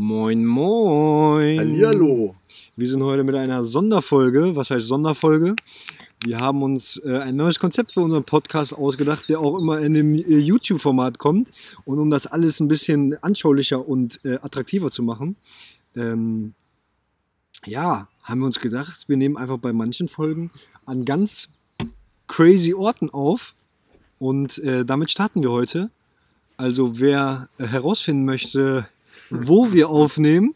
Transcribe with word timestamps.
Moin, 0.00 0.46
moin. 0.46 1.58
Hallihallo. 1.58 2.36
Wir 2.76 2.88
sind 2.88 3.02
heute 3.02 3.24
mit 3.24 3.34
einer 3.34 3.64
Sonderfolge. 3.64 4.54
Was 4.54 4.70
heißt 4.70 4.86
Sonderfolge? 4.86 5.56
Wir 6.22 6.38
haben 6.38 6.62
uns 6.62 6.98
äh, 6.98 7.18
ein 7.18 7.34
neues 7.34 7.58
Konzept 7.58 7.90
für 7.94 8.02
unseren 8.02 8.24
Podcast 8.24 8.72
ausgedacht, 8.72 9.28
der 9.28 9.40
auch 9.40 9.58
immer 9.58 9.80
in 9.80 9.94
dem 9.94 10.14
äh, 10.14 10.38
YouTube-Format 10.38 11.18
kommt. 11.18 11.50
Und 11.84 11.98
um 11.98 12.10
das 12.10 12.28
alles 12.28 12.60
ein 12.60 12.68
bisschen 12.68 13.20
anschaulicher 13.24 13.88
und 13.88 14.24
äh, 14.24 14.34
attraktiver 14.34 14.92
zu 14.92 15.02
machen, 15.02 15.34
ähm, 15.96 16.54
ja, 17.66 18.06
haben 18.22 18.38
wir 18.38 18.46
uns 18.46 18.60
gedacht, 18.60 19.08
wir 19.08 19.16
nehmen 19.16 19.36
einfach 19.36 19.58
bei 19.58 19.72
manchen 19.72 20.06
Folgen 20.06 20.52
an 20.86 21.04
ganz 21.04 21.48
crazy 22.28 22.72
Orten 22.72 23.10
auf. 23.10 23.56
Und 24.20 24.58
äh, 24.58 24.84
damit 24.84 25.10
starten 25.10 25.42
wir 25.42 25.50
heute. 25.50 25.90
Also 26.56 27.00
wer 27.00 27.48
äh, 27.58 27.66
herausfinden 27.66 28.24
möchte, 28.24 28.86
wo 29.30 29.72
wir 29.72 29.88
aufnehmen, 29.88 30.54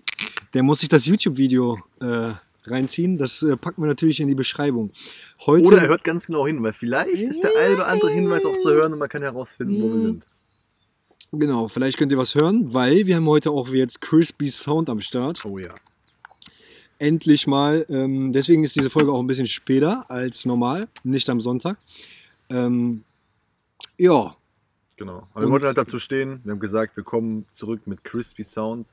der 0.54 0.62
muss 0.62 0.80
sich 0.80 0.89
das 0.89 1.07
YouTube-Video 1.07 1.79
äh, 2.00 2.32
reinziehen. 2.64 3.18
Das 3.18 3.43
äh, 3.43 3.57
packen 3.57 3.82
wir 3.82 3.89
natürlich 3.89 4.21
in 4.21 4.29
die 4.29 4.35
Beschreibung. 4.35 4.90
Heute, 5.46 5.64
Oder 5.64 5.79
er 5.79 5.89
hört 5.89 6.04
ganz 6.04 6.26
genau 6.26 6.46
hin, 6.46 6.63
weil 6.63 6.72
vielleicht 6.72 7.11
ist 7.11 7.43
der 7.43 7.50
ein 7.61 7.75
oder 7.75 7.89
andere 7.89 8.11
Hinweis 8.11 8.44
auch 8.44 8.58
zu 8.61 8.71
hören 8.71 8.93
und 8.93 8.99
man 8.99 9.08
kann 9.08 9.22
herausfinden, 9.22 9.82
wo 9.82 9.93
wir 9.93 10.00
sind. 10.00 10.27
genau, 11.32 11.68
vielleicht 11.68 11.99
könnt 11.99 12.13
ihr 12.13 12.18
was 12.18 12.35
hören, 12.35 12.72
weil 12.72 13.07
wir 13.07 13.16
haben 13.16 13.27
heute 13.27 13.50
auch 13.50 13.68
jetzt 13.68 14.00
Crispy 14.00 14.49
Sound 14.49 14.91
am 14.91 15.00
Start. 15.00 15.44
Oh 15.44 15.58
ja. 15.58 15.75
Endlich 16.99 17.49
mal. 17.49 17.85
Ähm, 17.89 18.32
deswegen 18.32 18.63
ist 18.63 18.77
diese 18.77 18.91
Folge 18.91 19.13
auch 19.13 19.21
ein 19.21 19.27
bisschen 19.27 19.46
später 19.46 20.08
als 20.08 20.44
normal, 20.44 20.89
nicht 21.02 21.29
am 21.30 21.41
Sonntag. 21.41 21.79
Ähm, 22.49 23.02
ja, 23.99 24.36
Genau. 24.96 25.27
Aber 25.35 25.46
wir 25.46 25.51
wollten 25.51 25.67
halt 25.67 25.79
dazu 25.79 25.99
stehen. 25.99 26.41
Wir 26.45 26.53
haben 26.53 26.61
gesagt, 26.61 26.96
wir 26.96 27.05
kommen 27.05 27.46
zurück 27.50 27.87
mit 27.87 28.05
Crispy 28.05 28.45
Sound 28.45 28.87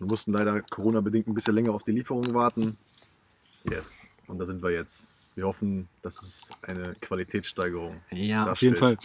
und 0.00 0.10
mussten 0.10 0.32
leider 0.32 0.60
Corona-bedingt 0.62 1.26
ein 1.28 1.34
bisschen 1.34 1.54
länger 1.54 1.72
auf 1.72 1.82
die 1.82 1.92
Lieferung 1.92 2.34
warten. 2.34 2.76
Yes. 3.70 4.08
Und 4.26 4.38
da 4.38 4.46
sind 4.46 4.62
wir 4.62 4.70
jetzt. 4.70 5.10
Wir 5.34 5.44
hoffen, 5.44 5.86
dass 6.02 6.22
es 6.22 6.48
eine 6.62 6.94
Qualitätssteigerung 7.00 8.00
Ja, 8.10 8.50
auf 8.50 8.62
jeden 8.62 8.76
Fall. 8.76 8.96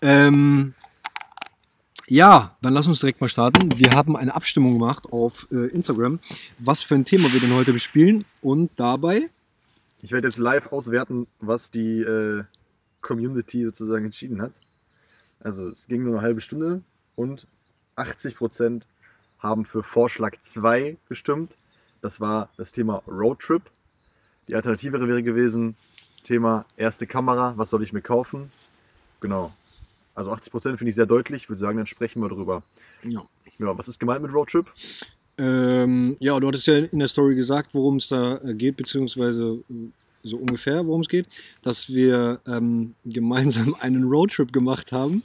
Ähm, 0.00 0.74
ja, 2.08 2.56
dann 2.60 2.74
lass 2.74 2.86
uns 2.88 3.00
direkt 3.00 3.20
mal 3.20 3.28
starten. 3.28 3.78
Wir 3.78 3.92
haben 3.92 4.16
eine 4.16 4.34
Abstimmung 4.34 4.74
gemacht 4.74 5.06
auf 5.12 5.46
äh, 5.50 5.68
Instagram, 5.68 6.18
was 6.58 6.82
für 6.82 6.96
ein 6.96 7.04
Thema 7.04 7.32
wir 7.32 7.40
denn 7.40 7.54
heute 7.54 7.72
bespielen. 7.72 8.24
Und 8.42 8.70
dabei, 8.76 9.30
Ich 10.02 10.12
werde 10.12 10.28
jetzt 10.28 10.38
live 10.38 10.72
auswerten, 10.72 11.26
was 11.40 11.70
die 11.70 12.00
äh, 12.00 12.44
Community 13.00 13.64
sozusagen 13.64 14.04
entschieden 14.04 14.42
hat. 14.42 14.52
Also 15.46 15.68
es 15.68 15.86
ging 15.86 16.02
nur 16.02 16.14
eine 16.14 16.22
halbe 16.22 16.40
Stunde 16.40 16.82
und 17.14 17.46
80% 17.94 18.82
haben 19.38 19.64
für 19.64 19.84
Vorschlag 19.84 20.40
2 20.40 20.96
gestimmt. 21.08 21.56
Das 22.00 22.20
war 22.20 22.48
das 22.56 22.72
Thema 22.72 23.00
Roadtrip. 23.06 23.62
Die 24.48 24.56
Alternative 24.56 25.06
wäre 25.06 25.22
gewesen, 25.22 25.76
Thema 26.24 26.64
erste 26.76 27.06
Kamera, 27.06 27.54
was 27.56 27.70
soll 27.70 27.84
ich 27.84 27.92
mir 27.92 28.02
kaufen? 28.02 28.50
Genau. 29.20 29.52
Also 30.16 30.32
80% 30.32 30.78
finde 30.78 30.88
ich 30.88 30.96
sehr 30.96 31.06
deutlich. 31.06 31.44
Ich 31.44 31.48
würde 31.48 31.60
sagen, 31.60 31.76
dann 31.76 31.86
sprechen 31.86 32.20
wir 32.20 32.28
drüber. 32.28 32.64
ja. 33.04 33.22
Ja, 33.58 33.78
was 33.78 33.86
ist 33.86 34.00
gemeint 34.00 34.22
mit 34.22 34.34
Roadtrip? 34.34 34.66
Ähm, 35.38 36.16
ja, 36.18 36.38
du 36.40 36.48
hattest 36.48 36.66
ja 36.66 36.76
in 36.76 36.98
der 36.98 37.08
Story 37.08 37.36
gesagt, 37.36 37.72
worum 37.72 37.96
es 37.96 38.08
da 38.08 38.38
äh, 38.38 38.52
geht, 38.52 38.76
beziehungsweise 38.76 39.62
äh, 39.70 39.90
so 40.26 40.36
ungefähr, 40.36 40.86
worum 40.86 41.00
es 41.00 41.08
geht, 41.08 41.26
dass 41.62 41.88
wir 41.88 42.40
ähm, 42.46 42.94
gemeinsam 43.04 43.74
einen 43.80 44.04
Roadtrip 44.04 44.52
gemacht 44.52 44.92
haben. 44.92 45.22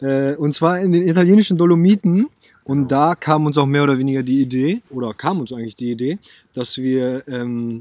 Äh, 0.00 0.34
und 0.36 0.52
zwar 0.52 0.80
in 0.80 0.92
den 0.92 1.08
italienischen 1.08 1.56
Dolomiten. 1.56 2.28
Und 2.64 2.88
da 2.88 3.14
kam 3.14 3.44
uns 3.46 3.58
auch 3.58 3.66
mehr 3.66 3.82
oder 3.82 3.98
weniger 3.98 4.22
die 4.22 4.40
Idee, 4.40 4.80
oder 4.88 5.12
kam 5.12 5.40
uns 5.40 5.52
eigentlich 5.52 5.76
die 5.76 5.90
Idee, 5.90 6.18
dass 6.54 6.78
wir 6.78 7.22
ähm, 7.28 7.80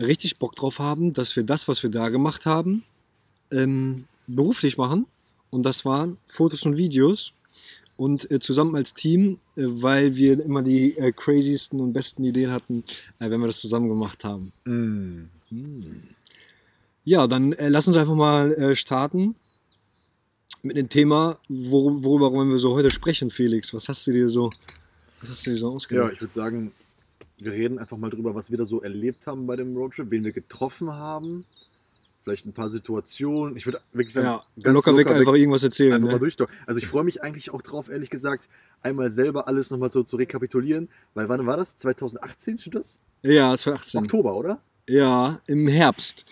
richtig 0.00 0.38
Bock 0.38 0.56
drauf 0.56 0.78
haben, 0.80 1.12
dass 1.12 1.36
wir 1.36 1.44
das, 1.44 1.68
was 1.68 1.82
wir 1.82 1.90
da 1.90 2.08
gemacht 2.08 2.46
haben, 2.46 2.82
ähm, 3.50 4.06
beruflich 4.26 4.76
machen. 4.76 5.06
Und 5.50 5.64
das 5.64 5.84
waren 5.84 6.18
Fotos 6.26 6.64
und 6.64 6.76
Videos. 6.76 7.32
Und 7.96 8.30
äh, 8.30 8.40
zusammen 8.40 8.76
als 8.76 8.92
Team, 8.92 9.38
äh, 9.56 9.62
weil 9.64 10.16
wir 10.16 10.38
immer 10.40 10.62
die 10.62 10.98
äh, 10.98 11.12
craziesten 11.12 11.80
und 11.80 11.94
besten 11.94 12.24
Ideen 12.24 12.50
hatten, 12.50 12.84
äh, 13.20 13.30
wenn 13.30 13.40
wir 13.40 13.46
das 13.46 13.60
zusammen 13.60 13.88
gemacht 13.88 14.22
haben. 14.22 14.52
Mm. 14.66 15.30
Ja, 17.04 17.26
dann 17.26 17.52
äh, 17.52 17.68
lass 17.68 17.86
uns 17.86 17.96
einfach 17.96 18.14
mal 18.14 18.52
äh, 18.52 18.76
starten 18.76 19.36
mit 20.62 20.76
dem 20.76 20.88
Thema, 20.88 21.38
wor 21.48 22.02
worüber 22.02 22.32
wollen 22.32 22.50
wir 22.50 22.58
so 22.58 22.74
heute 22.74 22.90
sprechen, 22.90 23.30
Felix. 23.30 23.72
Was 23.72 23.88
hast 23.88 24.06
du 24.06 24.12
dir 24.12 24.28
so, 24.28 24.50
was 25.20 25.30
hast 25.30 25.46
du 25.46 25.50
dir 25.50 25.56
so 25.56 25.68
Ja, 25.70 25.74
ausgedacht? 25.76 26.12
ich 26.14 26.20
würde 26.20 26.34
sagen, 26.34 26.72
wir 27.38 27.52
reden 27.52 27.78
einfach 27.78 27.96
mal 27.96 28.10
drüber, 28.10 28.34
was 28.34 28.50
wir 28.50 28.58
da 28.58 28.64
so 28.64 28.80
erlebt 28.82 29.26
haben 29.26 29.46
bei 29.46 29.54
dem 29.56 29.76
Roadtrip, 29.76 30.10
wen 30.10 30.24
wir 30.24 30.32
getroffen 30.32 30.90
haben. 30.90 31.44
Vielleicht 32.22 32.44
ein 32.44 32.52
paar 32.52 32.68
Situationen. 32.68 33.56
Ich 33.56 33.66
würde 33.66 33.80
wirklich 33.92 34.12
sagen, 34.12 34.26
Ja, 34.26 34.42
ganz 34.60 34.74
locker, 34.74 34.96
weg 34.96 35.06
einfach 35.06 35.34
irgendwas 35.34 35.62
erzählen. 35.62 35.92
einfach 35.92 36.08
mal 36.08 36.14
Ne? 36.14 36.18
durch. 36.18 36.36
Also 36.66 36.78
ich 36.78 36.88
freue 36.88 37.04
mich 37.04 37.22
eigentlich 37.22 37.50
auch 37.50 37.62
drauf, 37.62 37.88
ehrlich 37.88 38.10
gesagt, 38.10 38.48
einmal 38.82 39.12
selber 39.12 39.46
alles 39.46 39.70
nochmal 39.70 39.90
so 39.92 40.02
zu 40.02 40.16
rekapitulieren. 40.16 40.88
Weil 41.14 41.28
wann 41.28 41.46
war 41.46 41.56
das? 41.56 41.76
2018, 41.76 42.58
stimmt 42.58 42.74
das? 42.74 42.98
Ja, 43.22 43.56
2018. 43.56 44.00
Oktober, 44.00 44.34
oder? 44.34 44.60
Ja, 44.88 45.40
im 45.46 45.66
Herbst. 45.68 46.24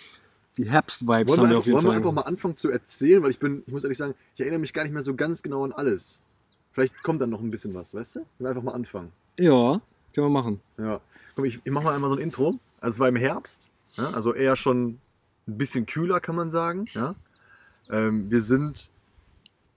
Die 0.57 0.71
Herbst-Vibes 0.71 1.33
haben 1.37 1.43
wir, 1.43 1.45
einfach, 1.49 1.59
auf 1.59 1.67
jeden 1.67 1.75
wollen 1.77 1.85
wir 1.85 1.91
Fall. 1.91 1.97
einfach 1.99 2.13
mal 2.13 2.23
anfangen 2.23 2.57
zu 2.57 2.71
erzählen, 2.71 3.23
weil 3.23 3.31
ich 3.31 3.41
bin, 3.41 3.65
ich 3.67 3.73
muss 3.73 3.83
ehrlich 3.83 3.99
sagen, 3.99 4.15
ich 4.35 4.41
erinnere 4.41 4.61
mich 4.61 4.73
gar 4.73 4.85
nicht 4.85 4.93
mehr 4.93 5.03
so 5.03 5.15
ganz 5.15 5.43
genau 5.43 5.65
an 5.65 5.73
alles. 5.73 6.21
Vielleicht 6.71 7.03
kommt 7.03 7.21
dann 7.21 7.31
noch 7.31 7.41
ein 7.41 7.51
bisschen 7.51 7.75
was, 7.75 7.93
weißt 7.93 8.17
du? 8.17 8.21
Wir 8.39 8.49
einfach 8.51 8.63
mal 8.63 8.73
anfangen. 8.73 9.11
ja, 9.39 9.81
können 10.15 10.27
wir 10.27 10.31
machen. 10.31 10.61
Ja, 10.79 11.01
komm, 11.35 11.45
ich, 11.45 11.61
ich 11.65 11.73
mache 11.73 11.85
mal 11.85 11.95
einmal 11.95 12.09
so 12.11 12.17
ein 12.17 12.23
Intro. 12.23 12.59
Also 12.81 12.95
es 12.97 13.01
war 13.01 13.09
im 13.09 13.17
Herbst, 13.17 13.69
ja? 13.97 14.11
also 14.11 14.33
eher 14.33 14.55
schon 14.55 14.99
ein 15.49 15.59
bisschen 15.59 15.87
kühler, 15.87 16.21
kann 16.21 16.37
man 16.37 16.51
sagen. 16.51 16.87
Ja? 16.93 17.17
Ähm, 17.91 18.31
wir 18.31 18.41
sind 18.41 18.89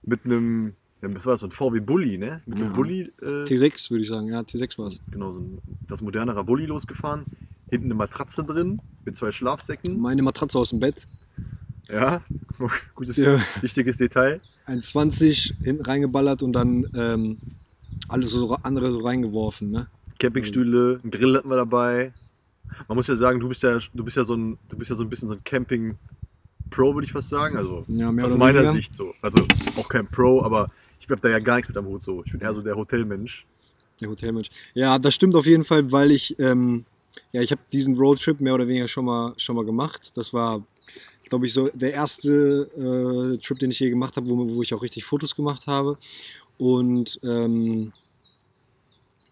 mit 0.04 0.24
einem, 0.24 0.74
ja, 1.02 1.12
was 1.12 1.26
war 1.26 1.32
das, 1.32 1.40
so 1.40 1.46
ein 1.48 1.52
VW 1.52 1.80
Bulli, 1.80 2.18
ne? 2.18 2.40
Mit 2.46 2.60
Ja. 2.60 2.66
einem 2.66 2.74
Bulli, 2.76 3.12
äh, 3.20 3.44
T6 3.44 3.90
würde 3.90 4.02
ich 4.04 4.08
sagen. 4.08 4.28
Ja, 4.28 4.40
T6 4.40 4.78
war 4.78 4.86
es. 4.88 5.00
genau, 5.10 5.32
so 5.32 5.40
ein, 5.40 5.58
das 5.88 6.02
modernere 6.02 6.44
Bulli 6.44 6.66
losgefahren. 6.66 7.24
Hinten 7.70 7.86
eine 7.86 7.94
Matratze 7.94 8.44
drin 8.44 8.80
mit 9.04 9.16
zwei 9.16 9.32
Schlafsäcken. 9.32 9.98
Meine 10.00 10.22
Matratze 10.22 10.58
aus 10.58 10.70
dem 10.70 10.80
Bett. 10.80 11.06
Ja, 11.90 12.22
gutes, 12.94 13.16
Ja. 13.16 13.40
wichtiges 13.60 13.96
Detail. 13.98 14.36
1,20 14.66 15.62
hinten 15.64 15.82
reingeballert 15.82 16.42
und 16.42 16.52
dann 16.52 16.84
ähm, 16.94 17.38
alles 18.08 18.30
so 18.30 18.54
andere 18.62 18.92
so 18.92 19.00
reingeworfen. 19.00 19.70
Ne? 19.70 19.86
Campingstühle, 20.18 21.00
ein 21.02 21.10
Grill 21.10 21.36
hatten 21.36 21.48
wir 21.48 21.56
dabei. 21.56 22.12
Man 22.86 22.96
muss 22.96 23.06
ja 23.06 23.16
sagen, 23.16 23.40
du 23.40 23.48
bist 23.48 23.62
ja, 23.62 23.78
du 23.94 24.04
bist 24.04 24.16
ja 24.16 24.24
so 24.24 24.34
ein, 24.34 24.58
du 24.68 24.76
bist 24.76 24.90
ja 24.90 24.96
so 24.96 25.02
ein 25.02 25.08
bisschen 25.08 25.28
so 25.28 25.34
ein 25.34 25.42
Camping-Pro, 25.44 26.94
würde 26.94 27.06
ich 27.06 27.12
fast 27.12 27.30
sagen. 27.30 27.56
Also 27.56 27.84
Ja, 27.88 28.12
mehr 28.12 28.26
aus 28.26 28.34
meiner 28.36 28.58
weniger. 28.58 28.72
Sicht 28.74 28.94
so. 28.94 29.14
Also 29.22 29.46
auch 29.76 29.88
kein 29.88 30.06
Pro, 30.06 30.42
aber 30.42 30.70
ich 31.00 31.08
habe 31.08 31.20
da 31.20 31.30
ja 31.30 31.38
gar 31.38 31.56
nichts 31.56 31.68
mit 31.68 31.76
am 31.78 31.86
Hut 31.86 32.02
so. 32.02 32.22
Ich 32.26 32.32
bin 32.32 32.40
eher 32.42 32.52
so 32.52 32.60
der 32.60 32.76
Hotelmensch. 32.76 33.46
Der 34.00 34.10
Hotelmensch. 34.10 34.48
Ja, 34.74 34.98
das 34.98 35.14
stimmt 35.14 35.34
auf 35.34 35.46
jeden 35.46 35.64
Fall, 35.64 35.90
weil 35.90 36.10
ich, 36.10 36.38
ähm, 36.38 36.84
ja, 37.32 37.42
ich 37.42 37.50
habe 37.50 37.60
diesen 37.72 37.96
Roadtrip 37.96 38.40
mehr 38.40 38.54
oder 38.54 38.68
weniger 38.68 38.88
schon 38.88 39.04
mal, 39.04 39.34
schon 39.36 39.56
mal 39.56 39.64
gemacht. 39.64 40.10
Das 40.14 40.32
war, 40.32 40.64
glaube 41.28 41.46
ich, 41.46 41.52
so 41.52 41.68
der 41.74 41.92
erste 41.92 42.68
äh, 42.76 43.38
Trip, 43.38 43.58
den 43.58 43.70
ich 43.70 43.80
je 43.80 43.90
gemacht 43.90 44.16
habe, 44.16 44.26
wo, 44.28 44.56
wo 44.56 44.62
ich 44.62 44.74
auch 44.74 44.82
richtig 44.82 45.04
Fotos 45.04 45.34
gemacht 45.34 45.66
habe. 45.66 45.96
Und 46.58 47.20
ähm, 47.24 47.90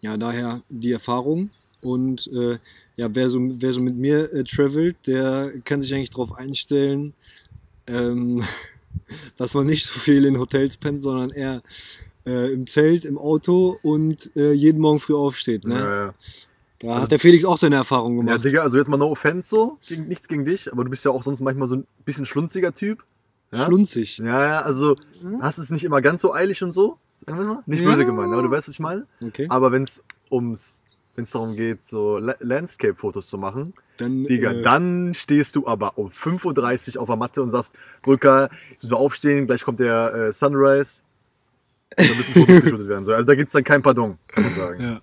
ja, 0.01 0.15
daher 0.15 0.61
die 0.69 0.91
Erfahrung. 0.91 1.49
Und 1.83 2.27
äh, 2.27 2.57
ja, 2.95 3.13
wer 3.13 3.29
so, 3.29 3.39
wer 3.41 3.73
so 3.73 3.81
mit 3.81 3.95
mir 3.95 4.31
äh, 4.33 4.43
travelt, 4.43 4.95
der 5.05 5.53
kann 5.63 5.81
sich 5.81 5.93
eigentlich 5.93 6.09
darauf 6.09 6.33
einstellen, 6.33 7.13
ähm, 7.85 8.43
dass 9.37 9.53
man 9.53 9.67
nicht 9.67 9.85
so 9.85 9.99
viel 9.99 10.25
in 10.25 10.39
Hotels 10.39 10.77
pennt, 10.77 11.01
sondern 11.01 11.29
eher 11.29 11.61
äh, 12.25 12.51
im 12.51 12.67
Zelt, 12.67 13.05
im 13.05 13.17
Auto 13.17 13.77
und 13.83 14.31
äh, 14.35 14.51
jeden 14.51 14.81
Morgen 14.81 14.99
früh 14.99 15.15
aufsteht. 15.15 15.65
Ne? 15.65 15.75
Ja, 15.75 16.05
ja. 16.05 16.15
Da 16.79 17.01
hat 17.01 17.11
der 17.11 17.19
Felix 17.19 17.43
auch 17.45 17.57
seine 17.57 17.75
Erfahrung 17.75 18.17
ja, 18.17 18.23
gemacht. 18.23 18.45
Digga, 18.45 18.61
also 18.61 18.77
jetzt 18.77 18.87
mal 18.87 18.97
no 18.97 19.07
offense 19.11 19.49
so, 19.49 19.79
gegen, 19.87 20.07
nichts 20.07 20.27
gegen 20.27 20.45
dich, 20.45 20.71
aber 20.71 20.83
du 20.83 20.89
bist 20.89 21.03
ja 21.05 21.11
auch 21.11 21.23
sonst 21.23 21.41
manchmal 21.41 21.67
so 21.67 21.77
ein 21.77 21.87
bisschen 22.05 22.25
schlunziger 22.25 22.73
Typ. 22.73 23.03
Ja? 23.51 23.65
Schlunzig. 23.65 24.17
Ja, 24.19 24.45
ja, 24.45 24.61
also 24.61 24.95
hast 25.41 25.57
es 25.57 25.69
nicht 25.71 25.83
immer 25.83 26.01
ganz 26.01 26.21
so 26.21 26.33
eilig 26.33 26.61
und 26.63 26.71
so. 26.71 26.97
Sagen 27.15 27.39
wir 27.39 27.45
mal. 27.45 27.63
Nicht 27.65 27.83
Ja. 27.83 27.89
böse 27.89 28.05
gemeint, 28.05 28.31
aber 28.31 28.43
du 28.43 28.51
weißt, 28.51 28.67
was 28.67 28.73
ich 28.73 28.79
meine. 28.79 29.07
Okay. 29.25 29.47
Aber 29.49 29.71
wenn 29.71 29.83
es 29.83 30.03
ums, 30.29 30.81
wenn 31.15 31.23
es 31.23 31.31
darum 31.31 31.55
geht, 31.55 31.83
so 31.83 32.19
La 32.19 32.35
Landscape-Fotos 32.39 33.27
zu 33.27 33.37
machen, 33.39 33.73
Dann, 33.97 34.25
Digga, 34.25 34.51
äh, 34.51 34.61
dann 34.61 35.13
stehst 35.15 35.55
du 35.55 35.65
aber 35.65 35.97
um 35.97 36.09
5.30 36.09 36.95
Uhr 36.97 37.01
auf 37.01 37.07
der 37.07 37.15
Matte 37.15 37.41
und 37.41 37.49
sagst, 37.49 37.73
Brücker, 38.03 38.51
jetzt 38.69 38.83
müssen 38.83 38.91
wir 38.93 38.97
aufstehen, 38.99 39.47
gleich 39.47 39.63
kommt 39.63 39.79
der 39.79 40.13
äh, 40.13 40.31
Sunrise. 40.33 41.01
Da 41.95 42.03
müssen 42.03 42.33
Fotos 42.35 42.61
geshootet 42.61 42.87
werden. 42.87 43.05
So, 43.05 43.13
Also 43.13 43.25
da 43.25 43.33
gibt's 43.33 43.53
dann 43.53 43.63
kein 43.63 43.81
Pardon, 43.81 44.19
kann 44.27 44.43
man 44.43 44.53
sagen. 44.53 44.83
Ja. 44.83 44.99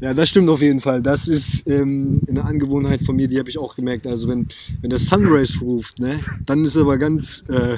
Ja, 0.00 0.14
das 0.14 0.28
stimmt 0.28 0.48
auf 0.48 0.60
jeden 0.60 0.80
Fall. 0.80 1.02
Das 1.02 1.28
ist 1.28 1.68
ähm, 1.68 2.20
eine 2.28 2.44
Angewohnheit 2.44 3.02
von 3.02 3.16
mir, 3.16 3.28
die 3.28 3.38
habe 3.38 3.48
ich 3.48 3.58
auch 3.58 3.76
gemerkt. 3.76 4.06
Also 4.06 4.28
wenn, 4.28 4.48
wenn 4.80 4.90
der 4.90 4.98
Sunrise 4.98 5.58
ruft, 5.60 5.98
ne, 5.98 6.20
dann 6.46 6.64
ist 6.64 6.76
aber 6.76 6.98
ganz, 6.98 7.44
äh, 7.48 7.76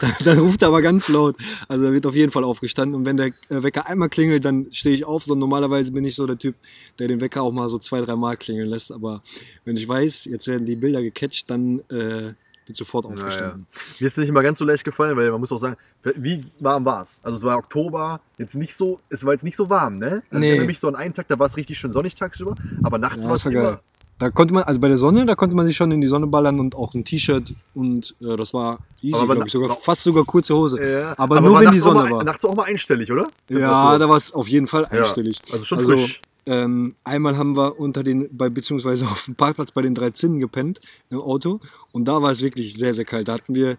dann, 0.00 0.14
dann 0.24 0.38
ruft 0.38 0.62
er 0.62 0.68
aber 0.68 0.82
ganz 0.82 1.08
laut. 1.08 1.36
Also 1.68 1.86
er 1.86 1.92
wird 1.92 2.06
auf 2.06 2.14
jeden 2.14 2.32
Fall 2.32 2.44
aufgestanden. 2.44 2.94
Und 2.94 3.04
wenn 3.04 3.16
der 3.16 3.28
äh, 3.48 3.62
Wecker 3.62 3.86
einmal 3.86 4.08
klingelt, 4.08 4.44
dann 4.44 4.66
stehe 4.70 4.94
ich 4.94 5.04
auf. 5.04 5.24
So 5.24 5.34
normalerweise 5.34 5.92
bin 5.92 6.04
ich 6.04 6.14
so 6.14 6.26
der 6.26 6.38
Typ, 6.38 6.56
der 6.98 7.08
den 7.08 7.20
Wecker 7.20 7.42
auch 7.42 7.52
mal 7.52 7.68
so 7.68 7.78
zwei, 7.78 8.00
drei 8.00 8.16
Mal 8.16 8.36
klingeln 8.36 8.68
lässt. 8.68 8.92
Aber 8.92 9.22
wenn 9.64 9.76
ich 9.76 9.86
weiß, 9.86 10.26
jetzt 10.26 10.46
werden 10.46 10.66
die 10.66 10.76
Bilder 10.76 11.02
gecatcht, 11.02 11.50
dann 11.50 11.80
äh, 11.90 12.34
wird 12.72 12.76
sofort 12.76 13.04
Naja. 13.04 13.16
aufgestanden. 13.16 13.66
Mir 14.00 14.06
ist 14.06 14.12
es 14.14 14.18
nicht 14.18 14.28
immer 14.28 14.42
ganz 14.42 14.58
so 14.58 14.64
leicht 14.64 14.84
gefallen, 14.84 15.16
weil 15.16 15.30
man 15.30 15.40
muss 15.40 15.52
auch 15.52 15.58
sagen, 15.58 15.76
wie 16.16 16.40
warm 16.60 16.84
war 16.84 17.02
es? 17.02 17.20
Also 17.22 17.36
es 17.36 17.42
war 17.44 17.58
Oktober, 17.58 18.20
jetzt 18.38 18.54
nicht 18.56 18.74
so, 18.74 19.00
es 19.10 19.24
war 19.24 19.32
jetzt 19.32 19.44
nicht 19.44 19.56
so 19.56 19.68
warm, 19.70 19.98
ne? 19.98 20.22
Also 20.30 20.38
Nee. 20.38 20.52
Ich 20.52 20.58
erinnere 20.58 20.74
so 20.76 20.88
an 20.88 20.96
einen 20.96 21.14
Tag, 21.14 21.28
da 21.28 21.38
war 21.38 21.46
es 21.46 21.56
richtig 21.56 21.78
schön 21.78 21.90
sonnig 21.90 22.14
tagsüber, 22.14 22.54
aber 22.82 22.98
nachts 22.98 23.24
Ja, 23.24 23.30
war 23.30 23.36
es 23.36 23.42
das 23.42 23.52
war 23.54 23.62
geil. 23.62 23.70
immer. 23.72 23.80
Da 24.18 24.30
konnte 24.30 24.54
man, 24.54 24.62
also 24.64 24.78
bei 24.78 24.86
der 24.88 24.98
Sonne, 24.98 25.26
da 25.26 25.34
konnte 25.34 25.56
man 25.56 25.66
sich 25.66 25.76
schon 25.76 25.90
in 25.90 26.00
die 26.00 26.06
Sonne 26.06 26.26
ballern 26.28 26.60
und 26.60 26.74
auch 26.76 26.94
ein 26.94 27.02
T-Shirt 27.04 27.54
und 27.74 28.14
äh, 28.20 28.36
das 28.36 28.54
war 28.54 28.78
easy, 29.00 29.16
Aber 29.20 29.34
glaube 29.34 29.46
ich, 29.48 29.52
sogar, 29.52 29.68
na- 29.70 29.74
fast 29.74 30.02
sogar 30.04 30.24
kurze 30.24 30.54
Hose. 30.54 30.80
Ja, 30.80 31.14
aber, 31.18 31.40
nur 31.40 31.54
war 31.54 31.62
wenn 31.62 31.72
die 31.72 31.78
Sonne 31.80 32.02
mal, 32.04 32.10
war. 32.10 32.24
Nachts 32.24 32.44
auch 32.44 32.54
mal 32.54 32.64
einstellig, 32.64 33.10
oder? 33.10 33.22
Ja, 33.48 33.56
Temperatur. 33.58 33.98
da 33.98 34.08
war 34.08 34.16
es 34.16 34.32
auf 34.32 34.46
jeden 34.48 34.66
Fall 34.68 34.86
Ja, 34.92 35.00
einstellig. 35.00 35.40
Also 35.50 35.64
schon 35.64 35.78
Also, 35.78 35.92
frisch. 35.92 36.20
Ähm, 36.46 36.94
einmal 37.04 37.36
haben 37.36 37.56
wir 37.56 37.78
unter 37.78 38.02
den, 38.02 38.28
bei, 38.36 38.48
beziehungsweise 38.50 39.04
auf 39.10 39.24
dem 39.26 39.34
Parkplatz 39.36 39.70
bei 39.72 39.82
den 39.82 39.94
drei 39.94 40.10
Zinnen 40.10 40.40
gepennt 40.40 40.80
im 41.10 41.20
Auto 41.20 41.60
und 41.92 42.06
da 42.06 42.20
war 42.22 42.32
es 42.32 42.42
wirklich 42.42 42.74
sehr, 42.74 42.94
sehr 42.94 43.04
kalt. 43.04 43.28
Da 43.28 43.34
hatten 43.34 43.54
wir 43.54 43.76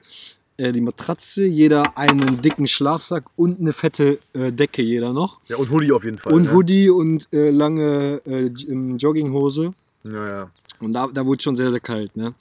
äh, 0.58 0.72
die 0.72 0.82
Matratze, 0.82 1.46
jeder 1.46 1.98
einen 1.98 2.42
dicken 2.42 2.68
Schlafsack 2.68 3.26
und 3.36 3.60
eine 3.60 3.74
fette 3.74 4.20
äh, 4.34 4.52
Decke, 4.52 4.82
jeder 4.82 5.12
noch. 5.12 5.40
Ja, 5.48 5.58
und 5.58 5.70
Hoodie 5.72 5.92
auf 5.92 6.04
jeden 6.04 6.20
Fall. 6.20 6.32
und 6.34 6.44
ne? 6.44 6.54
Hoodie 6.54 6.90
und 6.90 7.28
äh, 7.34 7.50
lange 7.50 8.22
äh, 8.26 8.46
ähm, 8.70 8.98
Jogginghose. 8.98 9.74
Ja, 10.04 10.28
ja. 10.28 10.52
Und 10.80 10.92
da, 10.94 11.08
da 11.08 11.26
wurde 11.26 11.38
es 11.38 11.44
schon 11.44 11.56
sehr, 11.56 11.70
sehr 11.72 11.80
kalt. 11.80 12.16
Ne? 12.16 12.34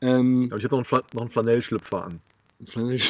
Ähm, 0.00 0.48
Aber 0.50 0.58
ich 0.58 0.64
hatte 0.64 0.74
noch 0.74 0.78
einen, 0.78 0.84
Fla 0.86 1.02
noch 1.12 1.20
einen 1.22 1.30
Flanellschlüpfer 1.30 2.04
an. 2.06 2.20
Flanell- 2.66 3.00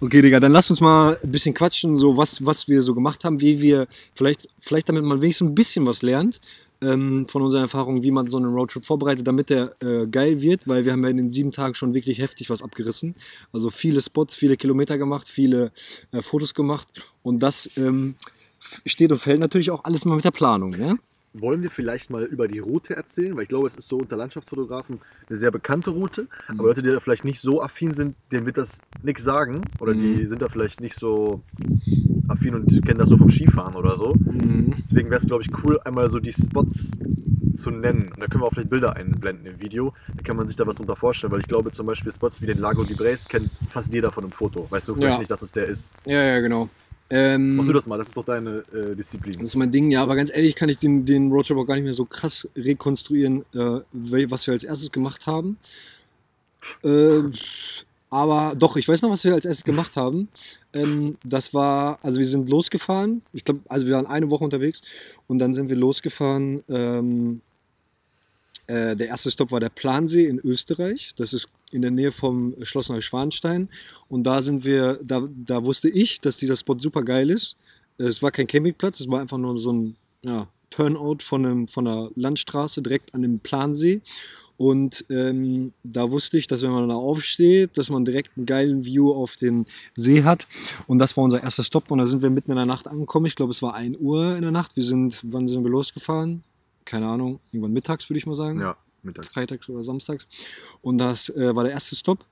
Okay, 0.00 0.22
Digga, 0.22 0.40
dann 0.40 0.52
lass 0.52 0.70
uns 0.70 0.80
mal 0.80 1.18
ein 1.22 1.30
bisschen 1.30 1.54
quatschen, 1.54 1.96
so 1.96 2.16
was, 2.16 2.44
was 2.44 2.68
wir 2.68 2.82
so 2.82 2.94
gemacht 2.94 3.24
haben, 3.24 3.40
wie 3.40 3.60
wir, 3.60 3.86
vielleicht, 4.14 4.48
vielleicht 4.60 4.88
damit 4.88 5.04
man 5.04 5.20
wenigstens 5.20 5.50
ein 5.50 5.54
bisschen 5.54 5.86
was 5.86 6.02
lernt 6.02 6.40
ähm, 6.82 7.26
von 7.28 7.42
unseren 7.42 7.62
Erfahrungen, 7.62 8.02
wie 8.02 8.10
man 8.10 8.28
so 8.28 8.36
einen 8.36 8.52
Roadtrip 8.52 8.84
vorbereitet, 8.84 9.26
damit 9.26 9.50
der 9.50 9.74
äh, 9.80 10.06
geil 10.06 10.40
wird, 10.42 10.66
weil 10.66 10.84
wir 10.84 10.92
haben 10.92 11.02
ja 11.04 11.10
in 11.10 11.16
den 11.16 11.30
sieben 11.30 11.52
Tagen 11.52 11.74
schon 11.74 11.94
wirklich 11.94 12.18
heftig 12.18 12.50
was 12.50 12.62
abgerissen. 12.62 13.14
Also 13.52 13.70
viele 13.70 14.02
Spots, 14.02 14.34
viele 14.34 14.56
Kilometer 14.56 14.98
gemacht, 14.98 15.28
viele 15.28 15.72
äh, 16.12 16.22
Fotos 16.22 16.54
gemacht 16.54 16.88
und 17.22 17.42
das 17.42 17.70
ähm, 17.76 18.16
steht 18.84 19.12
und 19.12 19.18
fällt 19.18 19.40
natürlich 19.40 19.70
auch 19.70 19.84
alles 19.84 20.04
mal 20.04 20.16
mit 20.16 20.24
der 20.24 20.30
Planung, 20.30 20.70
ne? 20.70 20.98
Wollen 21.40 21.62
wir 21.62 21.70
vielleicht 21.70 22.10
mal 22.10 22.24
über 22.24 22.48
die 22.48 22.58
Route 22.58 22.96
erzählen? 22.96 23.34
Weil 23.36 23.42
ich 23.44 23.48
glaube, 23.48 23.66
es 23.66 23.76
ist 23.76 23.88
so 23.88 23.98
unter 23.98 24.16
Landschaftsfotografen 24.16 25.00
eine 25.28 25.36
sehr 25.38 25.50
bekannte 25.50 25.90
Route. 25.90 26.22
Mhm. 26.22 26.58
Aber 26.60 26.68
Leute, 26.68 26.82
die 26.82 26.90
da 26.90 27.00
vielleicht 27.00 27.24
nicht 27.24 27.40
so 27.40 27.62
affin 27.62 27.94
sind, 27.94 28.16
denen 28.32 28.46
wird 28.46 28.56
das 28.58 28.80
nichts 29.02 29.22
sagen. 29.24 29.60
Oder 29.80 29.94
die 29.94 30.06
Mhm. 30.06 30.28
sind 30.28 30.42
da 30.42 30.48
vielleicht 30.48 30.80
nicht 30.80 30.96
so 30.96 31.42
affin 32.28 32.54
und 32.54 32.66
kennen 32.84 32.98
das 32.98 33.08
so 33.08 33.16
vom 33.16 33.30
Skifahren 33.30 33.74
oder 33.74 33.96
so. 33.96 34.14
Mhm. 34.14 34.74
Deswegen 34.82 35.10
wäre 35.10 35.20
es, 35.20 35.26
glaube 35.26 35.42
ich, 35.42 35.50
cool, 35.64 35.78
einmal 35.84 36.10
so 36.10 36.18
die 36.20 36.32
Spots 36.32 36.92
zu 37.54 37.70
nennen. 37.70 38.10
Und 38.12 38.20
da 38.22 38.26
können 38.26 38.42
wir 38.42 38.46
auch 38.46 38.52
vielleicht 38.52 38.70
Bilder 38.70 38.96
einblenden 38.96 39.46
im 39.46 39.60
Video. 39.60 39.94
Da 40.14 40.22
kann 40.22 40.36
man 40.36 40.46
sich 40.46 40.56
da 40.56 40.66
was 40.66 40.74
drunter 40.76 40.96
vorstellen, 40.96 41.32
weil 41.32 41.40
ich 41.40 41.46
glaube 41.48 41.70
zum 41.70 41.86
Beispiel 41.86 42.12
Spots 42.12 42.40
wie 42.42 42.46
den 42.46 42.58
Lago 42.58 42.84
di 42.84 42.94
Bres 42.94 43.26
kennt 43.26 43.48
fast 43.68 43.92
jeder 43.92 44.10
von 44.10 44.24
einem 44.24 44.32
Foto. 44.32 44.66
Weißt 44.70 44.88
du 44.88 44.94
vielleicht 44.94 45.12
Ja. 45.14 45.18
nicht, 45.18 45.30
dass 45.30 45.42
es 45.42 45.52
der 45.52 45.66
ist. 45.66 45.94
Ja, 46.04 46.22
ja, 46.22 46.40
genau. 46.40 46.68
Ähm, 47.08 47.56
Mach 47.56 47.66
du 47.66 47.72
das 47.72 47.86
mal, 47.86 47.98
das 47.98 48.08
ist 48.08 48.16
doch 48.16 48.24
deine 48.24 48.64
äh, 48.72 48.96
Disziplin. 48.96 49.34
Das 49.34 49.50
ist 49.50 49.56
mein 49.56 49.70
Ding, 49.70 49.90
ja, 49.90 50.02
aber 50.02 50.16
ganz 50.16 50.30
ehrlich 50.30 50.56
kann 50.56 50.68
ich 50.68 50.78
den, 50.78 51.04
den 51.04 51.30
Roadtrip 51.30 51.56
auch 51.56 51.64
gar 51.64 51.74
nicht 51.74 51.84
mehr 51.84 51.94
so 51.94 52.04
krass 52.04 52.48
rekonstruieren, 52.56 53.44
äh, 53.54 53.80
was 53.92 54.46
wir 54.46 54.52
als 54.52 54.64
erstes 54.64 54.90
gemacht 54.90 55.26
haben. 55.26 55.58
Äh, 56.82 57.22
aber 58.10 58.54
doch, 58.56 58.76
ich 58.76 58.88
weiß 58.88 59.02
noch, 59.02 59.10
was 59.10 59.24
wir 59.24 59.34
als 59.34 59.44
erstes 59.44 59.64
gemacht 59.64 59.96
haben. 59.96 60.28
Ähm, 60.72 61.16
das 61.24 61.54
war, 61.54 61.98
also 62.02 62.18
wir 62.18 62.26
sind 62.26 62.48
losgefahren. 62.48 63.22
Ich 63.32 63.44
glaube, 63.44 63.60
also 63.68 63.86
wir 63.86 63.94
waren 63.94 64.06
eine 64.06 64.30
Woche 64.30 64.44
unterwegs 64.44 64.80
und 65.26 65.38
dann 65.38 65.54
sind 65.54 65.68
wir 65.68 65.76
losgefahren. 65.76 66.62
Ähm, 66.68 67.40
äh, 68.66 68.96
der 68.96 69.08
erste 69.08 69.30
Stopp 69.30 69.52
war 69.52 69.60
der 69.60 69.68
Plansee 69.68 70.26
in 70.26 70.38
Österreich. 70.38 71.12
Das 71.16 71.32
ist 71.32 71.48
in 71.70 71.82
der 71.82 71.90
Nähe 71.90 72.12
vom 72.12 72.54
Schloss 72.62 72.88
Neuschwanstein. 72.88 73.68
Und 74.08 74.24
da 74.24 74.42
sind 74.42 74.64
wir, 74.64 74.98
da, 75.02 75.28
da 75.34 75.64
wusste 75.64 75.88
ich, 75.88 76.20
dass 76.20 76.36
dieser 76.36 76.56
Spot 76.56 76.78
super 76.78 77.02
geil 77.02 77.30
ist. 77.30 77.56
Es 77.98 78.22
war 78.22 78.30
kein 78.30 78.46
Campingplatz, 78.46 79.00
es 79.00 79.08
war 79.08 79.20
einfach 79.20 79.38
nur 79.38 79.58
so 79.58 79.72
ein 79.72 79.96
ja, 80.22 80.48
Turnout 80.70 81.18
von, 81.22 81.46
einem, 81.46 81.68
von 81.68 81.86
einer 81.86 82.10
Landstraße 82.14 82.82
direkt 82.82 83.14
an 83.14 83.22
dem 83.22 83.40
Plansee. 83.40 84.02
Und 84.58 85.04
ähm, 85.10 85.72
da 85.82 86.10
wusste 86.10 86.38
ich, 86.38 86.46
dass 86.46 86.62
wenn 86.62 86.70
man 86.70 86.88
da 86.88 86.94
aufsteht, 86.94 87.76
dass 87.76 87.90
man 87.90 88.04
direkt 88.04 88.36
einen 88.36 88.46
geilen 88.46 88.84
View 88.84 89.12
auf 89.12 89.36
den 89.36 89.66
See 89.94 90.22
hat. 90.22 90.46
Und 90.86 90.98
das 90.98 91.16
war 91.16 91.24
unser 91.24 91.42
erster 91.42 91.62
Stopp. 91.62 91.90
Und 91.90 91.98
da 91.98 92.06
sind 92.06 92.22
wir 92.22 92.30
mitten 92.30 92.50
in 92.50 92.56
der 92.56 92.66
Nacht 92.66 92.88
angekommen. 92.88 93.26
Ich 93.26 93.36
glaube, 93.36 93.52
es 93.52 93.60
war 93.60 93.74
1 93.74 93.98
Uhr 93.98 94.34
in 94.34 94.42
der 94.42 94.52
Nacht. 94.52 94.74
Wir 94.76 94.84
sind, 94.84 95.20
wann 95.26 95.46
sind 95.46 95.62
wir 95.62 95.70
losgefahren? 95.70 96.42
Keine 96.86 97.06
Ahnung, 97.06 97.40
irgendwann 97.52 97.72
mittags 97.74 98.08
würde 98.08 98.18
ich 98.18 98.24
mal 98.26 98.34
sagen. 98.36 98.60
Ja, 98.60 98.76
mittags. 99.02 99.28
Freitags 99.28 99.68
oder 99.68 99.84
samstags. 99.84 100.26
Und 100.80 100.96
das 100.98 101.28
äh, 101.28 101.54
war 101.54 101.64
der 101.64 101.72
erste 101.74 101.94
Stopp. 101.94 102.24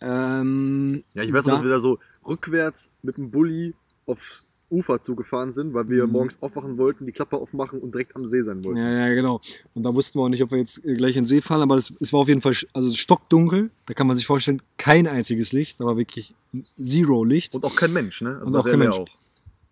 Ähm, 0.00 1.04
Ja, 1.14 1.22
ich 1.22 1.32
weiß 1.32 1.44
noch, 1.46 1.52
da- 1.52 1.56
dass 1.58 1.62
wir 1.64 1.70
da 1.70 1.80
so 1.80 1.98
rückwärts 2.26 2.92
mit 3.02 3.16
dem 3.16 3.30
Bulli 3.30 3.74
aufs 4.06 4.44
Ufer 4.70 5.00
zugefahren 5.00 5.50
sind, 5.50 5.72
weil 5.72 5.88
wir 5.88 6.06
Mhm. 6.06 6.12
morgens 6.12 6.38
aufwachen 6.42 6.76
wollten, 6.76 7.06
die 7.06 7.12
Klappe 7.12 7.36
aufmachen 7.38 7.80
und 7.80 7.94
direkt 7.94 8.14
am 8.14 8.26
See 8.26 8.42
sein 8.42 8.62
wollten. 8.64 8.78
Ja, 8.78 9.08
ja, 9.08 9.14
genau. 9.14 9.40
Und 9.74 9.82
da 9.82 9.94
wussten 9.94 10.18
wir 10.18 10.24
auch 10.24 10.28
nicht, 10.28 10.42
ob 10.42 10.50
wir 10.50 10.58
jetzt 10.58 10.84
äh, 10.84 10.94
gleich 10.94 11.16
in 11.16 11.22
den 11.24 11.26
See 11.26 11.40
fallen, 11.40 11.62
aber 11.62 11.76
es, 11.76 11.90
es 12.00 12.12
war 12.12 12.20
auf 12.20 12.28
jeden 12.28 12.42
Fall 12.42 12.54
also 12.74 12.94
stockdunkel. 12.94 13.70
Da 13.86 13.94
kann 13.94 14.06
man 14.06 14.18
sich 14.18 14.26
vorstellen, 14.26 14.60
kein 14.76 15.06
einziges 15.06 15.52
Licht, 15.52 15.80
da 15.80 15.84
war 15.86 15.96
wirklich 15.96 16.34
Zero 16.82 17.24
Licht. 17.24 17.54
Und 17.54 17.64
auch 17.64 17.74
kein 17.76 17.92
Mensch, 17.94 18.20
ne? 18.20 18.36
Also 18.38 18.50
Und 18.50 18.56
auch 18.56 18.64
kein 18.64 18.78
Mensch. 18.78 18.96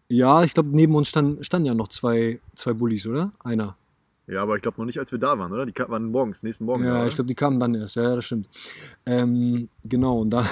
Ja, 0.09 0.45
ich 0.45 0.55
glaube, 0.55 0.69
neben 0.73 0.95
uns 0.95 1.09
stand, 1.09 1.45
standen 1.45 1.67
ja 1.67 1.75
noch 1.75 1.89
zwei, 1.89 2.39
zwei 2.55 2.73
Bullis, 2.73 3.07
oder? 3.07 3.33
Einer. 3.43 3.77
Ja, 4.29 4.43
aber 4.43 4.57
ich 4.57 4.63
glaube 4.63 4.79
noch 4.81 4.87
nicht, 4.87 4.99
als 4.99 5.13
wir 5.13 5.19
da 5.19 5.39
waren, 5.39 5.53
oder? 5.53 5.67
Die 5.67 5.75
waren 5.89 6.07
morgens, 6.11 6.43
nächsten 6.43 6.65
Morgen. 6.65 6.83
da, 6.85 6.89
Ja, 6.89 6.97
oder? 6.99 7.09
ich 7.09 7.15
glaube, 7.15 7.29
die 7.29 7.35
kamen 7.35 7.59
dann 7.61 7.75
erst. 7.75 7.97
Ja, 7.97 8.03
ja, 8.05 8.17
das 8.17 8.25
stimmt. 8.25 8.49
Ähm, 9.05 9.69
genau, 9.85 10.21
und 10.21 10.31
da. 10.31 10.47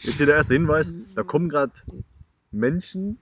Jetzt 0.00 0.16
hier 0.16 0.26
der 0.26 0.36
erste 0.36 0.54
Hinweis: 0.54 0.92
Da 1.14 1.22
kommen 1.22 1.48
gerade 1.48 1.72
Menschen 2.52 3.18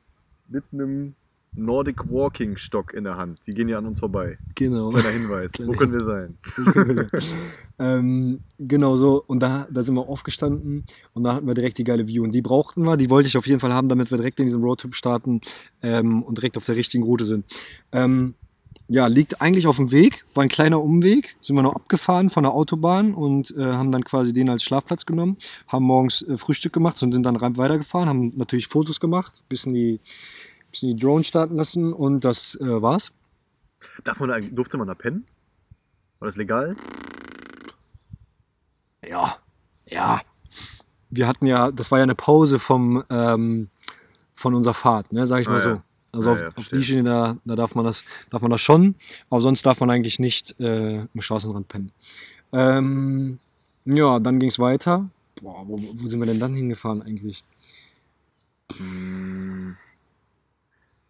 mit 0.49 0.65
einem 0.73 1.15
Nordic 1.55 2.11
Walking 2.11 2.57
Stock 2.57 2.95
in 2.95 3.05
der 3.05 3.17
Hand. 3.17 3.47
Die 3.47 3.53
gehen 3.53 3.69
ja 3.69 3.79
an 3.79 3.87
uns 3.87 4.01
vorbei. 4.01 4.39
Genau. 4.55 4.91
Kleiner 4.91 5.11
Hinweis. 5.11 5.53
Wo 5.65 5.73
können 5.73 5.93
wir 5.93 6.01
sein? 6.01 6.39
ähm, 7.79 8.39
genau 8.59 8.97
so. 8.97 9.23
Und 9.27 9.41
da, 9.41 9.67
da 9.71 9.83
sind 9.83 9.95
wir 9.95 10.09
aufgestanden 10.09 10.85
und 11.13 11.25
da 11.25 11.35
hatten 11.35 11.47
wir 11.47 11.55
direkt 11.55 11.79
die 11.79 11.85
geile 11.85 12.09
View. 12.09 12.23
Und 12.23 12.33
die 12.33 12.43
brauchten 12.43 12.83
wir, 12.85 12.97
die 12.97 13.11
wollte 13.11 13.29
ich 13.29 13.37
auf 13.37 13.47
jeden 13.47 13.61
Fall 13.61 13.73
haben, 13.73 13.89
damit 13.89 14.11
wir 14.11 14.19
direkt 14.19 14.41
in 14.41 14.47
diesem 14.47 14.63
Roadtrip 14.63 14.95
starten 14.95 15.41
ähm, 15.83 16.23
und 16.23 16.39
direkt 16.39 16.57
auf 16.57 16.65
der 16.65 16.77
richtigen 16.77 17.05
Route 17.05 17.27
sind. 17.27 17.45
Ähm, 17.93 18.35
ja, 18.89 19.07
liegt 19.07 19.41
eigentlich 19.41 19.67
auf 19.67 19.77
dem 19.77 19.91
Weg, 19.91 20.25
war 20.35 20.43
ein 20.43 20.49
kleiner 20.49 20.83
Umweg, 20.83 21.37
sind 21.41 21.57
wir 21.57 21.63
noch 21.63 21.75
abgefahren 21.75 22.31
von 22.31 22.43
der 22.43 22.53
Autobahn 22.53 23.15
und 23.15 23.51
äh, 23.57 23.63
haben 23.63 23.91
dann 23.91 24.05
quasi 24.05 24.33
den 24.33 24.51
als 24.51 24.63
Schlafplatz 24.65 25.07
genommen, 25.07 25.39
haben 25.69 25.85
morgens 25.85 26.23
äh, 26.23 26.37
Frühstück 26.37 26.73
gemacht 26.73 27.03
und 27.03 27.13
sind 27.13 27.25
dann 27.25 27.41
weitergefahren, 27.41 28.09
haben 28.09 28.31
natürlich 28.37 28.67
Fotos 28.67 29.01
gemacht, 29.01 29.43
bisschen 29.49 29.73
die, 29.73 30.01
bisschen 30.73 30.97
die 30.97 31.03
Drone 31.03 31.23
starten 31.25 31.57
lassen 31.57 31.93
und 31.93 32.25
das 32.25 32.57
äh, 32.61 32.83
war's. 32.83 33.13
Darf 34.05 34.19
man 34.21 34.29
da, 34.29 34.41
durfte 34.41 34.77
man 34.79 34.89
da 34.89 34.95
pennen? 34.95 35.25
War 36.19 36.27
das 36.27 36.37
legal? 36.37 36.77
Ja, 39.07 39.37
ja. 39.87 40.21
Wir 41.11 41.27
hatten 41.29 41.47
ja, 41.47 41.71
das 41.71 41.91
war 41.91 41.99
ja 41.99 42.05
eine 42.05 42.15
Pause 42.15 42.59
vom, 42.59 43.03
ähm, 43.11 43.69
von 44.35 44.55
unserer 44.55 44.75
Fahrt, 44.75 45.13
ne, 45.13 45.27
sag 45.27 45.41
ich 45.41 45.49
mal 45.49 45.57
Ah, 45.57 45.61
so. 45.61 45.69
ja. 45.71 45.83
Also 46.15 46.29
Ja, 46.31 46.35
auf, 46.35 46.41
ja, 46.69 46.77
auf 46.79 46.85
Schiene, 46.85 47.05
da, 47.05 47.37
da 47.45 47.57
darf 47.57 47.75
man 47.75 47.85
das, 47.85 48.05
darf 48.31 48.43
man 48.43 48.51
das 48.51 48.61
schon, 48.61 48.95
aber 49.31 49.41
sonst 49.41 49.65
darf 49.65 49.81
man 49.81 49.91
eigentlich 49.91 50.19
nicht 50.19 50.59
äh, 50.61 51.07
am 51.13 51.21
Straßenrand 51.21 51.69
pennen. 51.69 51.93
Ähm, 52.53 53.39
ja, 53.87 54.21
dann 54.21 54.39
ging 54.39 54.51
es 54.51 54.59
weiter. 54.59 55.09
Boah, 55.41 55.65
wo, 55.67 55.79
wo 55.81 56.07
sind 56.07 56.21
wir 56.21 56.27
denn 56.27 56.39
dann 56.39 56.55
hingefahren 56.55 57.03
eigentlich? 57.03 57.43
Hm. 58.77 59.77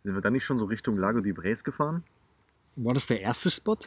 Sind 0.05 0.15
wir 0.15 0.21
dann 0.21 0.33
nicht 0.33 0.45
schon 0.45 0.59
so 0.59 0.65
Richtung 0.65 0.97
Lago 0.97 1.21
di 1.21 1.33
Bres 1.33 1.63
gefahren? 1.63 2.03
War 2.77 2.95
das 2.95 3.07
der 3.07 3.21
erste 3.21 3.51
Spot? 3.51 3.79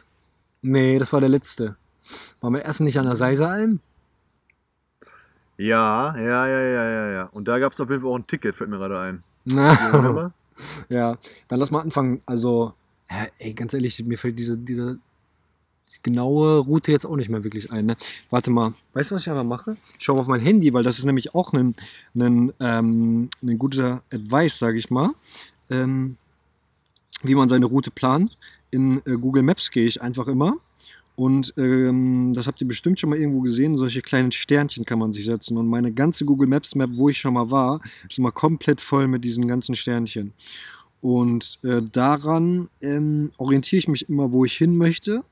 Nee, 0.62 0.98
das 0.98 1.12
war 1.12 1.20
der 1.20 1.28
letzte. 1.28 1.76
Waren 2.40 2.54
wir 2.54 2.64
erst 2.64 2.80
nicht 2.80 2.98
an 2.98 3.06
der 3.06 3.16
Seisealm? 3.16 3.80
Ja, 5.58 6.16
ja, 6.16 6.46
ja, 6.46 6.60
ja, 6.60 6.90
ja, 6.90 7.10
ja. 7.10 7.22
Und 7.32 7.48
da 7.48 7.58
gab 7.58 7.72
es 7.72 7.80
auf 7.80 7.90
jeden 7.90 8.02
Fall 8.02 8.10
auch 8.10 8.16
ein 8.16 8.26
Ticket, 8.26 8.54
fällt 8.54 8.70
mir 8.70 8.78
gerade 8.78 8.98
ein. 9.00 9.22
Na? 9.44 10.32
Ja, 10.88 11.18
dann 11.48 11.58
lass 11.58 11.70
mal 11.70 11.80
anfangen. 11.80 12.22
Also, 12.24 12.72
ey, 13.38 13.52
ganz 13.52 13.74
ehrlich, 13.74 14.02
mir 14.04 14.18
fällt 14.18 14.38
diese, 14.38 14.56
diese 14.56 14.98
die 15.94 16.02
genaue 16.02 16.58
Route 16.58 16.90
jetzt 16.90 17.06
auch 17.06 17.16
nicht 17.16 17.30
mehr 17.30 17.44
wirklich 17.44 17.70
ein. 17.70 17.86
Ne? 17.86 17.96
Warte 18.30 18.50
mal, 18.50 18.74
weißt 18.94 19.10
du, 19.10 19.14
was 19.14 19.22
ich 19.22 19.30
einfach 19.30 19.44
mache? 19.44 19.76
Ich 19.98 20.04
schaue 20.04 20.20
auf 20.20 20.26
mein 20.26 20.40
Handy, 20.40 20.72
weil 20.72 20.82
das 20.82 20.98
ist 20.98 21.04
nämlich 21.04 21.34
auch 21.34 21.52
ein, 21.52 21.76
ein, 22.14 22.52
ähm, 22.60 23.30
ein 23.42 23.58
guter 23.58 24.02
Advice, 24.12 24.58
sage 24.58 24.78
ich 24.78 24.90
mal, 24.90 25.10
ähm, 25.70 26.16
wie 27.22 27.34
man 27.34 27.48
seine 27.48 27.66
Route 27.66 27.90
plant. 27.90 28.36
In 28.70 28.98
äh, 29.06 29.12
Google 29.12 29.42
Maps 29.42 29.70
gehe 29.70 29.86
ich 29.86 30.02
einfach 30.02 30.26
immer 30.26 30.56
Und 31.14 31.54
ähm, 31.56 32.32
das 32.34 32.46
habt 32.46 32.60
ihr 32.60 32.68
bestimmt 32.68 33.00
schon 33.00 33.10
mal 33.10 33.18
irgendwo 33.18 33.40
gesehen. 33.40 33.76
Solche 33.76 34.02
kleinen 34.02 34.32
Sternchen 34.32 34.84
kann 34.84 34.98
man 34.98 35.12
sich 35.12 35.24
setzen. 35.24 35.56
Und 35.56 35.68
meine 35.68 35.92
ganze 35.92 36.24
Google 36.24 36.48
Maps 36.48 36.74
Map, 36.74 36.90
wo 36.92 37.08
ich 37.08 37.18
schon 37.18 37.34
mal 37.34 37.50
war, 37.50 37.80
ist 38.08 38.18
immer 38.18 38.32
komplett 38.32 38.80
voll 38.80 39.08
mit 39.08 39.24
diesen 39.24 39.48
ganzen 39.48 39.74
Sternchen. 39.74 40.32
Und 41.00 41.58
äh, 41.62 41.82
daran 41.82 42.68
ähm, 42.80 43.30
orientiere 43.38 43.78
ich 43.78 43.88
mich 43.88 44.08
immer, 44.08 44.32
wo 44.32 44.44
ich 44.44 44.56
hin 44.56 44.76
möchte 44.76 45.24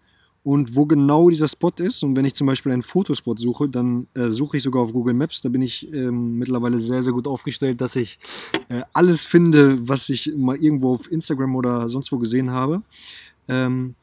und 0.44 0.76
wo 0.76 0.84
genau 0.84 1.30
dieser 1.30 1.48
Spot 1.48 1.72
ist. 1.78 2.04
Und 2.04 2.14
wenn 2.16 2.26
ich 2.26 2.34
zum 2.34 2.46
Beispiel 2.46 2.70
einen 2.70 2.82
Fotospot 2.82 3.38
suche, 3.38 3.68
dann 3.68 4.06
äh, 4.14 4.28
suche 4.28 4.58
ich 4.58 4.62
sogar 4.62 4.82
auf 4.82 4.92
Google 4.92 5.14
Maps. 5.14 5.40
Da 5.40 5.48
bin 5.48 5.62
ich 5.62 5.90
ähm, 5.92 6.38
mittlerweile 6.38 6.78
sehr, 6.78 7.02
sehr 7.02 7.14
gut 7.14 7.26
aufgestellt, 7.26 7.80
dass 7.80 7.96
ich 7.96 8.18
äh, 8.68 8.82
alles 8.92 9.24
finde, 9.24 9.88
was 9.88 10.08
ich 10.10 10.32
mal 10.36 10.56
irgendwo 10.56 10.94
auf 10.94 11.10
Instagram 11.10 11.56
oder 11.56 11.88
sonst 11.88 12.12
wo 12.12 12.18
gesehen 12.18 12.50
habe. 12.50 12.82
Ähm, 13.48 13.94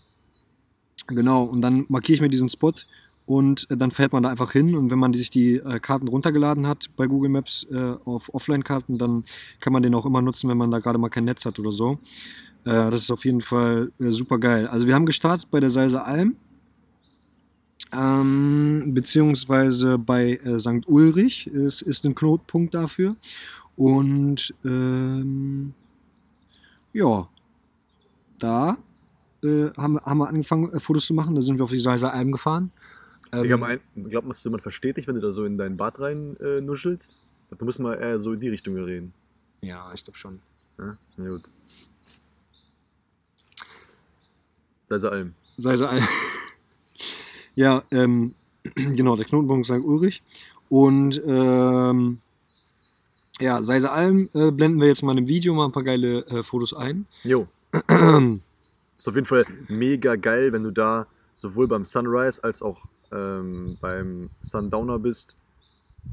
genau, 1.07 1.43
und 1.43 1.61
dann 1.61 1.85
markiere 1.89 2.15
ich 2.15 2.21
mir 2.21 2.29
diesen 2.29 2.49
Spot 2.49 2.73
und 3.27 3.69
äh, 3.69 3.77
dann 3.77 3.91
fährt 3.91 4.11
man 4.11 4.23
da 4.23 4.29
einfach 4.29 4.51
hin. 4.51 4.75
Und 4.75 4.89
wenn 4.89 4.97
man 4.99 5.13
sich 5.13 5.29
die 5.29 5.57
äh, 5.57 5.79
Karten 5.79 6.07
runtergeladen 6.07 6.65
hat 6.65 6.89
bei 6.95 7.05
Google 7.05 7.29
Maps 7.29 7.67
äh, 7.71 7.95
auf 8.03 8.33
Offline-Karten, 8.33 8.97
dann 8.97 9.25
kann 9.59 9.73
man 9.73 9.83
den 9.83 9.93
auch 9.93 10.07
immer 10.07 10.23
nutzen, 10.23 10.49
wenn 10.49 10.57
man 10.57 10.71
da 10.71 10.79
gerade 10.79 10.97
mal 10.97 11.09
kein 11.09 11.25
Netz 11.25 11.45
hat 11.45 11.59
oder 11.59 11.71
so. 11.71 11.99
Äh, 12.65 12.91
das 12.91 13.03
ist 13.03 13.11
auf 13.11 13.25
jeden 13.25 13.41
Fall 13.41 13.91
äh, 13.99 14.11
super 14.11 14.37
geil. 14.37 14.67
Also 14.67 14.87
wir 14.87 14.95
haben 14.95 15.05
gestartet 15.05 15.49
bei 15.49 15.59
der 15.59 15.69
Salze 15.69 16.03
Alm, 16.03 16.35
ähm, 17.93 18.93
beziehungsweise 18.93 19.97
bei 19.97 20.33
äh, 20.43 20.59
St. 20.59 20.87
Ulrich 20.87 21.47
ist, 21.47 21.81
ist 21.81 22.05
ein 22.05 22.15
Knotenpunkt 22.15 22.73
dafür. 22.73 23.15
Und 23.75 24.53
ähm, 24.63 25.73
ja, 26.93 27.27
da 28.39 28.77
äh, 29.43 29.69
haben, 29.77 29.97
haben 29.99 30.17
wir 30.19 30.27
angefangen, 30.27 30.71
äh, 30.71 30.79
Fotos 30.79 31.05
zu 31.05 31.13
machen. 31.13 31.35
Da 31.35 31.41
sind 31.41 31.57
wir 31.57 31.63
auf 31.63 31.71
die 31.71 31.79
Salzer 31.79 32.13
Alm 32.13 32.31
gefahren. 32.31 32.71
Ähm, 33.33 33.43
Digga, 33.43 33.57
mein, 33.57 33.79
glaubst 34.09 34.45
du, 34.45 34.51
man 34.51 34.59
versteht 34.59 34.97
dich, 34.97 35.07
wenn 35.07 35.15
du 35.15 35.21
da 35.21 35.31
so 35.31 35.45
in 35.45 35.57
dein 35.57 35.77
Bad 35.77 35.99
rein 35.99 36.37
äh, 36.37 36.61
nuschelst? 36.61 37.17
Du 37.57 37.65
musst 37.65 37.79
mal 37.79 37.95
eher 37.95 38.19
so 38.21 38.33
in 38.33 38.39
die 38.39 38.49
Richtung 38.49 38.75
reden. 38.77 39.13
ja, 39.61 39.91
ich 39.93 40.03
glaube 40.03 40.17
schon. 40.17 40.39
Ja, 40.77 40.97
na 41.17 41.29
gut. 41.29 41.43
Salzer 44.91 45.11
Alm. 45.13 45.33
Salzer 45.55 45.89
Alm. 45.89 46.03
ja, 47.55 47.81
ähm, 47.91 48.35
genau, 48.75 49.15
der 49.15 49.23
Knotenpunkt 49.25 49.65
St. 49.65 49.79
Ulrich. 49.83 50.21
Und 50.67 51.21
ähm, 51.25 52.19
ja, 53.39 53.63
Salzer 53.63 53.93
Alm 53.93 54.29
äh, 54.33 54.51
blenden 54.51 54.81
wir 54.81 54.87
jetzt 54.87 55.01
mal 55.01 55.17
im 55.17 55.27
Video 55.29 55.53
mal 55.53 55.65
ein 55.65 55.71
paar 55.71 55.83
geile 55.83 56.25
äh, 56.27 56.43
Fotos 56.43 56.73
ein. 56.73 57.05
Jo. 57.23 57.47
Ist 58.97 59.07
auf 59.07 59.15
jeden 59.15 59.25
Fall 59.25 59.45
mega 59.69 60.15
geil, 60.17 60.51
wenn 60.51 60.63
du 60.63 60.71
da 60.71 61.07
sowohl 61.37 61.67
beim 61.69 61.85
Sunrise 61.85 62.43
als 62.43 62.61
auch 62.61 62.77
ähm, 63.13 63.77
beim 63.79 64.29
Sundowner 64.41 64.99
bist. 64.99 65.35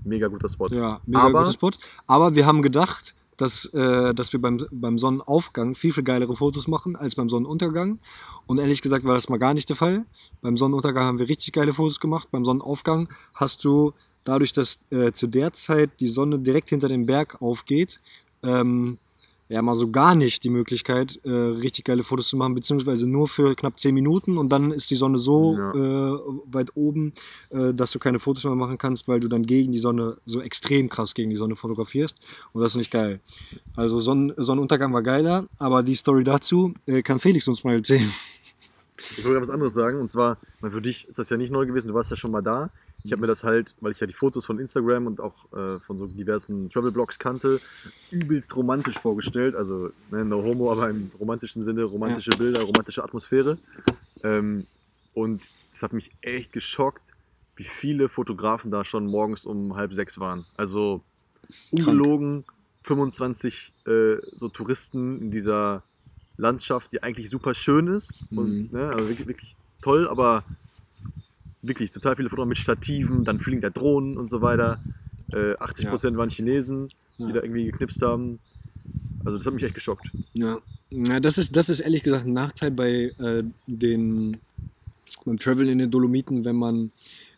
Mega 0.05 0.29
guter 0.29 0.49
Spot. 0.49 0.69
Ja, 0.69 1.01
mega 1.05 1.21
Aber- 1.25 1.41
guter 1.41 1.53
Spot. 1.53 1.71
Aber 2.07 2.35
wir 2.37 2.47
haben 2.47 2.63
gedacht, 2.63 3.15
dass, 3.39 3.65
äh, 3.67 4.13
dass 4.15 4.33
wir 4.35 4.41
beim, 4.43 4.67
beim 4.71 4.99
Sonnenaufgang 4.99 5.75
viel, 5.75 5.93
viel 5.95 6.03
geilere 6.03 6.37
Fotos 6.37 6.69
machen 6.69 6.97
als 6.97 7.15
beim 7.15 7.31
Sonnenuntergang. 7.31 7.99
Und 8.47 8.59
ehrlich 8.59 8.83
gesagt 8.83 9.05
war 9.05 9.15
das 9.15 9.29
mal 9.31 9.39
gar 9.39 9.55
nicht 9.55 9.69
der 9.69 9.77
Fall. 9.77 10.05
Beim 10.43 10.59
Sonnenuntergang 10.59 11.05
haben 11.05 11.19
wir 11.19 11.29
richtig 11.29 11.53
geile 11.53 11.73
Fotos 11.73 12.01
gemacht. 12.01 12.29
Beim 12.31 12.45
Sonnenaufgang 12.45 13.09
hast 13.35 13.65
du 13.65 13.95
dadurch, 14.25 14.53
dass 14.53 14.81
äh, 14.91 15.13
zu 15.13 15.29
der 15.29 15.53
Zeit 15.53 15.91
die 16.01 16.09
Sonne 16.09 16.39
direkt 16.39 16.69
hinter 16.69 16.89
dem 16.89 17.07
Berg 17.07 17.41
aufgeht, 17.41 18.01
ähm, 18.43 18.99
ja 19.49 19.63
mal 19.63 19.75
so 19.75 19.91
gar 19.91 20.15
nicht 20.15 20.45
die 20.45 20.51
Möglichkeit, 20.51 21.19
äh, 21.25 21.31
richtig 21.31 21.85
geile 21.87 22.05
Fotos 22.05 22.29
zu 22.29 22.37
machen, 22.37 22.55
beziehungsweise 22.55 23.09
nur 23.09 23.29
für 23.29 23.55
knapp 23.55 23.81
10 23.81 23.95
Minuten 23.95 24.37
und 24.39 24.51
dann 24.51 24.71
ist 24.71 24.91
die 24.91 24.95
Sonne 24.97 25.19
so 25.19 25.55
Ja. 25.57 25.71
äh, 25.73 26.19
weit 26.47 26.77
oben, 26.77 27.13
äh, 27.51 27.73
dass 27.73 27.93
du 27.93 27.99
keine 27.99 28.19
Fotos 28.19 28.45
mehr 28.45 28.55
machen 28.55 28.79
kannst, 28.79 29.09
weil 29.09 29.21
du 29.21 29.29
dann 29.29 29.43
gegen 29.45 29.73
die 29.73 29.79
Sonne, 29.79 30.17
so 30.27 30.41
extrem 30.41 30.89
krass 30.89 31.15
gegen 31.15 31.31
die 31.31 31.37
Sonne 31.37 31.57
fotografierst 31.57 32.17
und 32.53 32.61
das 32.63 32.73
ist 32.73 32.77
nicht 32.79 32.91
geil. 32.91 33.21
Also 33.77 34.01
Sonn 34.01 34.33
Sonnenuntergang 34.37 34.93
war 34.93 35.03
geiler, 35.03 35.47
aber 35.59 35.83
die 35.83 35.95
Story 35.95 36.25
dazu 36.25 36.75
äh, 36.87 37.03
kann 37.03 37.19
Felix 37.21 37.49
uns 37.49 37.65
mal 37.65 37.75
erzählen. 37.75 38.11
Ich 39.17 39.25
wollte 39.25 39.41
was 39.41 39.51
anderes 39.51 39.75
sagen, 39.75 40.01
und 40.01 40.09
zwar, 40.09 40.39
für 40.61 40.83
dich 40.83 41.07
ist 41.09 41.19
das 41.19 41.29
ja 41.31 41.37
nicht 41.37 41.53
neu 41.53 41.65
gewesen, 41.67 41.89
du 41.89 41.95
warst 41.95 42.11
ja 42.11 42.17
schon 42.17 42.33
mal 42.33 42.43
da. 42.43 42.69
Ich 43.05 43.13
habe 43.13 43.21
mir 43.21 43.27
das 43.27 43.45
halt, 43.45 43.75
weil 43.81 43.93
ich 43.93 44.01
ja 44.01 44.07
die 44.07 44.15
Fotos 44.15 44.45
von 44.45 44.59
Instagram 44.59 45.07
und 45.07 45.21
auch 45.21 45.51
äh, 45.53 45.81
von 45.81 45.97
so 45.97 46.07
diversen 46.07 46.69
Travel-Blogs 46.71 47.19
kannte, 47.19 47.61
übelst 48.11 48.55
romantisch 48.57 48.99
vorgestellt. 48.99 49.55
Also, 49.55 49.91
ne, 50.11 50.25
no 50.25 50.43
homo, 50.43 50.71
aber 50.71 50.91
im 50.91 51.11
romantischen 51.19 51.63
Sinne, 51.63 51.85
romantische 51.85 52.37
Bilder, 52.37 52.63
romantische 52.63 53.05
Atmosphäre. 53.05 53.59
Ähm, 54.23 54.67
und 55.13 55.43
es 55.73 55.83
hat 55.83 55.93
mich 55.93 56.11
echt 56.23 56.53
geschockt, 56.53 57.13
wie 57.57 57.65
viele 57.65 58.09
Fotografen 58.09 58.71
da 58.71 58.85
schon 58.85 59.07
morgens 59.07 59.45
um 59.45 59.77
halb 59.77 59.95
sechs 59.95 60.19
waren. 60.19 60.47
Also, 60.57 61.03
ungelogen, 61.71 62.45
25 62.85 63.75
äh, 63.87 64.17
so 64.33 64.49
Touristen 64.49 65.21
in 65.21 65.31
dieser 65.31 65.85
Landschaft, 66.37 66.93
die 66.93 67.03
eigentlich 67.03 67.31
super 67.31 67.55
schön 67.55 67.87
ist. 67.89 68.19
Und, 68.35 68.73
Mhm. 68.73 68.79
ne, 68.79 68.89
also 68.93 69.09
wirklich, 69.09 69.27
wirklich 69.27 69.57
toll, 69.81 70.09
aber 70.09 70.45
wirklich 71.63 71.91
total 71.91 72.17
viele 72.17 72.31
Fotos 72.31 72.47
mit 72.47 72.59
Stativen, 72.59 73.25
dann 73.25 73.41
fliegen 73.41 73.61
da 73.61 73.71
Drohnen 73.71 74.17
und 74.17 74.29
so 74.29 74.41
weiter. 74.41 74.81
Äh, 75.33 75.55
80% 75.55 76.17
waren 76.17 76.31
Chinesen, 76.31 76.91
die 77.19 77.25
Ja. 77.25 77.33
da 77.33 77.43
irgendwie 77.43 77.67
geknipst 77.67 78.01
haben. 78.03 78.39
Also 79.25 79.39
das 79.39 79.47
hat 79.47 79.55
mich 79.55 79.63
echt 79.65 79.75
geschockt. 79.75 80.07
Ja, 80.35 80.59
ja 80.91 81.21
das, 81.21 81.37
ist, 81.39 81.55
das 81.57 81.69
ist 81.69 81.81
ehrlich 81.81 82.03
gesagt 82.03 82.27
ein 82.27 82.33
Nachteil 82.33 82.71
bei 82.71 83.13
äh, 83.19 83.43
den, 83.67 84.39
beim 85.25 85.39
Travel 85.39 85.69
in 85.69 85.79
den 85.79 85.91
Dolomiten, 85.91 86.45
wenn 86.45 86.57
man, 86.57 86.93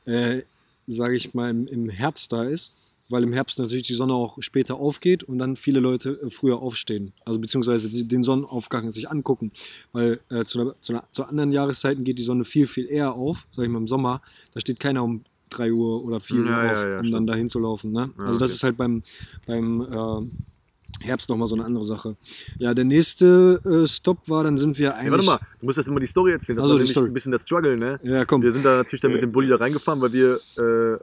äh, 0.04 0.42
sage 0.86 1.16
ich 1.16 1.34
mal, 1.34 1.50
im, 1.50 1.66
im 1.66 1.88
Herbst 1.88 2.30
da 2.32 2.44
ist, 2.44 2.72
weil 3.10 3.22
im 3.24 3.32
Herbst 3.32 3.58
natürlich 3.58 3.82
die 3.82 3.94
Sonne 3.94 4.14
auch 4.14 4.38
später 4.40 4.76
aufgeht 4.76 5.22
und 5.24 5.38
dann 5.38 5.56
viele 5.56 5.80
Leute 5.80 6.18
äh, 6.22 6.30
früher 6.30 6.60
aufstehen, 6.62 7.12
also 7.26 7.38
beziehungsweise 7.38 7.88
die- 7.90 8.08
den 8.08 8.22
Sonnenaufgang 8.22 8.90
sich 8.90 9.10
angucken, 9.10 9.52
weil 9.92 10.20
äh, 10.30 10.44
zu, 10.44 10.60
einer, 10.60 10.74
zu, 10.80 10.92
einer, 10.94 11.04
zu 11.12 11.24
anderen 11.24 11.52
Jahreszeiten 11.52 12.04
geht 12.04 12.18
die 12.18 12.22
Sonne 12.22 12.44
viel, 12.44 12.66
viel 12.66 12.86
eher 12.88 13.12
auf, 13.14 13.44
sage 13.52 13.66
ich 13.66 13.72
mal 13.72 13.78
im 13.80 13.88
Sommer, 13.88 14.22
da 14.54 14.60
steht 14.60 14.80
keiner 14.80 15.02
um 15.04 15.24
3 15.50 15.72
Uhr 15.72 16.04
oder 16.04 16.20
4 16.20 16.40
Uhr 16.40 16.46
Ja, 16.46 16.64
ja, 16.64 16.72
auf, 16.72 16.84
ja, 16.84 17.00
um 17.00 17.10
dann 17.10 17.26
dahin 17.26 17.48
zu 17.48 17.58
laufen. 17.58 17.90
Ne? 17.92 18.10
Ja, 18.18 18.24
Also 18.24 18.38
das 18.38 18.50
okay. 18.50 18.56
ist 18.56 18.62
halt 18.62 18.76
beim, 18.76 19.02
beim 19.46 19.80
äh, 19.82 21.04
Herbst 21.04 21.28
nochmal 21.28 21.48
so 21.48 21.54
eine 21.54 21.64
andere 21.64 21.82
Sache. 21.82 22.16
Ja, 22.58 22.74
der 22.74 22.84
nächste 22.84 23.60
äh, 23.64 23.88
Stop 23.88 24.28
war, 24.28 24.44
dann 24.44 24.58
sind 24.58 24.78
wir 24.78 24.94
eigentlich. 24.96 25.10
Warte 25.12 25.24
mal, 25.24 25.40
du 25.58 25.66
musst 25.66 25.78
jetzt 25.78 25.86
immer 25.88 25.98
die 25.98 26.06
Story 26.06 26.32
erzählen. 26.32 26.56
Das 26.56 26.64
Also 26.64 26.74
war 26.74 26.78
nämlich 26.78 26.90
Story. 26.92 27.08
ein 27.08 27.14
bisschen 27.14 27.32
der 27.32 27.38
Struggle, 27.38 27.76
ne? 27.76 27.98
Ja, 28.02 28.24
komm. 28.26 28.42
Wir 28.42 28.52
sind 28.52 28.64
da 28.64 28.76
natürlich 28.76 29.00
dann 29.00 29.12
mit 29.12 29.22
dem 29.22 29.32
Bulli 29.32 29.48
da 29.48 29.56
reingefahren, 29.56 30.00
weil 30.02 30.12
wir 30.12 30.40
äh, 30.58 30.98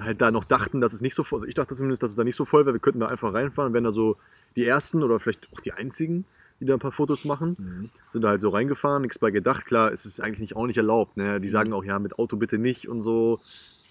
halt 0.00 0.20
da 0.20 0.30
noch 0.30 0.44
dachten, 0.44 0.80
dass 0.80 0.92
es 0.92 1.00
nicht 1.00 1.14
so 1.14 1.24
voll 1.24 1.38
Also 1.38 1.46
ich 1.46 1.54
dachte 1.54 1.74
zumindest, 1.74 2.02
dass 2.02 2.10
es 2.10 2.16
da 2.16 2.24
nicht 2.24 2.36
so 2.36 2.44
voll 2.44 2.64
wäre. 2.66 2.74
Wir 2.74 2.80
könnten 2.80 3.00
da 3.00 3.08
einfach 3.08 3.32
reinfahren 3.32 3.72
wären 3.72 3.84
da 3.84 3.92
so 3.92 4.16
die 4.56 4.64
ersten 4.64 5.02
oder 5.02 5.20
vielleicht 5.20 5.48
auch 5.52 5.60
die 5.60 5.72
einzigen, 5.72 6.24
die 6.60 6.66
da 6.66 6.74
ein 6.74 6.80
paar 6.80 6.92
Fotos 6.92 7.24
machen. 7.24 7.56
Mhm. 7.58 7.90
Sind 8.10 8.22
da 8.22 8.28
halt 8.28 8.40
so 8.40 8.50
reingefahren, 8.50 9.02
nichts 9.02 9.18
bei 9.18 9.30
gedacht. 9.30 9.66
Klar, 9.66 9.92
es 9.92 10.04
ist 10.06 10.20
eigentlich 10.20 10.40
nicht, 10.40 10.56
auch 10.56 10.66
nicht 10.66 10.76
erlaubt. 10.76 11.16
Ne? 11.16 11.40
Die 11.40 11.48
sagen 11.48 11.72
auch, 11.72 11.84
ja, 11.84 11.98
mit 11.98 12.18
Auto 12.18 12.36
bitte 12.36 12.58
nicht 12.58 12.88
und 12.88 13.00
so. 13.00 13.40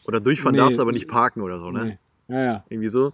Oder 0.06 0.20
durchfahren 0.20 0.54
Nee. 0.56 0.60
darfst, 0.62 0.80
aber 0.80 0.92
nicht 0.92 1.08
parken 1.08 1.42
oder 1.42 1.60
so, 1.60 1.72
ne? 1.72 1.86
Nee. 1.86 2.36
Ja, 2.36 2.44
ja. 2.44 2.64
Irgendwie 2.70 2.90
so. 2.90 3.14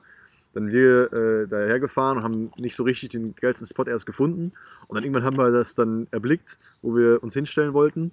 Dann 0.53 0.71
wir 0.71 1.13
äh, 1.13 1.47
daher 1.47 1.79
gefahren 1.79 2.17
und 2.17 2.23
haben 2.23 2.51
nicht 2.57 2.75
so 2.75 2.83
richtig 2.83 3.09
den 3.09 3.35
geilsten 3.35 3.67
Spot 3.67 3.83
erst 3.83 4.07
gefunden. 4.07 4.53
Und 4.87 4.95
dann 4.95 5.03
irgendwann 5.03 5.23
haben 5.23 5.37
wir 5.37 5.51
das 5.51 5.75
dann 5.75 6.07
erblickt, 6.11 6.57
wo 6.81 6.95
wir 6.95 7.21
uns 7.21 7.33
hinstellen 7.35 7.73
wollten. 7.73 8.11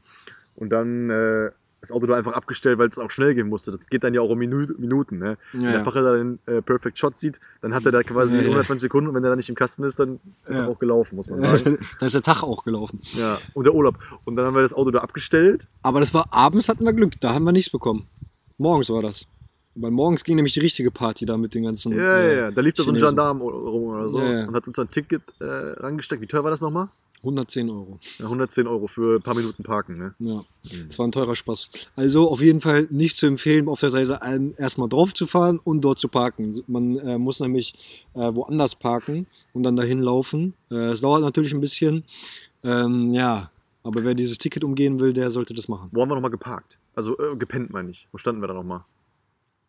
Und 0.54 0.70
dann 0.70 1.08
äh, 1.08 1.50
das 1.88 1.96
Auto 1.96 2.06
da 2.06 2.14
einfach 2.14 2.32
abgestellt, 2.32 2.78
weil 2.78 2.88
es 2.88 2.98
auch 2.98 3.10
schnell 3.10 3.34
gehen 3.34 3.48
musste. 3.48 3.70
Das 3.70 3.86
geht 3.88 4.04
dann 4.04 4.14
ja 4.14 4.20
auch 4.20 4.30
um 4.30 4.38
Minu 4.38 4.66
Minuten. 4.78 5.18
Ne? 5.18 5.36
Wenn 5.52 5.60
Ja, 5.62 5.70
der 5.70 5.78
ja. 5.78 5.84
Pache 5.84 6.02
da 6.02 6.12
den 6.14 6.38
äh, 6.46 6.62
Perfect 6.62 6.98
Shot 6.98 7.16
sieht, 7.16 7.40
dann 7.62 7.74
hat 7.74 7.84
er 7.86 7.92
da 7.92 8.02
quasi 8.02 8.36
Ja, 8.36 8.42
ja. 8.42 8.48
120 8.48 8.80
Sekunden 8.82 9.08
und 9.08 9.14
wenn 9.14 9.22
der 9.22 9.30
da 9.30 9.36
nicht 9.36 9.48
im 9.48 9.54
Kasten 9.54 9.84
ist, 9.84 9.98
dann 9.98 10.20
ist 10.46 10.54
er 10.56 10.68
auch 10.68 10.78
gelaufen, 10.78 11.16
muss 11.16 11.28
man 11.28 11.42
sagen. 11.42 11.78
da 12.00 12.06
ist 12.06 12.14
der 12.14 12.22
Tag 12.22 12.42
auch 12.42 12.64
gelaufen. 12.64 13.00
ja. 13.14 13.38
Und 13.54 13.64
der 13.64 13.74
Urlaub. 13.74 13.96
Und 14.24 14.36
dann 14.36 14.46
haben 14.46 14.54
wir 14.54 14.62
das 14.62 14.72
Auto 14.74 14.90
da 14.90 15.00
abgestellt. 15.00 15.68
Aber 15.82 16.00
das 16.00 16.12
war 16.14 16.26
abends 16.32 16.68
hatten 16.68 16.84
wir 16.84 16.92
Glück, 16.92 17.20
da 17.20 17.34
haben 17.34 17.44
wir 17.44 17.52
nichts 17.52 17.70
bekommen. 17.70 18.06
Morgens 18.58 18.90
war 18.90 19.02
das. 19.02 19.26
Weil 19.78 19.90
morgens 19.90 20.24
ging 20.24 20.36
nämlich 20.36 20.54
die 20.54 20.60
richtige 20.60 20.90
Party 20.90 21.26
da 21.26 21.36
mit 21.36 21.52
den 21.52 21.64
ganzen. 21.64 21.92
Ja, 21.94 22.18
ja, 22.22 22.32
ja. 22.32 22.50
Da 22.50 22.62
lief 22.62 22.74
da 22.74 22.82
so 22.82 22.90
ein. 22.90 22.96
Gendarm 22.96 23.42
rum 23.42 23.82
oder 23.94 24.08
so 24.08 24.16
und 24.18 24.54
hat 24.54 24.66
uns 24.66 24.78
ein 24.78 24.90
Ticket 24.90 25.20
äh, 25.38 25.44
rangesteckt. 25.44 26.22
Wie 26.22 26.26
teuer 26.26 26.42
war 26.42 26.50
das 26.50 26.62
nochmal? 26.62 26.88
110 27.18 27.70
Euro. 27.70 27.98
Ja, 28.18 28.26
110 28.26 28.66
Euro 28.66 28.86
für 28.86 29.16
ein 29.16 29.22
paar 29.22 29.34
Minuten 29.34 29.62
parken. 29.62 29.98
Ne? 29.98 30.14
Ja, 30.18 30.44
das 30.86 30.98
war 30.98 31.06
ein 31.08 31.12
teurer 31.12 31.34
Spaß. 31.34 31.70
Also 31.96 32.30
auf 32.30 32.40
jeden 32.40 32.60
Fall 32.60 32.86
nicht 32.90 33.16
zu 33.16 33.26
empfehlen, 33.26 33.68
auf 33.68 33.80
der 33.80 33.90
Seise 33.90 34.22
Alm 34.22 34.54
erstmal 34.58 34.88
drauf 34.88 35.12
zu 35.14 35.26
fahren 35.26 35.58
und 35.62 35.80
dort 35.80 35.98
zu 35.98 36.08
parken. 36.08 36.54
Man 36.66 36.96
äh, 36.98 37.18
muss 37.18 37.40
nämlich 37.40 38.04
äh, 38.14 38.18
woanders 38.20 38.74
parken 38.76 39.26
und 39.54 39.62
dann 39.64 39.76
dahin 39.76 40.00
laufen. 40.00 40.54
Äh, 40.70 40.90
Es 40.92 41.00
dauert 41.00 41.22
natürlich 41.22 41.52
ein 41.52 41.60
bisschen. 41.60 42.04
Ähm, 42.62 43.12
ja, 43.12 43.50
aber 43.82 44.04
wer 44.04 44.14
dieses 44.14 44.38
Ticket 44.38 44.62
umgehen 44.64 45.00
will, 45.00 45.12
der 45.12 45.30
sollte 45.30 45.54
das 45.54 45.68
machen. 45.68 45.88
Wo 45.92 46.02
haben 46.02 46.10
wir 46.10 46.14
nochmal 46.16 46.30
geparkt? 46.30 46.76
Also 46.94 47.18
äh, 47.18 47.36
gepennt, 47.36 47.70
meine 47.70 47.90
ich. 47.90 48.06
Wo 48.12 48.18
standen 48.18 48.40
wir 48.40 48.48
da 48.48 48.54
nochmal? 48.54 48.84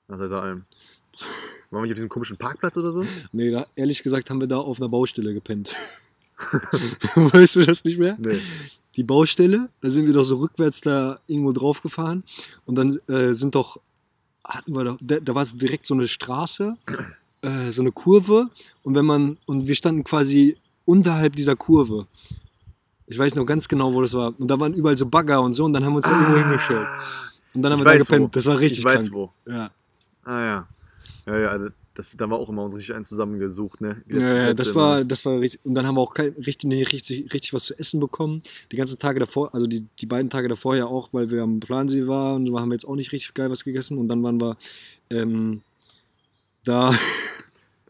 Nach 0.07 0.19
dieser 0.19 0.41
Alm. 0.43 0.65
Waren 1.71 1.81
wir 1.81 1.81
nicht 1.83 1.91
auf 1.91 1.95
diesem 1.95 2.09
komischen 2.09 2.37
Parkplatz 2.37 2.77
oder 2.77 2.91
so? 2.91 3.03
Nee, 3.31 3.51
da, 3.51 3.65
ehrlich 3.75 4.03
gesagt 4.03 4.29
haben 4.29 4.39
wir 4.39 4.47
da 4.47 4.57
auf 4.59 4.79
einer 4.79 4.89
Baustelle 4.89 5.33
gepennt. 5.33 5.75
weißt 7.15 7.57
du 7.57 7.65
das 7.65 7.83
nicht 7.83 7.97
mehr? 7.97 8.15
Nee. 8.19 8.39
die 8.95 9.03
Baustelle. 9.03 9.69
Da 9.81 9.89
sind 9.89 10.05
wir 10.05 10.13
doch 10.13 10.23
so 10.23 10.37
rückwärts 10.37 10.81
da 10.81 11.19
irgendwo 11.27 11.51
drauf 11.51 11.81
gefahren. 11.81 12.23
Und 12.65 12.75
dann 12.75 12.97
äh, 13.07 13.33
sind 13.33 13.55
doch, 13.55 13.79
hatten 14.43 14.73
wir 14.73 14.83
doch, 14.83 14.97
da, 15.01 15.19
da 15.19 15.35
war 15.35 15.43
es 15.43 15.55
direkt 15.55 15.85
so 15.85 15.93
eine 15.93 16.07
Straße, 16.07 16.75
äh, 17.41 17.71
so 17.71 17.81
eine 17.81 17.91
Kurve. 17.91 18.49
Und 18.83 18.95
wenn 18.95 19.05
man, 19.05 19.37
und 19.45 19.67
wir 19.67 19.75
standen 19.75 20.03
quasi 20.03 20.57
unterhalb 20.85 21.35
dieser 21.35 21.55
Kurve. 21.55 22.07
Ich 23.07 23.17
weiß 23.17 23.35
noch 23.35 23.45
ganz 23.45 23.67
genau, 23.67 23.93
wo 23.93 24.01
das 24.01 24.13
war. 24.13 24.33
Und 24.39 24.47
da 24.49 24.59
waren 24.59 24.73
überall 24.73 24.97
so 24.97 25.05
Bagger 25.05 25.41
und 25.41 25.53
so. 25.53 25.65
Und 25.65 25.73
dann 25.73 25.83
haben 25.85 25.93
wir 25.93 25.97
uns 25.97 26.05
da 26.07 26.11
irgendwo 26.19 26.37
hingestellt. 26.41 26.87
Und 27.53 27.61
dann 27.61 27.71
haben 27.71 27.79
Ich 27.79 27.85
wir 27.85 27.93
da 27.93 27.99
weiß, 27.99 28.07
gepennt. 28.07 28.23
wo. 28.25 28.27
Das 28.33 28.45
war 28.45 28.59
richtig 28.59 28.79
ich 28.79 28.85
weiß 28.85 28.99
krank. 29.01 29.13
wo. 29.13 29.31
Ja. 29.47 29.71
Ah 30.23 30.41
ja. 30.41 30.67
Ja, 31.25 31.37
ja, 31.39 31.47
also 31.49 31.67
das, 31.97 32.15
da 32.15 32.29
war 32.29 32.37
auch 32.37 32.49
immer 32.49 32.63
uns 32.63 32.75
richtig 32.75 32.93
einen 32.93 33.03
zusammengesucht, 33.03 33.81
ne? 33.81 34.03
Ja, 34.07 34.15
letzte- 34.17 34.19
ja, 34.19 34.33
letzte 34.49 34.55
das 34.55 34.75
war, 34.75 35.03
das 35.03 35.25
war 35.25 35.39
richtig. 35.39 35.65
Und 35.65 35.73
dann 35.75 35.87
haben 35.87 35.95
wir 35.95 36.01
auch 36.01 36.13
kein, 36.13 36.29
richtig, 36.33 36.93
richtig, 36.93 37.33
richtig 37.33 37.53
was 37.53 37.65
zu 37.65 37.79
essen 37.79 37.99
bekommen. 37.99 38.43
Die 38.71 38.75
ganzen 38.75 38.97
Tage 38.99 39.19
davor, 39.19 39.53
also 39.55 39.65
die, 39.65 39.85
die 39.99 40.05
beiden 40.05 40.29
Tage 40.29 40.47
davor 40.47 40.75
ja 40.75 40.85
auch, 40.85 41.09
weil 41.11 41.29
wir 41.31 41.41
am 41.41 41.59
Plansee 41.59 42.05
waren, 42.07 42.45
da 42.45 42.59
haben 42.59 42.69
wir 42.69 42.75
jetzt 42.75 42.87
auch 42.87 42.95
nicht 42.95 43.11
richtig 43.13 43.33
geil 43.33 43.49
was 43.49 43.63
gegessen. 43.63 43.97
Und 43.97 44.09
dann 44.09 44.21
waren 44.23 44.39
wir 44.39 44.57
ähm, 45.09 45.61
da. 46.63 46.93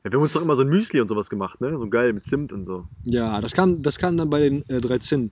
Ja, 0.03 0.11
wir 0.13 0.17
haben 0.19 0.23
uns 0.23 0.33
doch 0.33 0.41
immer 0.41 0.55
so 0.55 0.61
ein 0.61 0.69
Müsli 0.69 1.01
und 1.01 1.09
sowas 1.09 1.29
gemacht, 1.29 1.59
ne? 1.59 1.77
So 1.77 1.89
geil 1.89 2.13
mit 2.13 2.23
Zimt 2.23 2.53
und 2.53 2.63
so. 2.63 2.85
Ja, 3.03 3.41
das 3.41 3.51
kam, 3.51 3.81
das 3.81 3.97
kam 3.97 4.15
dann 4.15 4.29
bei 4.29 4.39
den 4.39 4.63
äh, 4.69 4.79
13. 4.79 5.31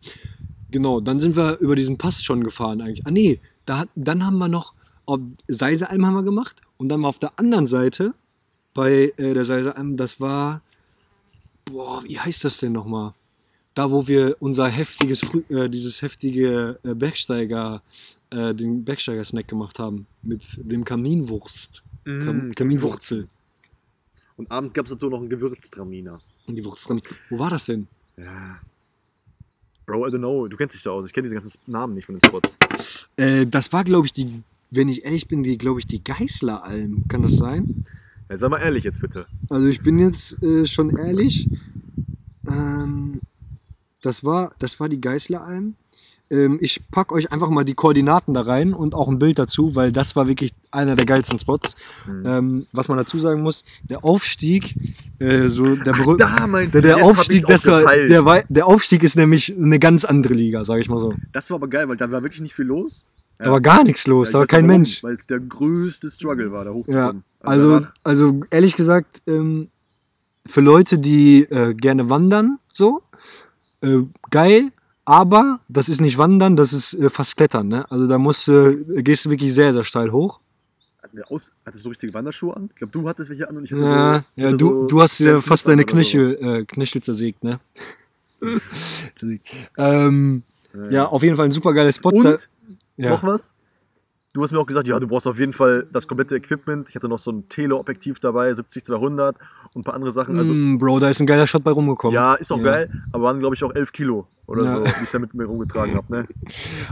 Genau, 0.70 1.00
dann 1.00 1.22
sind 1.22 1.38
wir 1.38 1.60
über 1.60 1.78
diesen 1.78 1.98
Pass 1.98 2.22
schon 2.24 2.44
gefahren 2.44 2.82
eigentlich. 2.82 3.06
Ah 3.08 3.12
nee, 3.12 3.40
da, 3.66 3.86
dann 3.96 4.26
haben 4.26 4.38
wir 4.38 4.50
noch 4.50 4.74
Seisealm 5.48 6.06
haben 6.06 6.16
wir 6.16 6.24
gemacht 6.24 6.62
und 6.78 6.90
dann 6.90 7.02
war 7.04 7.10
auf 7.10 7.20
der 7.20 7.40
anderen 7.40 7.68
Seite 7.68 8.16
bei 8.76 9.12
äh, 9.18 9.34
der 9.34 9.46
Seisealm, 9.46 9.98
das 9.98 10.20
war, 10.20 10.62
boah, 11.66 12.04
wie 12.06 12.20
heißt 12.20 12.44
das 12.44 12.60
denn 12.60 12.74
nochmal? 12.74 13.16
Da, 13.74 13.90
wo 13.90 14.08
wir 14.08 14.36
unser 14.40 14.68
heftiges, 14.68 15.24
äh, 15.50 15.68
dieses 15.68 16.04
heftige 16.04 16.78
äh, 16.84 16.94
Bergsteiger, 16.94 17.82
äh, 18.30 18.54
den 18.54 18.86
Bergsteiger-Snack 18.86 19.48
gemacht 19.48 19.80
haben 19.80 20.06
mit 20.22 20.44
dem 20.58 20.86
Kaminwurst, 20.86 21.84
Kam, 22.06 22.50
Mm, 22.50 22.52
Kaminwurzel. 22.52 23.28
Und 24.38 24.52
abends 24.52 24.74
gab 24.74 24.86
es 24.86 24.92
dazu 24.92 25.10
noch 25.10 25.20
einen 25.20 25.30
Gewürztraminer. 25.30 26.22
Und 26.48 26.56
die 26.56 26.64
Wurst 26.64 26.88
dran. 26.88 27.02
Wo 27.30 27.40
war 27.40 27.50
das 27.50 27.66
denn? 27.66 27.88
Ja. 28.18 28.60
Bro, 29.86 30.08
I 30.08 30.12
don't 30.12 30.20
know. 30.20 30.48
Du 30.48 30.58
kennst 30.58 30.76
dich 30.76 30.84
da 30.84 30.92
aus. 30.92 31.06
Ich 31.06 31.14
kenne 31.14 31.24
diese 31.24 31.36
ganzen 31.36 31.60
Namen 31.66 31.96
nicht 31.96 32.06
von 32.06 32.16
den 32.16 32.24
Spots. 32.24 32.60
Äh, 33.16 33.48
das 33.48 33.72
war, 33.74 33.84
glaube 33.84 34.06
ich, 34.08 34.14
die, 34.14 34.44
wenn 34.72 34.90
ich 34.90 35.04
ehrlich 35.06 35.28
bin, 35.28 35.42
die, 35.44 35.58
glaube 35.58 35.80
ich, 35.80 35.88
die 35.88 36.04
Geißleralm. 36.04 37.08
Kann 37.08 37.22
das 37.24 37.38
sein? 37.38 37.86
Ja, 38.30 38.38
sag 38.38 38.50
mal 38.50 38.60
ehrlich 38.60 38.84
jetzt 38.84 39.02
bitte. 39.02 39.26
Also 39.50 39.68
ich 39.68 39.82
bin 39.82 40.00
jetzt 40.00 40.42
äh, 40.42 40.66
schon 40.66 40.90
ehrlich. 40.98 41.50
Ähm, 42.48 43.22
das, 44.02 44.24
war, 44.24 44.52
das 44.60 44.80
war 44.80 44.90
die 44.90 45.02
Geißleralm. 45.02 45.76
Ähm, 46.32 46.58
ich 46.60 46.82
packe 46.90 47.14
euch 47.14 47.32
einfach 47.32 47.50
mal 47.50 47.64
die 47.64 47.76
Koordinaten 47.76 48.34
da 48.34 48.42
rein 48.42 48.74
und 48.74 48.96
auch 48.96 49.08
ein 49.08 49.20
Bild 49.20 49.38
dazu, 49.38 49.76
weil 49.76 49.92
das 49.92 50.16
war 50.16 50.28
wirklich 50.28 50.54
einer 50.72 50.96
der 50.96 51.06
geilsten 51.06 51.38
Spots. 51.38 51.76
Mhm. 52.08 52.24
Ähm, 52.26 52.68
was 52.72 52.88
man 52.88 52.98
dazu 52.98 53.20
sagen 53.20 53.42
muss, 53.42 53.64
der 53.84 54.04
Aufstieg, 54.04 54.76
äh, 55.20 55.50
so 55.50 55.76
der 55.76 55.94
berühmte. 55.94 56.26
Da 56.26 56.48
meinst 56.48 56.74
Der, 56.74 56.82
der 56.82 57.04
Aufstieg, 57.04 57.46
das 57.46 57.68
war, 57.68 57.84
der, 57.86 58.44
der 58.50 58.66
Aufstieg 58.66 59.04
ist 59.04 59.16
nämlich 59.16 59.56
eine 59.56 59.78
ganz 59.78 60.04
andere 60.04 60.34
Liga, 60.34 60.66
sage 60.66 60.82
ich 60.82 60.90
mal 60.90 61.00
so. 61.00 61.14
Das 61.32 61.50
war 61.52 61.56
aber 61.56 61.68
geil, 61.68 61.88
weil 61.88 61.98
da 61.98 62.10
war 62.10 62.24
wirklich 62.24 62.42
nicht 62.42 62.56
viel 62.56 62.66
los. 62.66 63.06
Da 63.38 63.52
war 63.52 63.62
gar 63.62 63.84
nichts 63.84 64.08
los, 64.08 64.32
da 64.32 64.40
war 64.40 64.48
kein 64.48 64.66
Mensch. 64.66 65.04
Weil 65.04 65.16
es 65.16 65.28
der 65.28 65.40
größte 65.40 66.10
Struggle 66.10 66.52
war, 66.52 66.64
da 66.66 66.72
Ja, 66.72 66.76
hochzukommen. 66.76 67.24
also, 67.42 67.70
danach- 67.80 67.94
also 68.04 68.42
ehrlich 68.50 68.76
gesagt, 68.76 69.22
ähm, 69.28 69.70
für 70.48 70.62
Leute, 70.62 70.98
die 71.00 71.44
äh, 71.44 71.74
gerne 71.74 72.10
wandern, 72.10 72.60
so, 72.74 73.02
äh, 73.82 74.00
geil, 74.32 74.72
aber 75.04 75.60
das 75.68 75.90
ist 75.90 76.02
nicht 76.02 76.18
wandern, 76.18 76.56
das 76.56 76.72
ist 76.74 76.94
äh, 76.94 77.10
fast 77.10 77.36
klettern, 77.38 77.68
ne? 77.68 77.90
Also 77.92 78.08
da 78.08 78.18
musst 78.18 78.48
du, 78.48 78.86
äh, 78.96 79.04
gehst 79.04 79.26
du 79.26 79.30
wirklich 79.30 79.54
sehr, 79.54 79.74
sehr 79.74 79.84
steil 79.84 80.12
hoch. 80.12 80.40
aus, 81.30 81.52
hattest 81.66 81.86
du 81.86 81.90
richtige 81.90 82.14
Wanderschuhe 82.14 82.56
an? 82.56 82.70
Ich 82.74 82.76
glaube, 82.78 82.92
du 82.92 83.08
hattest 83.08 83.30
welche 83.30 83.48
an 83.50 83.58
und 83.58 83.64
ich 83.66 83.72
hatte 83.72 83.82
Ja, 83.82 84.24
so. 84.36 84.42
ja 84.42 84.48
hatte 84.48 84.58
du, 84.58 84.68
so 84.82 84.88
du 84.88 85.02
hast 85.02 85.20
dir 85.20 85.30
Stan 85.38 85.42
fast 85.42 85.68
deine. 85.68 85.86
Knöchel, 85.86 86.38
äh, 86.42 86.66
Knöchel 86.66 87.02
zersägt, 87.02 87.44
ne? 87.44 87.60
zersägt. 89.16 89.48
Ähm, 89.78 90.44
ja, 90.90 91.06
auf 91.08 91.24
jeden 91.24 91.36
Fall 91.38 91.46
ein 91.46 91.52
super 91.52 91.74
geiler 91.74 91.92
Spot. 91.92 92.10
Und 92.10 92.50
ja. 92.98 93.10
noch 93.12 93.24
was? 93.24 93.54
Du 94.34 94.44
hast 94.44 94.52
mir 94.52 94.60
auch 94.60 94.66
gesagt, 94.66 94.86
ja, 94.88 95.00
du 95.00 95.08
brauchst 95.08 95.28
auf 95.28 95.40
jeden 95.40 95.54
Fall 95.54 95.88
das 95.94 96.08
komplette 96.10 96.36
Equipment. 96.36 96.90
Ich 96.90 96.96
hatte 96.96 97.08
noch 97.08 97.20
so 97.20 97.32
ein 97.32 97.48
Teleobjektiv 97.48 98.20
dabei, 98.20 98.52
70-200 98.52 99.36
und 99.74 99.82
ein 99.82 99.84
paar 99.84 99.94
andere 99.94 100.12
Sachen. 100.12 100.38
Also, 100.38 100.52
Mm, 100.52 100.78
Bro, 100.78 101.00
da 101.00 101.10
ist 101.10 101.22
ein 101.22 101.26
geiler 101.26 101.48
Shot 101.48 101.64
bei 101.64 101.72
rumgekommen. 101.72 102.14
ja, 102.14 102.34
ist 102.36 102.52
auch 102.52 102.58
Ja. 102.58 102.64
geil, 102.64 102.90
aber 103.14 103.24
waren, 103.24 103.40
glaube 103.40 103.56
ich, 103.56 103.64
auch 103.64 103.74
11 103.74 103.94
Kilo 103.94 104.28
oder 104.46 104.64
Ja. 104.66 104.76
so, 104.76 104.84
die 104.84 105.04
ich 105.06 105.10
da 105.12 105.20
mit 105.20 105.34
mir 105.34 105.46
rumgetragen 105.46 105.96
habe. 105.96 106.12
Ne? 106.12 106.28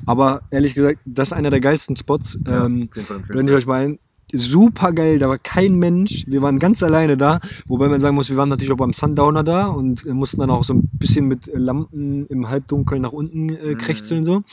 Aber 0.06 0.44
ehrlich 0.52 0.74
gesagt, 0.74 1.00
das 1.06 1.30
ist 1.30 1.34
einer 1.34 1.50
der 1.50 1.60
geilsten 1.60 1.98
Spots. 1.98 2.36
ähm, 2.48 2.88
Auf 2.90 2.96
jeden 2.96 3.08
Fall 3.08 3.20
Blende 3.20 3.52
ich 3.52 3.58
euch 3.58 3.66
mal 3.66 3.82
ein. 3.84 4.00
Super 4.36 4.94
geil, 4.94 5.20
da 5.20 5.30
war 5.30 5.38
kein 5.38 5.76
Mensch. 5.76 6.26
Wir 6.28 6.42
waren 6.42 6.58
ganz 6.58 6.82
alleine 6.82 7.18
da. 7.18 7.40
Wobei 7.68 7.88
man 7.88 8.00
sagen 8.02 8.16
muss, 8.16 8.30
wir 8.30 8.36
waren 8.38 8.50
natürlich 8.50 8.72
auch 8.74 8.78
beim 8.78 8.92
Sundowner 8.92 9.44
da 9.44 9.68
und 9.68 10.06
äh, 10.08 10.14
mussten 10.14 10.40
dann 10.40 10.50
auch 10.50 10.64
so 10.64 10.74
ein 10.74 10.90
bisschen 10.94 11.28
mit 11.28 11.50
Lampen 11.54 12.26
im 12.28 12.50
Halbdunkeln 12.50 13.04
nach 13.04 13.12
unten 13.12 13.50
äh, 13.50 13.74
Mhm. 13.74 13.78
krächzeln. 13.78 14.24
So. 14.24 14.44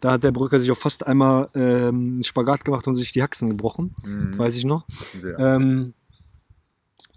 Da 0.00 0.12
hat 0.12 0.24
der 0.24 0.32
Brücker 0.32 0.58
sich 0.58 0.70
auch 0.72 0.76
fast 0.76 1.06
einmal 1.06 1.48
ähm, 1.54 2.20
Spagat 2.24 2.64
gemacht 2.64 2.86
und 2.88 2.94
sich 2.94 3.12
die 3.12 3.22
Haxen 3.22 3.48
gebrochen. 3.50 3.94
Mhm. 4.04 4.36
Weiß 4.36 4.56
ich 4.56 4.64
noch. 4.64 4.86
Ähm, 5.38 5.94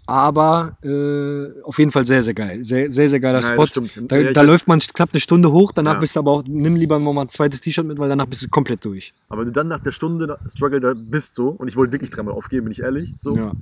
aber 0.06 0.76
äh, 0.82 1.62
auf 1.62 1.78
jeden 1.78 1.90
Fall 1.90 2.04
sehr, 2.04 2.22
sehr 2.22 2.34
geil. 2.34 2.62
Sehr, 2.64 2.90
sehr, 2.90 3.08
sehr 3.08 3.20
geiler 3.20 3.40
Ja, 3.40 3.52
Spot. 3.66 3.82
Da, 4.08 4.16
Ja, 4.18 4.32
da 4.32 4.42
läuft 4.42 4.66
man 4.68 4.80
knapp 4.80 5.10
eine 5.12 5.20
Stunde 5.20 5.52
hoch, 5.52 5.72
danach 5.72 5.94
Ja. 5.94 6.00
bist 6.00 6.16
du 6.16 6.20
aber 6.20 6.30
auch, 6.32 6.42
nimm 6.46 6.76
lieber 6.76 6.98
mal 6.98 7.22
ein 7.22 7.28
zweites 7.28 7.60
T-Shirt 7.60 7.86
mit, 7.86 7.98
weil 7.98 8.08
danach 8.08 8.26
bist 8.26 8.42
du 8.42 8.48
komplett 8.48 8.84
durch. 8.84 9.14
Aber 9.28 9.40
wenn 9.40 9.46
du 9.46 9.52
dann 9.52 9.68
nach 9.68 9.82
der 9.82 9.92
Stunde 9.92 10.36
Struggle 10.48 10.80
da 10.80 10.94
bist 10.94 11.34
so, 11.34 11.48
und 11.50 11.68
ich 11.68 11.76
wollte 11.76 11.92
wirklich 11.92 12.10
dreimal 12.10 12.34
aufgeben, 12.34 12.64
bin 12.64 12.72
ich 12.72 12.80
ehrlich, 12.80 13.12
so. 13.18 13.36
Ja. 13.36 13.52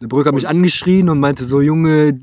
Der 0.00 0.06
Brück 0.08 0.26
hat 0.26 0.34
mich 0.34 0.48
angeschrien 0.48 1.10
und 1.10 1.20
meinte 1.20 1.44
so, 1.44 1.60
Junge, 1.60 2.16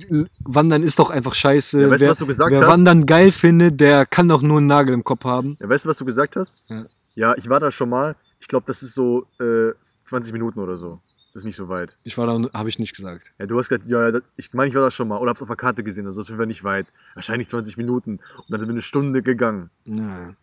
Wandern 0.43 0.81
ist 0.81 0.97
doch 0.97 1.11
einfach 1.11 1.35
scheiße. 1.35 1.79
Ja, 1.81 1.89
weißt 1.91 2.01
du, 2.01 2.05
wer 2.05 2.11
was 2.11 2.17
du 2.17 2.25
gesagt 2.25 2.51
wer 2.51 2.61
hast? 2.61 2.67
Wandern 2.67 3.05
geil 3.05 3.31
findet, 3.31 3.79
der 3.79 4.07
kann 4.07 4.27
doch 4.27 4.41
nur 4.41 4.57
einen 4.57 4.65
Nagel 4.65 4.95
im 4.95 5.03
Kopf 5.03 5.23
haben. 5.25 5.57
Ja, 5.59 5.69
weißt 5.69 5.85
du, 5.85 5.89
was 5.89 5.97
du 5.99 6.05
gesagt 6.05 6.35
hast? 6.35 6.53
Ja. 6.69 6.85
Ja, 7.13 7.35
ich 7.37 7.47
war 7.49 7.59
da 7.59 7.71
schon 7.71 7.89
mal. 7.89 8.15
Ich 8.39 8.47
glaube, 8.47 8.65
das 8.67 8.81
ist 8.81 8.95
so 8.95 9.25
äh, 9.39 9.73
20 10.05 10.33
Minuten 10.33 10.59
oder 10.59 10.75
so. 10.75 10.99
Das 11.33 11.41
ist 11.43 11.45
nicht 11.45 11.55
so 11.55 11.69
weit. 11.69 11.97
Ich 12.03 12.17
war 12.17 12.25
da, 12.25 12.49
habe 12.53 12.69
ich 12.69 12.79
nicht 12.79 12.95
gesagt. 12.95 13.31
Ja, 13.37 13.45
du 13.45 13.59
hast 13.59 13.69
gesagt, 13.69 13.87
ja, 13.87 14.11
ich 14.37 14.53
meine, 14.53 14.69
ich 14.69 14.75
war 14.75 14.81
da 14.81 14.91
schon 14.91 15.07
mal 15.07 15.17
oder 15.17 15.29
hab's 15.29 15.41
auf 15.41 15.47
der 15.47 15.57
Karte 15.57 15.83
gesehen, 15.83 16.07
also 16.07 16.21
das 16.21 16.29
ist 16.29 16.37
nicht 16.47 16.63
weit. 16.63 16.87
Wahrscheinlich 17.13 17.49
20 17.49 17.77
Minuten. 17.77 18.19
Und 18.37 18.45
dann 18.49 18.59
sind 18.59 18.69
wir 18.69 18.73
eine 18.73 18.81
Stunde 18.81 19.21
gegangen. 19.21 19.69
Ja. 19.85 20.33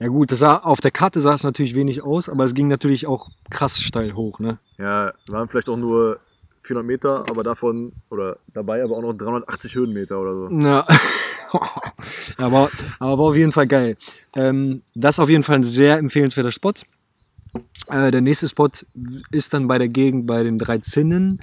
ja 0.00 0.08
gut, 0.08 0.32
das 0.32 0.40
sah, 0.40 0.56
auf 0.56 0.80
der 0.80 0.90
Karte 0.90 1.20
sah 1.20 1.34
es 1.34 1.44
natürlich 1.44 1.74
wenig 1.74 2.02
aus, 2.02 2.28
aber 2.28 2.44
es 2.44 2.54
ging 2.54 2.68
natürlich 2.68 3.06
auch 3.06 3.28
krass 3.50 3.80
steil 3.80 4.14
hoch, 4.14 4.40
ne? 4.40 4.58
Ja, 4.78 5.12
waren 5.28 5.48
vielleicht 5.48 5.68
auch 5.68 5.76
nur 5.76 6.18
400 6.62 6.86
Meter, 6.86 7.24
aber 7.28 7.42
davon, 7.42 7.92
oder 8.10 8.38
dabei 8.54 8.82
aber 8.82 8.96
auch 8.96 9.02
noch 9.02 9.14
380 9.14 9.74
Höhenmeter 9.74 10.20
oder 10.20 10.34
so. 10.34 10.48
Ja. 10.60 10.86
aber, 12.38 12.70
aber 12.98 13.18
war 13.18 13.26
auf 13.26 13.36
jeden 13.36 13.52
Fall 13.52 13.66
geil. 13.66 13.98
Ähm, 14.34 14.82
das 14.94 15.16
ist 15.16 15.18
auf 15.20 15.28
jeden 15.28 15.42
Fall 15.42 15.56
ein 15.56 15.62
sehr 15.62 15.98
empfehlenswerter 15.98 16.50
Spot. 16.50 16.72
Äh, 17.88 18.10
der 18.10 18.20
nächste 18.20 18.48
Spot 18.48 18.68
ist 19.30 19.52
dann 19.52 19.68
bei 19.68 19.78
der 19.78 19.88
Gegend 19.88 20.26
bei 20.26 20.42
den 20.42 20.58
drei 20.58 20.78
Zinnen. 20.78 21.40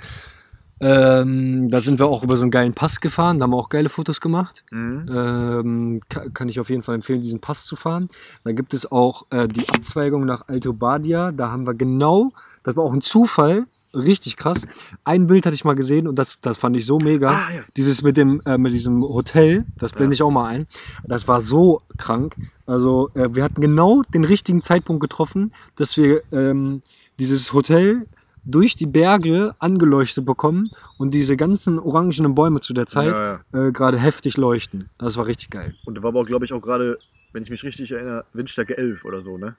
Ähm, 0.81 1.69
da 1.69 1.81
sind 1.81 1.99
wir 1.99 2.07
auch 2.07 2.23
über 2.23 2.37
so 2.37 2.43
einen 2.43 2.51
geilen 2.51 2.73
Pass 2.73 3.01
gefahren, 3.01 3.37
da 3.37 3.43
haben 3.43 3.51
wir 3.51 3.57
auch 3.57 3.67
geile 3.67 3.89
Fotos 3.89 4.21
gemacht. 4.21 4.63
Mhm. 4.71 5.05
Ähm, 5.13 5.99
ka- 6.07 6.29
kann 6.33 6.47
ich 6.47 6.57
auf 6.59 6.69
jeden 6.69 6.83
Fall 6.83 6.95
empfehlen, 6.95 7.19
diesen 7.19 7.41
Pass 7.41 7.65
zu 7.65 7.75
fahren. 7.75 8.07
Da 8.45 8.53
gibt 8.53 8.73
es 8.73 8.89
auch 8.89 9.23
äh, 9.31 9.49
die 9.49 9.67
Abzweigung 9.67 10.23
nach 10.25 10.47
Alto 10.47 10.71
Badia. 10.71 11.33
Da 11.33 11.51
haben 11.51 11.67
wir 11.67 11.73
genau, 11.73 12.31
das 12.63 12.77
war 12.77 12.85
auch 12.85 12.93
ein 12.93 13.01
Zufall, 13.01 13.65
richtig 13.93 14.37
krass. 14.37 14.65
Ein 15.03 15.27
Bild 15.27 15.45
hatte 15.45 15.55
ich 15.55 15.65
mal 15.65 15.75
gesehen 15.75 16.07
und 16.07 16.15
das, 16.15 16.37
das 16.41 16.57
fand 16.57 16.77
ich 16.77 16.85
so 16.85 16.97
mega. 16.97 17.31
Ah, 17.31 17.53
ja. 17.53 17.61
Dieses 17.75 18.01
mit 18.01 18.15
dem 18.15 18.41
äh, 18.45 18.57
mit 18.57 18.71
diesem 18.73 19.03
Hotel, 19.03 19.65
das 19.79 19.91
blende 19.91 20.13
ich 20.13 20.23
auch 20.23 20.31
mal 20.31 20.45
ein. 20.47 20.65
Das 21.03 21.27
war 21.27 21.41
so 21.41 21.81
krank. 21.97 22.37
Also 22.69 23.09
äh, 23.15 23.29
wir 23.33 23.43
hatten 23.43 23.61
genau 23.61 24.03
den 24.13 24.23
richtigen 24.23 24.61
Zeitpunkt 24.61 25.01
getroffen, 25.01 25.51
dass 25.75 25.97
wir 25.97 26.21
ähm, 26.31 26.81
dieses 27.17 27.51
Hotel 27.51 28.05
durch 28.45 28.75
die 28.75 28.85
Berge 28.85 29.53
angeleuchtet 29.59 30.25
bekommen 30.25 30.69
und 30.97 31.13
diese 31.13 31.35
ganzen 31.35 31.79
orangenen 31.79 32.35
Bäume 32.35 32.61
zu 32.61 32.73
der 32.73 32.85
Zeit 32.85 33.15
Ja, 33.15 33.41
äh, 33.67 33.71
gerade 33.71 33.97
heftig 33.97 34.37
leuchten. 34.37 34.89
Das 34.97 35.17
war 35.17 35.25
richtig 35.25 35.49
geil. 35.49 35.75
Und 35.85 35.95
da 35.95 36.03
war 36.03 36.09
aber 36.09 36.21
auch, 36.21 36.25
glaube 36.25 36.45
ich, 36.45 36.53
auch 36.53 36.61
gerade, 36.61 36.99
wenn 37.33 37.43
ich 37.43 37.49
mich 37.49 37.63
richtig 37.63 37.91
erinnere, 37.91 38.25
Windstärke 38.33 38.77
11 38.77 39.03
oder 39.03 39.21
so, 39.21 39.37
ne? 39.37 39.55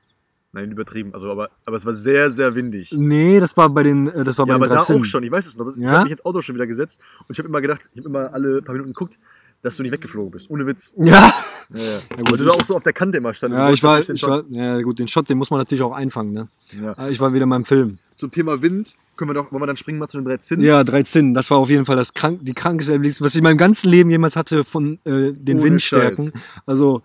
Nein, 0.53 0.71
übertrieben. 0.73 1.15
Also, 1.15 1.31
aber, 1.31 1.51
aber 1.65 1.77
es 1.77 1.87
war 1.87 1.95
sehr, 1.95 2.33
sehr 2.33 2.55
windig. 2.57 2.91
Nee, 2.93 3.39
das 3.39 3.57
war 3.57 3.69
bei 3.69 3.85
den, 3.85 4.09
äh, 4.09 4.25
das 4.25 4.37
war 4.39 4.47
Ja, 4.47 4.55
bei 4.55 4.55
aber 4.57 4.67
den 4.67 4.71
da 4.71 4.77
13. 4.83 5.01
auch 5.01 5.05
schon, 5.05 5.23
ich 5.23 5.31
weiß 5.31 5.47
es 5.47 5.57
noch. 5.57 5.65
Das, 5.65 5.77
Ich 5.77 5.83
Ja? 5.83 5.91
habe 5.93 6.03
mich 6.05 6.13
ins 6.13 6.25
Auto 6.25 6.43
schon 6.43 6.55
wieder 6.57 6.67
gesetzt 6.67 7.01
und 7.21 7.27
ich 7.31 7.39
habe 7.39 7.49
immer 7.49 7.61
gedacht, 7.61 7.83
ich 7.93 7.99
habe 7.99 8.09
immer 8.09 8.33
alle 8.33 8.61
paar 8.63 8.73
Minuten 8.75 8.93
geguckt, 8.93 9.19
dass 9.63 9.77
du 9.77 9.83
nicht 9.83 9.93
weggeflogen 9.93 10.31
bist. 10.31 10.49
Ohne 10.51 10.67
Witz. 10.67 10.95
Ja, 10.99 11.33
Ja, 11.75 11.81
ja. 11.83 11.99
gut, 12.17 12.31
Weil 12.33 12.39
du 12.39 12.45
da 12.45 12.51
auch 12.53 12.65
so 12.65 12.75
auf 12.77 12.83
der 12.83 12.93
Kante 12.93 13.19
immer 13.19 13.35
standest. 13.35 13.59
ja 13.59 13.71
ich 13.73 13.83
war, 13.83 14.01
ich 14.09 14.23
war, 14.23 14.43
ja 14.51 14.81
gut, 14.83 14.99
den 14.99 15.07
Shot, 15.09 15.29
den 15.29 15.39
muss 15.39 15.51
man 15.51 15.59
natürlich 15.61 15.83
auch 15.83 15.93
einfangen, 15.93 16.33
ne? 16.33 16.49
ja. 16.81 17.09
Ich 17.09 17.21
war 17.21 17.33
wieder 17.35 17.45
in 17.45 17.49
meinem 17.51 17.65
Film. 17.65 17.99
Zum 18.17 18.31
Thema 18.31 18.61
Wind 18.63 18.95
können 19.17 19.31
wir 19.31 19.35
doch, 19.35 19.53
wollen 19.53 19.63
wir 19.63 19.67
dann 19.67 19.77
springen 19.77 19.99
mal 19.99 20.09
zu 20.09 20.17
den 20.19 20.25
drei 20.25 20.39
Zinnen? 20.39 20.65
Ja, 20.65 20.83
13, 20.83 21.35
das 21.35 21.51
war 21.51 21.59
auf 21.59 21.69
jeden 21.69 21.85
Fall 21.85 21.97
das 21.97 22.15
krank, 22.15 22.41
die 22.43 22.55
krankeste 22.55 22.93
Erlebnis, 22.93 23.21
was 23.21 23.33
ich 23.35 23.39
in 23.39 23.45
meinem 23.45 23.59
ganzen 23.59 23.91
Leben 23.91 24.09
jemals 24.11 24.35
hatte 24.37 24.65
von 24.65 24.99
äh, 25.05 25.33
den 25.33 25.59
Ohne 25.59 25.65
Windstärken. 25.65 26.25
Scheiß. 26.33 26.43
Also, 26.67 27.03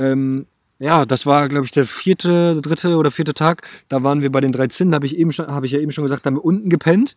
ähm, 0.00 0.46
ja, 0.80 1.06
das 1.06 1.24
war, 1.26 1.48
glaube 1.48 1.64
ich, 1.66 1.70
der 1.70 1.86
vierte, 1.86 2.60
dritte 2.60 2.96
oder 2.96 3.12
vierte 3.12 3.32
Tag. 3.32 3.62
Da 3.88 4.02
waren 4.02 4.20
wir 4.22 4.32
bei 4.32 4.40
den 4.40 4.50
drei 4.50 4.66
Zinnen, 4.66 4.92
habe 4.94 5.06
ich, 5.06 5.16
eben 5.16 5.30
schon- 5.32 5.46
hab 5.46 5.62
ich 5.62 5.70
ja 5.70 5.78
eben 5.78 5.92
schon 5.92 6.02
gesagt, 6.02 6.26
da 6.26 6.30
haben 6.30 6.36
wir 6.36 6.44
unten 6.44 6.68
gepennt, 6.68 7.16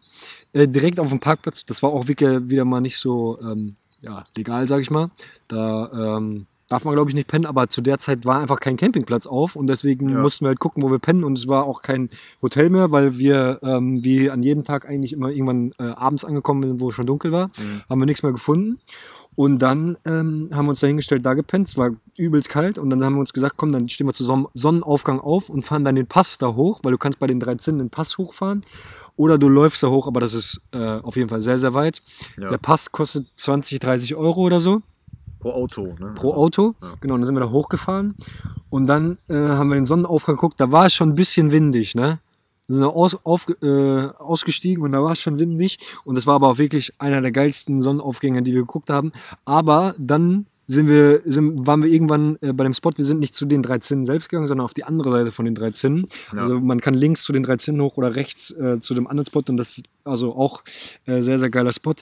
äh, 0.53 0.67
direkt 0.67 0.99
auf 0.99 1.09
dem 1.09 1.19
Parkplatz. 1.19 1.65
Das 1.65 1.81
war 1.81 1.89
auch 1.89 2.07
wirklich 2.07 2.39
wieder 2.49 2.65
mal 2.65 2.81
nicht 2.81 2.97
so 2.97 3.39
ähm, 3.41 3.75
ja, 4.07 4.23
legal, 4.35 4.67
sage 4.67 4.81
ich 4.81 4.89
mal. 4.91 5.09
Da 5.47 6.17
ähm, 6.17 6.45
darf 6.69 6.83
man, 6.85 6.93
glaube 6.95 7.09
ich, 7.09 7.15
nicht 7.15 7.27
pennen, 7.27 7.45
aber 7.45 7.69
zu 7.69 7.81
der 7.81 7.97
Zeit 7.99 8.25
war 8.25 8.39
einfach 8.41 8.59
kein 8.59 8.77
Campingplatz 8.77 9.25
auf 9.27 9.55
und 9.55 9.67
deswegen 9.67 10.09
Ja. 10.09 10.19
mussten 10.19 10.45
wir 10.45 10.49
halt 10.49 10.59
gucken, 10.59 10.83
wo 10.83 10.89
wir 10.91 10.99
pennen 10.99 11.23
und 11.23 11.37
es 11.37 11.47
war 11.47 11.63
auch 11.65 11.81
kein 11.81 12.09
Hotel 12.41 12.69
mehr, 12.69 12.91
weil 12.91 13.17
wir 13.17 13.59
ähm, 13.63 14.03
wie 14.03 14.29
an 14.29 14.43
jedem 14.43 14.63
Tag 14.65 14.87
eigentlich 14.87 15.13
immer 15.13 15.29
irgendwann 15.29 15.71
äh, 15.79 15.91
abends 15.95 16.25
angekommen 16.25 16.63
sind, 16.63 16.79
wo 16.79 16.89
es 16.89 16.95
schon 16.95 17.05
dunkel 17.05 17.31
war, 17.31 17.47
Mhm. 17.57 17.81
haben 17.89 17.99
wir 17.99 18.05
nichts 18.05 18.23
mehr 18.23 18.31
gefunden. 18.33 18.79
Und 19.35 19.59
dann 19.59 19.97
ähm, 20.03 20.49
haben 20.51 20.65
wir 20.65 20.71
uns 20.71 20.79
dahingestellt, 20.79 21.23
da 21.23 21.35
gepennt. 21.35 21.67
Es 21.67 21.77
war 21.77 21.91
übelst 22.17 22.49
kalt. 22.49 22.79
Und 22.79 22.89
dann 22.89 23.03
haben 23.03 23.13
wir 23.13 23.19
uns 23.19 23.33
gesagt, 23.33 23.53
komm, 23.55 23.71
dann 23.71 23.87
stehen 23.87 24.07
wir 24.07 24.13
zu 24.13 24.23
Son- 24.23 24.47
Sonnenaufgang 24.55 25.19
auf 25.19 25.49
und 25.49 25.61
fahren 25.63 25.85
dann 25.85 25.93
den 25.93 26.07
Pass 26.07 26.39
da 26.39 26.55
hoch, 26.55 26.79
weil 26.81 26.91
du 26.91 26.97
kannst 26.97 27.19
bei 27.19 27.27
den 27.27 27.39
drei 27.39 27.53
Zinnen 27.53 27.77
den 27.77 27.89
Pass 27.91 28.17
hochfahren. 28.17 28.63
Oder 29.17 29.38
du 29.38 29.49
läufst 29.49 29.84
da 29.84 29.89
hoch, 29.89 30.08
aber 30.08 30.21
das 30.21 30.34
ist 30.34 30.62
äh, 30.71 30.99
auf 30.99 31.17
jeden 31.17 31.27
Fall 31.27 31.41
sehr, 31.41 31.60
sehr 31.60 31.73
weit. 31.73 32.01
Ja. 32.39 32.49
Der 32.49 32.58
Pass 32.58 32.91
kostet 32.91 33.27
20, 33.36 33.80
30 33.80 34.15
Euro 34.15 34.41
oder 34.41 34.62
so 34.62 34.82
Pro 35.39 35.51
Auto, 35.51 35.95
ne? 35.99 36.13
pro 36.15 36.34
Auto. 36.34 36.75
Ja. 36.82 36.89
Genau, 37.01 37.15
dann 37.15 37.25
sind 37.25 37.36
wir 37.36 37.41
da 37.41 37.49
hochgefahren. 37.49 38.15
Und 38.69 38.88
dann 38.88 39.17
äh, 39.30 39.36
haben 39.36 39.69
wir 39.69 39.75
den 39.75 39.86
Sonnenaufgang 39.86 40.36
geguckt. 40.36 40.60
Da 40.60 40.71
war 40.71 40.88
es 40.88 40.93
schon 40.93 41.10
ein 41.10 41.15
bisschen 41.15 41.51
windig, 41.51 41.95
ne? 41.95 42.19
Wir 42.67 42.75
sind 42.75 42.86
aus, 42.86 43.17
auf, 43.23 43.45
äh, 43.63 44.08
ausgestiegen 44.17 44.84
und 44.84 44.91
da 44.91 45.01
war 45.01 45.13
es 45.13 45.21
schon 45.21 45.39
windig. 45.39 45.77
Und 46.03 46.15
das 46.15 46.27
war 46.27 46.36
aber 46.36 46.49
auch 46.49 46.58
wirklich 46.58 46.91
einer 46.99 47.21
der 47.21 47.32
geilsten 47.32 47.82
Sonnenaufgänge, 47.82 48.41
die 48.43 48.53
wir 48.53 48.62
geguckt 48.62 48.89
haben. 48.89 49.13
Aber 49.45 49.95
dann 49.97 50.47
sind 50.67 50.88
wir, 50.88 51.21
sind, 51.23 51.65
waren 51.65 51.82
wir 51.82 51.89
irgendwann 51.89 52.38
äh, 52.41 52.51
bei 52.51 52.65
dem 52.65 52.73
Spot. 52.73 52.91
Wir 52.95 53.06
sind 53.06 53.19
nicht 53.19 53.34
zu 53.34 53.45
den 53.45 53.63
drei 53.63 53.80
Zinnen 53.80 54.06
selbst 54.06 54.27
gegangen, 54.30 54.47
sondern 54.47 54.65
auf 54.65 54.73
die 54.73 54.84
andere 54.84 55.12
Seite 55.12 55.32
von 55.32 55.45
den 55.45 55.56
drei 55.56 55.71
Zinnen. 55.71 56.08
Ja. 56.36 56.43
Also 56.43 56.60
man 56.60 56.82
kann 56.82 56.93
links 56.93 57.23
zu 57.23 57.32
den 57.32 57.43
drei 57.43 57.56
Zinnen 57.56 57.82
hoch 57.82 57.95
oder 57.95 58.15
rechts 58.15 58.51
äh, 58.51 58.80
zu 58.80 58.93
dem 58.93 59.08
anderen 59.08 59.25
Spot. 59.25 59.43
Und 59.47 59.58
das 59.58 59.77
ist 59.77 59.86
also 60.03 60.36
auch 60.36 60.63
äh, 61.06 61.21
sehr, 61.21 61.39
sehr 61.39 61.49
geiler 61.49 61.71
Spot. 61.71 61.95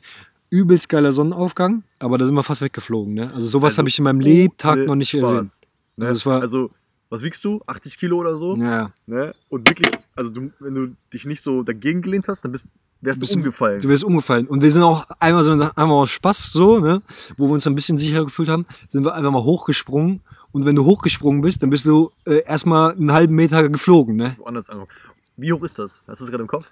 Übelst 0.50 0.90
geiler 0.90 1.12
Sonnenaufgang, 1.12 1.84
aber 2.00 2.18
da 2.18 2.26
sind 2.26 2.36
wir 2.36 2.44
fast 2.44 2.62
weggeflogen. 2.62 3.14
Ne? 3.14 3.32
Also 3.34 3.48
sowas 3.48 3.74
Also, 3.74 3.80
habe 3.80 3.90
ich 3.90 3.98
in 4.00 4.04
meinem 4.04 4.20
Lebtag 4.20 4.80
noch 4.80 4.96
nicht 4.96 5.12
gesehen. 5.12 5.30
Spaß, 5.30 5.62
Ne? 5.98 6.08
Also 6.08 6.30
also, 6.32 6.72
was 7.10 7.22
wiegst 7.24 7.44
du? 7.46 7.62
80 7.68 7.98
Kilo 7.98 8.18
oder 8.18 8.36
so? 8.36 8.56
Ja, 8.58 8.92
Ne? 9.08 9.34
Und 9.50 9.70
wirklich, 9.70 9.92
also 10.16 10.32
du, 10.32 10.52
wenn 10.60 10.74
du 10.74 10.96
dich 11.14 11.26
nicht 11.26 11.42
so 11.42 11.64
dagegen 11.64 12.02
gelehnt 12.02 12.28
hast, 12.28 12.44
dann 12.44 12.52
bist, 12.52 12.70
wärst 13.06 13.22
du 13.22 13.38
umgefallen. 13.38 13.80
du 13.80 13.90
wirst 13.90 14.04
umgefallen. 14.04 14.48
Und 14.48 14.62
wir 14.62 14.72
sind 14.72 14.82
auch 14.82 15.06
einmal 15.20 15.44
so 15.44 15.52
einmal 15.52 15.92
aus 15.92 16.10
Spaß 16.10 16.52
so, 16.52 16.80
ne, 16.80 17.02
wo 17.38 17.48
wir 17.48 17.54
uns 17.54 17.66
ein 17.68 17.76
bisschen 17.76 17.98
sicherer 17.98 18.26
gefühlt 18.26 18.50
haben, 18.50 18.66
sind 18.90 19.04
wir 19.04 19.14
einfach 19.14 19.32
mal 19.32 19.44
hochgesprungen. 19.44 20.22
Und 20.52 20.66
wenn 20.66 20.76
du 20.76 20.86
hochgesprungen 20.86 21.42
bist, 21.42 21.62
dann 21.64 21.70
bist 21.70 21.86
du 21.86 22.12
äh, 22.26 22.44
erstmal 22.46 22.94
einen 22.94 23.12
halben 23.12 23.36
Meter 23.36 23.68
geflogen, 23.68 24.16
ne? 24.16 24.36
Woanders 24.38 24.70
angekommen. 24.70 24.92
Wie 25.38 25.52
hoch 25.52 25.64
ist 25.64 25.78
das? 25.78 26.02
Hast 26.08 26.22
du 26.22 26.26
es 26.26 26.32
gerade 26.32 26.44
im 26.44 26.48
Kopf? 26.48 26.66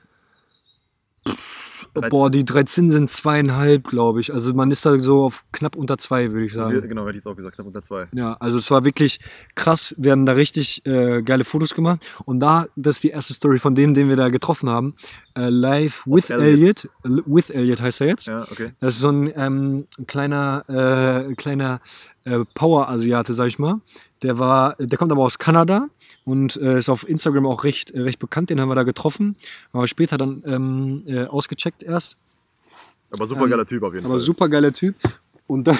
13. 1.93 2.09
Boah, 2.09 2.29
die 2.29 2.43
drei 2.43 2.63
Zinnen 2.63 2.89
sind 2.89 3.09
zweieinhalb, 3.09 3.87
glaube 3.87 4.19
ich. 4.19 4.33
Also 4.33 4.53
man 4.53 4.71
ist 4.71 4.85
da 4.85 4.97
so 4.99 5.25
auf 5.25 5.43
knapp 5.51 5.75
unter 5.75 5.97
zwei, 5.97 6.31
würde 6.31 6.45
ich 6.45 6.53
sagen. 6.53 6.81
genau, 6.87 7.05
hätte 7.05 7.17
ich 7.17 7.23
es 7.23 7.27
auch 7.27 7.35
gesagt, 7.35 7.55
knapp 7.55 7.67
unter 7.67 7.83
zwei. 7.83 8.07
Ja, 8.13 8.33
also 8.39 8.57
es 8.57 8.71
war 8.71 8.83
wirklich 8.83 9.19
krass. 9.55 9.93
Wir 9.97 10.11
haben 10.11 10.25
da 10.25 10.33
richtig 10.33 10.85
äh, 10.85 11.21
geile 11.21 11.43
Fotos 11.43 11.73
gemacht. 11.73 12.05
Und 12.25 12.39
da, 12.39 12.65
das 12.75 12.95
ist 12.95 13.03
die 13.03 13.09
erste 13.09 13.33
Story 13.33 13.59
von 13.59 13.75
dem, 13.75 13.93
den 13.93 14.09
wir 14.09 14.15
da 14.15 14.29
getroffen 14.29 14.69
haben. 14.69 14.95
Äh, 15.35 15.49
live 15.49 16.03
with 16.05 16.29
Elliot. 16.29 16.85
Elliot. 17.03 17.23
With 17.25 17.49
Elliot 17.49 17.81
heißt 17.81 18.01
er 18.01 18.07
jetzt. 18.07 18.27
Ja, 18.27 18.43
okay. 18.43 18.73
Das 18.79 18.95
ist 18.95 18.99
so 18.99 19.09
ein 19.09 19.31
ähm, 19.35 19.85
kleiner, 20.07 20.63
äh, 21.29 21.33
kleiner 21.35 21.79
äh, 22.25 22.39
Power-Asiate, 22.53 23.33
sag 23.33 23.47
ich 23.47 23.59
mal. 23.59 23.81
Der 24.23 24.39
war, 24.39 24.75
der 24.79 24.97
kommt 24.97 25.11
aber 25.11 25.21
aus 25.21 25.37
Kanada 25.37 25.89
und 26.23 26.55
äh, 26.55 26.79
ist 26.79 26.89
auf 26.89 27.07
Instagram 27.07 27.45
auch 27.45 27.65
recht, 27.65 27.93
recht 27.93 28.19
bekannt. 28.19 28.49
Den 28.49 28.61
haben 28.61 28.69
wir 28.69 28.75
da 28.75 28.83
getroffen, 28.83 29.35
aber 29.73 29.85
später 29.87 30.17
dann 30.17 30.41
ähm, 30.45 31.03
äh, 31.05 31.25
ausgecheckt 31.25 31.83
erst. 31.83 32.15
Aber 33.11 33.27
super 33.27 33.47
geiler 33.47 33.65
Typ 33.65 33.83
auf 33.83 33.93
jeden 33.93 34.05
Aber 34.05 34.15
Fall. 34.15 34.21
super 34.21 34.49
geiler 34.49 34.71
Typ. 34.71 34.95
Und 35.45 35.67
dann, 35.67 35.77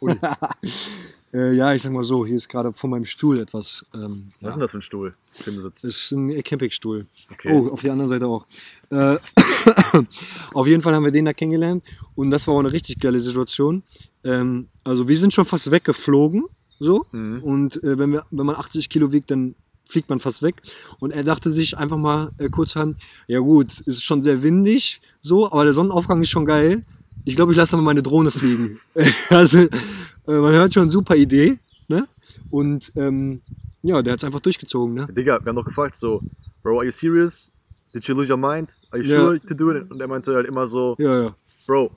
äh, 1.34 1.52
ja, 1.52 1.74
ich 1.74 1.82
sag 1.82 1.92
mal 1.92 2.02
so, 2.04 2.24
hier 2.24 2.36
ist 2.36 2.48
gerade 2.48 2.72
vor 2.72 2.88
meinem 2.88 3.04
Stuhl 3.04 3.38
etwas. 3.38 3.84
Ähm, 3.94 4.32
Was 4.40 4.40
ist 4.40 4.42
ja. 4.42 4.50
denn 4.50 4.60
das 4.60 4.70
für 4.70 4.78
ein 4.78 4.82
Stuhl, 4.82 5.14
auf 5.38 5.44
dem 5.44 5.56
du 5.56 5.62
sitzt? 5.62 5.84
Das 5.84 5.94
ist 5.94 6.12
ein 6.12 6.42
Campingstuhl. 6.42 7.06
Okay. 7.32 7.52
Oh, 7.52 7.68
auf 7.70 7.82
der 7.82 7.92
anderen 7.92 8.08
Seite 8.08 8.26
auch. 8.26 8.46
Äh, 8.90 9.16
auf 10.54 10.66
jeden 10.66 10.82
Fall 10.82 10.94
haben 10.94 11.04
wir 11.04 11.12
den 11.12 11.26
da 11.26 11.32
kennengelernt 11.32 11.84
und 12.14 12.30
das 12.30 12.46
war 12.46 12.54
auch 12.54 12.60
eine 12.60 12.72
richtig 12.72 12.98
geile 12.98 13.20
Situation. 13.20 13.82
Ähm, 14.24 14.68
also 14.84 15.06
wir 15.06 15.16
sind 15.16 15.32
schon 15.32 15.44
fast 15.44 15.70
weggeflogen, 15.70 16.44
so. 16.78 17.04
Mhm. 17.12 17.42
Und 17.42 17.82
äh, 17.84 17.98
wenn, 17.98 18.12
wir, 18.12 18.24
wenn 18.30 18.46
man 18.46 18.56
80 18.56 18.88
Kilo 18.88 19.12
wiegt, 19.12 19.30
dann 19.30 19.54
fliegt 19.86 20.08
man 20.08 20.20
fast 20.20 20.42
weg. 20.42 20.62
Und 20.98 21.10
er 21.12 21.24
dachte 21.24 21.50
sich 21.50 21.76
einfach 21.76 21.96
mal 21.96 22.32
äh, 22.38 22.48
kurzhand, 22.48 22.96
ja 23.26 23.38
gut, 23.40 23.68
es 23.70 23.80
ist 23.80 24.04
schon 24.04 24.22
sehr 24.22 24.42
windig, 24.42 25.00
so, 25.20 25.46
aber 25.50 25.64
der 25.64 25.74
Sonnenaufgang 25.74 26.20
ist 26.22 26.30
schon 26.30 26.44
geil. 26.44 26.84
Ich 27.24 27.36
glaube, 27.36 27.52
ich 27.52 27.58
lasse 27.58 27.76
mal 27.76 27.82
meine 27.82 28.02
Drohne 28.02 28.30
fliegen. 28.30 28.80
also 29.30 29.58
äh, 29.58 29.68
man 30.26 30.52
hört 30.52 30.74
schon, 30.74 30.88
super 30.90 31.16
Idee. 31.16 31.58
Ne? 31.88 32.06
Und 32.50 32.92
ähm, 32.96 33.42
ja, 33.82 34.00
der 34.02 34.14
hat 34.14 34.20
es 34.20 34.24
einfach 34.24 34.40
durchgezogen. 34.40 34.94
Ne? 34.94 35.06
Digga, 35.10 35.38
wir 35.42 35.48
haben 35.50 35.56
doch 35.56 35.64
gefragt 35.64 35.96
so, 35.96 36.22
Bro, 36.62 36.78
are 36.78 36.86
you 36.86 36.92
serious? 36.92 37.50
Did 37.92 38.04
you 38.04 38.14
lose 38.14 38.30
your 38.32 38.38
mind? 38.38 38.74
Are 38.90 39.00
you 39.00 39.04
sure 39.04 39.38
to 39.38 39.54
do 39.54 39.70
it? 39.70 39.90
Und 39.90 40.00
er 40.00 40.08
meinte 40.08 40.34
halt 40.34 40.46
immer 40.48 40.66
so, 40.66 40.96
Ja, 40.98 41.22
ja. 41.24 41.36
Bro, 41.66 41.90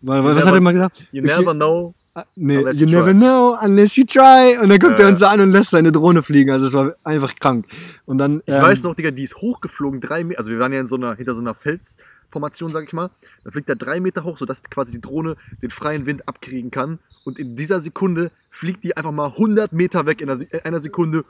Weil, 0.00 0.24
was 0.24 0.34
never- 0.34 0.46
hat 0.46 0.54
er 0.54 0.60
mal 0.60 0.72
gesagt? 0.72 1.06
you 1.12 1.22
never 1.22 1.54
know. 1.54 1.94
Ah, 2.14 2.24
Nee, 2.34 2.60
you 2.60 2.70
you 2.72 2.86
never 2.86 3.12
try. 3.12 3.14
know 3.14 3.56
unless 3.62 3.96
you 3.96 4.04
try. 4.04 4.58
Und 4.60 4.68
dann 4.68 4.78
guckt 4.80 4.98
Ja, 4.98 5.04
er 5.04 5.08
uns 5.10 5.22
an 5.22 5.40
und 5.40 5.52
lässt 5.52 5.70
seine 5.70 5.92
Drohne 5.92 6.22
fliegen. 6.22 6.50
Also 6.50 6.66
es 6.66 6.72
war 6.74 6.94
einfach 7.04 7.34
krank. 7.36 7.66
Und 8.04 8.18
dann. 8.18 8.42
Ich 8.46 8.54
ähm, 8.54 8.62
weiß 8.62 8.82
noch, 8.82 8.94
Digga, 8.96 9.12
die 9.12 9.22
ist 9.22 9.36
hochgeflogen, 9.36 10.00
drei 10.00 10.24
Meter. 10.24 10.38
Also 10.40 10.50
wir 10.50 10.58
waren 10.58 10.72
ja 10.72 10.80
in 10.80 10.86
so 10.86 10.96
einer, 10.96 11.14
hinter 11.14 11.34
so 11.34 11.40
einer 11.40 11.54
Felsformation, 11.54 12.72
sag 12.72 12.84
ich 12.84 12.92
mal. 12.92 13.10
Dann 13.44 13.52
fliegt 13.52 13.68
er 13.68 13.76
drei 13.76 14.00
Meter 14.00 14.24
hoch, 14.24 14.38
sodass 14.38 14.62
quasi 14.64 14.94
die 14.94 15.00
Drohne 15.00 15.36
den 15.62 15.70
freien 15.70 16.04
Wind 16.06 16.26
abkriegen 16.28 16.70
kann. 16.72 16.98
Und 17.24 17.38
in 17.38 17.54
dieser 17.54 17.80
Sekunde 17.80 18.32
fliegt 18.50 18.82
die 18.82 18.96
einfach 18.96 19.12
mal 19.12 19.28
100 19.28 19.72
Meter 19.72 20.06
weg 20.06 20.20
in 20.20 20.28
in 20.28 20.60
einer 20.64 20.80
Sekunde. 20.80 21.24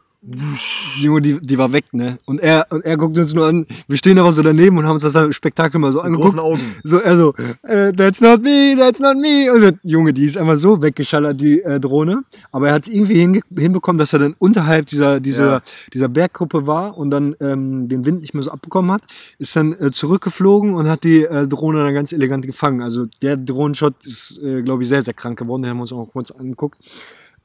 Junge, 1.01 1.23
die, 1.23 1.41
die 1.41 1.57
war 1.57 1.73
weg, 1.73 1.87
ne? 1.93 2.19
Und 2.27 2.41
er, 2.41 2.67
und 2.69 2.85
er 2.85 2.99
guckt 2.99 3.17
uns 3.17 3.33
nur 3.33 3.47
an. 3.47 3.67
Wir 3.89 3.97
stehen 3.97 4.19
aber 4.19 4.33
so 4.33 4.43
daneben 4.43 4.77
und 4.77 4.85
haben 4.87 5.01
uns 5.01 5.11
das 5.11 5.35
Spektakel 5.35 5.81
mal 5.81 5.93
so 5.93 5.99
Mit 5.99 6.07
angeguckt. 6.09 6.35
großen 6.37 6.41
Augen. 6.41 6.61
So, 6.85 6.99
er 6.99 7.17
so, 7.17 7.35
äh, 7.63 7.91
that's 7.95 8.21
not 8.21 8.43
me, 8.43 8.75
that's 8.77 9.01
not 9.01 9.17
me. 9.17 9.51
Und 9.51 9.63
der 9.63 9.75
Junge, 9.83 10.13
die 10.13 10.27
ist 10.27 10.37
einfach 10.37 10.59
so 10.59 10.83
weggeschallert, 10.83 11.41
die 11.41 11.63
äh, 11.63 11.81
Drohne. 11.81 12.23
Aber 12.53 12.69
er 12.69 12.75
hat 12.75 12.87
es 12.87 12.93
irgendwie 12.95 13.41
hinbekommen, 13.57 13.99
dass 13.99 14.13
er 14.13 14.19
dann 14.19 14.35
unterhalb 14.39 14.87
dieser, 14.87 15.21
dieser, 15.21 15.53
Ja. 15.53 15.61
dieser 15.95 16.09
Berggruppe 16.09 16.67
war 16.67 16.99
und 16.99 17.11
dann 17.11 17.35
ähm, 17.41 17.89
den 17.89 18.05
Wind 18.05 18.21
nicht 18.21 18.35
mehr 18.35 18.43
so 18.43 18.51
abbekommen 18.51 18.93
hat. 18.93 19.03
Ist 19.39 19.57
dann 19.57 19.73
äh, 19.81 19.91
zurückgeflogen 19.91 20.75
und 20.75 20.87
hat 20.89 21.03
die 21.03 21.25
äh, 21.25 21.49
Drohne 21.49 21.83
dann 21.83 21.95
ganz 21.95 22.13
elegant 22.13 22.45
gefangen. 22.45 22.83
Also 22.83 23.07
der 23.23 23.39
Drohnenshot 23.39 24.05
ist, 24.05 24.39
äh, 24.45 24.61
glaube 24.63 24.83
ich, 24.83 24.89
sehr, 24.91 25.01
sehr 25.01 25.15
krank 25.15 25.39
geworden. 25.39 25.63
Den 25.63 25.71
haben 25.71 25.79
wir 25.79 25.83
uns 25.83 25.93
auch 25.95 26.07
kurz 26.13 26.31
angeguckt. 26.31 26.79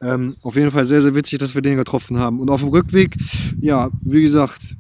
Ähm, 0.06 0.36
auf 0.44 0.56
jeden 0.56 0.70
Fall 0.72 0.86
sehr, 0.86 1.02
sehr 1.02 1.16
witzig, 1.16 1.40
dass 1.40 1.56
wir 1.56 1.62
den 1.62 1.78
getroffen 1.78 2.20
haben. 2.20 2.40
Und 2.40 2.50
auf 2.50 2.62
dem 2.62 2.70
Rückweg, 2.70 3.16
ja, 3.60 3.90
wie 4.02 4.22
gesagt, 4.22 4.76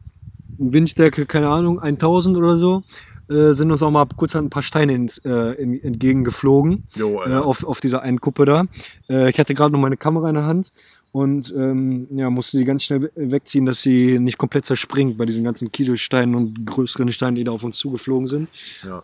Windstärke, 0.57 1.25
keine 1.25 1.49
Ahnung, 1.49 1.79
1000 1.79 2.37
oder 2.37 2.57
so, 2.57 2.83
äh, 3.29 3.53
sind 3.53 3.71
uns 3.71 3.81
auch 3.81 3.89
mal 3.91 4.05
kurz 4.15 4.35
ein 4.35 4.49
paar 4.49 4.61
Steine 4.63 4.93
ins, 4.93 5.17
äh, 5.19 5.53
in, 5.61 5.83
entgegengeflogen 5.83 6.83
Jo, 6.95 7.23
äh, 7.25 7.33
auf, 7.33 7.63
auf 7.63 7.79
dieser 7.81 8.01
einen 8.03 8.21
Kuppe 8.21 8.45
da. 8.45 8.65
Äh, 9.09 9.29
ich 9.31 9.39
hatte 9.39 9.53
gerade 9.55 9.71
noch 9.73 9.79
meine 9.79 9.97
Kamera 9.97 10.27
in 10.29 10.35
der 10.35 10.45
Hand 10.45 10.71
und 11.11 11.51
ähm, 11.57 12.07
ja, 12.11 12.29
musste 12.29 12.57
die 12.59 12.65
ganz 12.65 12.83
schnell 12.83 13.01
we- 13.03 13.11
wegziehen, 13.15 13.65
dass 13.65 13.81
sie 13.81 14.19
nicht 14.19 14.37
komplett 14.37 14.65
zerspringt 14.65 15.17
bei 15.17 15.25
diesen 15.25 15.43
ganzen 15.43 15.71
Kieselsteinen 15.71 16.35
und 16.35 16.65
größeren 16.67 17.11
Steinen, 17.11 17.35
die 17.35 17.43
da 17.43 17.51
auf 17.51 17.63
uns 17.63 17.77
zugeflogen 17.77 18.27
sind. 18.27 18.49
Ja. 18.83 19.01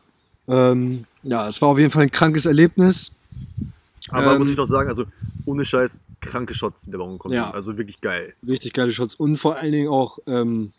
Ähm, 0.47 1.05
ja, 1.23 1.47
es 1.47 1.59
war 1.61 1.69
auf 1.69 1.79
jeden 1.79 1.89
Fall 1.91 2.03
ein 2.03 2.11
krankes 2.11 2.45
Erlebnis. 2.45 3.11
Aber 4.09 4.33
Ähm, 4.33 4.39
muss 4.39 4.49
ich 4.49 4.55
doch 4.55 4.67
sagen, 4.67 4.87
also 4.89 5.05
ohne 5.45 5.65
Scheiß, 5.65 5.99
kranke 6.21 6.53
Shots 6.53 6.85
in 6.85 6.91
der 6.91 6.99
Woche 7.01 7.17
kommen. 7.17 7.33
Ja. 7.33 7.51
Also 7.51 7.77
wirklich 7.77 7.99
geil. 8.01 8.33
Richtig 8.47 8.73
geile 8.73 8.91
Shots 8.91 9.15
und 9.15 9.35
vor 9.37 9.57
allen 9.57 9.71
Dingen 9.71 9.89
auch, 9.89 10.19
ähm, 10.27 10.71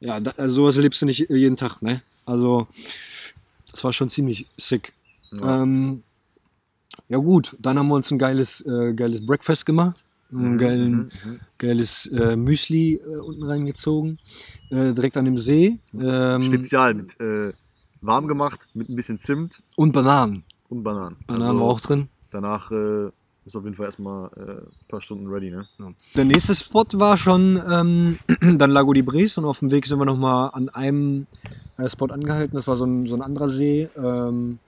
ja, 0.00 0.20
da, 0.20 0.32
also 0.36 0.56
sowas 0.56 0.76
erlebst 0.76 1.00
du 1.02 1.06
nicht 1.06 1.28
jeden 1.30 1.56
Tag, 1.56 1.80
ne? 1.82 2.02
Also, 2.26 2.68
das 3.70 3.82
war 3.84 3.92
schon 3.92 4.08
ziemlich 4.08 4.46
sick. 4.56 4.92
Ja. 5.32 5.62
Ähm, 5.62 6.02
ja 7.08 7.18
gut, 7.18 7.56
dann 7.58 7.78
haben 7.78 7.88
wir 7.88 7.94
uns 7.96 8.10
ein 8.10 8.18
geiles, 8.18 8.60
äh, 8.66 8.92
geiles 8.94 9.24
Breakfast 9.24 9.66
gemacht. 9.66 10.04
Ein 10.32 10.58
geilen, 10.58 10.92
Mhm, 10.92 11.10
mhm. 11.24 11.40
geiles 11.58 12.06
äh, 12.06 12.34
Müsli 12.34 12.94
äh, 12.94 13.16
unten 13.18 13.44
reingezogen. 13.44 14.18
Äh, 14.70 14.92
direkt 14.92 15.16
an 15.16 15.26
dem 15.26 15.38
See. 15.38 15.78
Ähm, 15.98 16.42
Spezial 16.42 16.94
mit 16.94 17.20
äh, 17.20 17.52
warm 18.00 18.26
gemacht, 18.26 18.66
mit 18.74 18.88
ein 18.88 18.96
bisschen 18.96 19.18
Zimt 19.18 19.62
und 19.76 19.92
Bananen. 19.92 20.42
und 20.70 20.82
Bananen. 20.82 21.16
Bananen 21.26 21.42
Also 21.48 21.60
war 21.60 21.66
auch 21.66 21.80
drin. 21.80 22.08
Danach 22.32 22.70
äh, 22.72 23.10
ist 23.46 23.56
auf 23.56 23.64
jeden 23.64 23.76
Fall 23.76 23.86
erstmal 23.86 24.30
äh, 24.36 24.40
ein 24.40 24.66
paar 24.88 25.00
Stunden 25.02 25.26
ready, 25.28 25.50
ne? 25.50 25.66
Der 26.14 26.24
nächste 26.24 26.54
Spot 26.54 26.86
war 26.94 27.16
schon 27.16 27.60
ähm, 27.70 28.18
dann 28.58 28.70
Lago 28.70 28.92
di 28.92 29.02
Bres 29.02 29.36
und 29.38 29.44
auf 29.44 29.58
dem 29.58 29.70
Weg 29.70 29.86
sind 29.86 29.98
wir 29.98 30.04
nochmal 30.06 30.50
an 30.52 30.68
einem 30.70 31.26
äh, 31.78 31.88
Spot 31.88 32.06
angehalten. 32.06 32.54
Das 32.56 32.66
war 32.66 32.76
so 32.76 32.84
ein, 32.86 33.06
so 33.06 33.14
ein 33.14 33.22
anderer 33.22 33.48
See. 33.48 33.88
Ähm, 33.96 34.58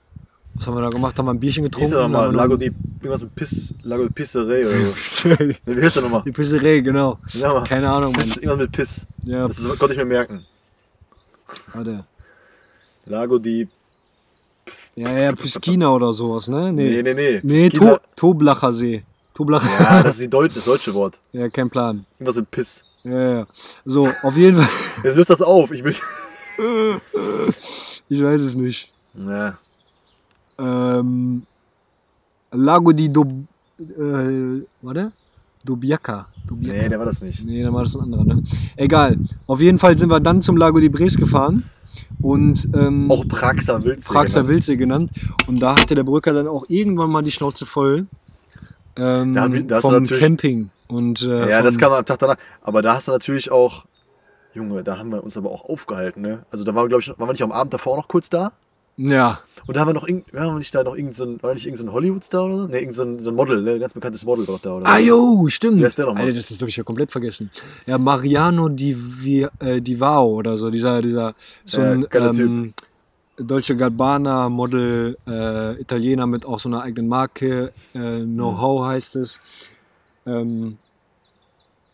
was 0.55 0.67
haben 0.67 0.75
wir 0.75 0.81
da 0.83 0.89
gemacht? 0.91 1.19
Haben 1.19 1.27
wir 1.27 1.33
ein 1.35 1.41
Bierchen 1.41 1.65
Hieß 1.65 1.71
getrunken? 1.71 1.95
aber 1.97 2.09
mal 2.09 2.35
Lago 2.35 2.57
di 2.57 2.67
irgendwas 2.67 3.23
mit 3.23 3.35
Piss, 3.35 3.75
Lago 3.83 4.09
Pisserei 4.15 4.67
oder 4.67 4.79
so. 5.03 5.29
nee, 5.41 5.57
wie 5.77 5.83
heißt 5.83 5.97
der 5.97 6.03
nochmal? 6.03 6.23
Die 6.27 6.33
Pisserei, 6.33 6.81
genau. 6.81 7.19
Ja. 7.35 7.63
Keine 7.65 7.91
Ahnung, 7.91 8.13
Mann. 8.13 8.23
Piss, 8.23 8.37
irgendwas 8.37 8.59
mit 8.59 8.73
Piss. 8.73 9.07
Ja, 9.27 9.47
Das 9.49 9.59
ist, 9.59 9.79
konnte 9.79 9.93
ich 9.95 9.99
mir 9.99 10.07
merken. 10.07 10.45
warte. 11.73 12.05
Lago 13.05 13.39
di. 13.39 13.69
Ja, 14.99 15.11
ja, 15.13 15.33
Piskina 15.33 15.91
oder 15.91 16.13
sowas, 16.13 16.49
ne? 16.49 16.73
Nee, 16.73 17.03
nee, 17.03 17.13
nee. 17.15 17.41
Nee, 17.43 17.69
Piskina- 17.69 17.97
to 17.97 18.01
Toblacher 18.17 18.73
See. 18.73 19.05
Toblacher. 19.35 19.69
Ja, 19.81 20.03
das 20.03 20.19
ist 20.19 20.33
Deut 20.33 20.57
das 20.57 20.65
deutsche 20.65 20.95
Wort. 20.95 21.19
Ja, 21.33 21.49
kein 21.51 21.69
Plan. 21.69 22.07
Irgendwas 22.19 22.37
mit 22.37 22.51
Piss. 22.51 22.83
Ja, 23.03 23.39
ja. 23.41 23.47
So, 23.85 24.09
auf 24.23 24.37
jeden 24.37 24.57
Fall. 24.57 24.69
Jetzt 25.05 25.17
löst 25.17 25.31
das 25.31 25.43
auf. 25.43 25.71
Ich 25.73 25.85
will. 25.85 25.95
Ich 28.09 28.23
weiß 28.23 28.41
es 28.41 28.55
nicht. 28.55 28.89
Ja. 29.15 29.59
Ähm, 30.59 31.43
Lago 32.53 32.93
di 32.93 33.13
Dob... 33.13 33.29
Äh, 33.79 34.63
warte? 34.81 35.13
Dobiaka. 35.65 36.27
Dobiaka. 36.47 36.83
Nee, 36.83 36.89
der 36.89 36.99
war 37.01 37.07
das 37.07 37.21
nicht. 37.21 37.45
Nee, 37.45 37.63
dann 37.65 37.75
war 37.75 37.83
das 37.83 37.97
ein 37.97 38.03
anderer, 38.05 38.25
ne? 38.25 38.43
Egal. 38.77 39.19
Auf 39.49 39.61
jeden 39.61 39.79
Fall 39.79 39.99
sind 39.99 40.09
wir 40.09 40.21
dann 40.21 40.41
zum 40.41 40.57
Lago 40.57 40.79
di 40.79 40.89
Bres 40.89 41.17
gefahren. 41.17 41.69
Und 42.21 42.69
ähm, 42.75 43.11
Auch 43.11 43.27
Praxer 43.27 43.83
Wildsee. 43.85 44.13
Praxer 44.13 44.41
genannt. 44.41 44.49
Wildsee 44.55 44.77
genannt. 44.77 45.11
Und 45.47 45.61
da 45.61 45.77
hatte 45.77 45.95
der 45.95 46.05
Brücker 46.05 46.33
dann 46.33 46.49
auch 46.49 46.65
irgendwann 46.69 47.11
mal 47.11 47.23
die 47.23 47.31
Schnauze 47.31 47.67
voll. 47.67 48.07
Ähm, 48.99 49.35
Da 49.69 49.81
vom 49.81 50.05
Camping. 50.05 50.71
Und, 50.89 51.23
äh, 51.23 51.51
Ja, 51.51 51.63
das 51.63 51.77
kam 51.79 51.93
am 51.93 52.05
Tag 52.05 52.19
danach. 52.19 52.37
Aber 52.63 52.83
da 52.83 52.95
hast 52.95 53.09
du 53.09 53.13
natürlich 53.13 53.51
auch. 53.51 53.85
Junge, 54.55 54.83
da 54.83 54.97
haben 54.97 55.11
wir 55.11 55.23
uns 55.23 55.37
aber 55.37 55.51
auch 55.51 55.65
aufgehalten, 55.67 56.23
ne? 56.23 56.47
Also 56.51 56.65
da 56.65 56.75
waren 56.75 56.85
wir, 56.85 56.89
glaube 56.89 57.03
ich, 57.03 57.09
waren 57.11 57.29
wir 57.29 57.33
nicht 57.33 57.43
am 57.43 57.53
Abend 57.53 57.75
davor 57.75 57.97
noch 57.99 58.09
kurz 58.09 58.31
da? 58.31 58.53
Ja, 58.99 59.41
Und 59.67 59.77
da 59.77 59.81
haben 59.81 59.89
wir 59.89 59.95
noch 59.95 60.07
irgend, 60.09 60.33
waren 60.33 60.55
wir 60.55 60.59
nicht 60.59 60.75
da 60.75 60.83
noch 60.85 60.93
irgendein, 60.95 61.13
so 61.13 61.25
ein- 61.25 61.43
war 61.43 61.53
nicht 61.53 61.67
irgendein 61.67 61.93
Hollywood-Star 61.93 62.45
oder 62.47 62.57
so? 62.59 62.67
Ne, 62.69 62.79
irgendein 62.81 63.19
so 63.21 63.29
ein, 63.29 63.33
ein 63.33 63.35
Model, 63.35 63.63
ne? 63.63 63.79
Ganz 63.79 63.93
bekanntes 63.93 64.25
Model 64.25 64.47
war 64.49 64.55
doch 64.55 64.63
da, 64.63 64.77
oder? 64.77 64.87
Ah, 64.87 64.99
jo, 64.99 65.47
stimmt. 65.49 65.81
Wer 65.81 65.89
ist 65.89 65.99
der 65.99 66.07
nochmal? 66.07 66.23
Alter, 66.23 66.37
das, 66.37 66.49
das 66.49 66.61
habe 66.61 66.71
ich 66.71 66.77
ja 66.77 66.85
komplett 66.85 67.11
vergessen. 67.13 67.51
Ja, 67.85 67.99
Mariano 67.99 68.69
Di, 68.71 69.47
äh, 69.61 69.81
Divao 69.83 70.29
oder 70.37 70.57
so, 70.57 70.71
dieser, 70.71 71.03
dieser, 71.03 71.35
so 71.65 71.81
ein 71.81 72.07
geiler 72.09 72.33
ähm, 72.35 72.73
Dolce 73.39 73.77
Gabbana 73.77 74.49
Model, 74.49 75.19
äh, 75.27 75.81
Italiener 75.81 76.27
mit 76.27 76.47
auch 76.47 76.59
so 76.61 76.69
einer 76.71 76.81
eigenen 76.83 77.09
Marke, 77.09 77.73
äh, 77.95 78.21
Know-how 78.25 78.87
heißt 78.87 79.17
es. 79.17 79.41
Ähm, 80.27 80.79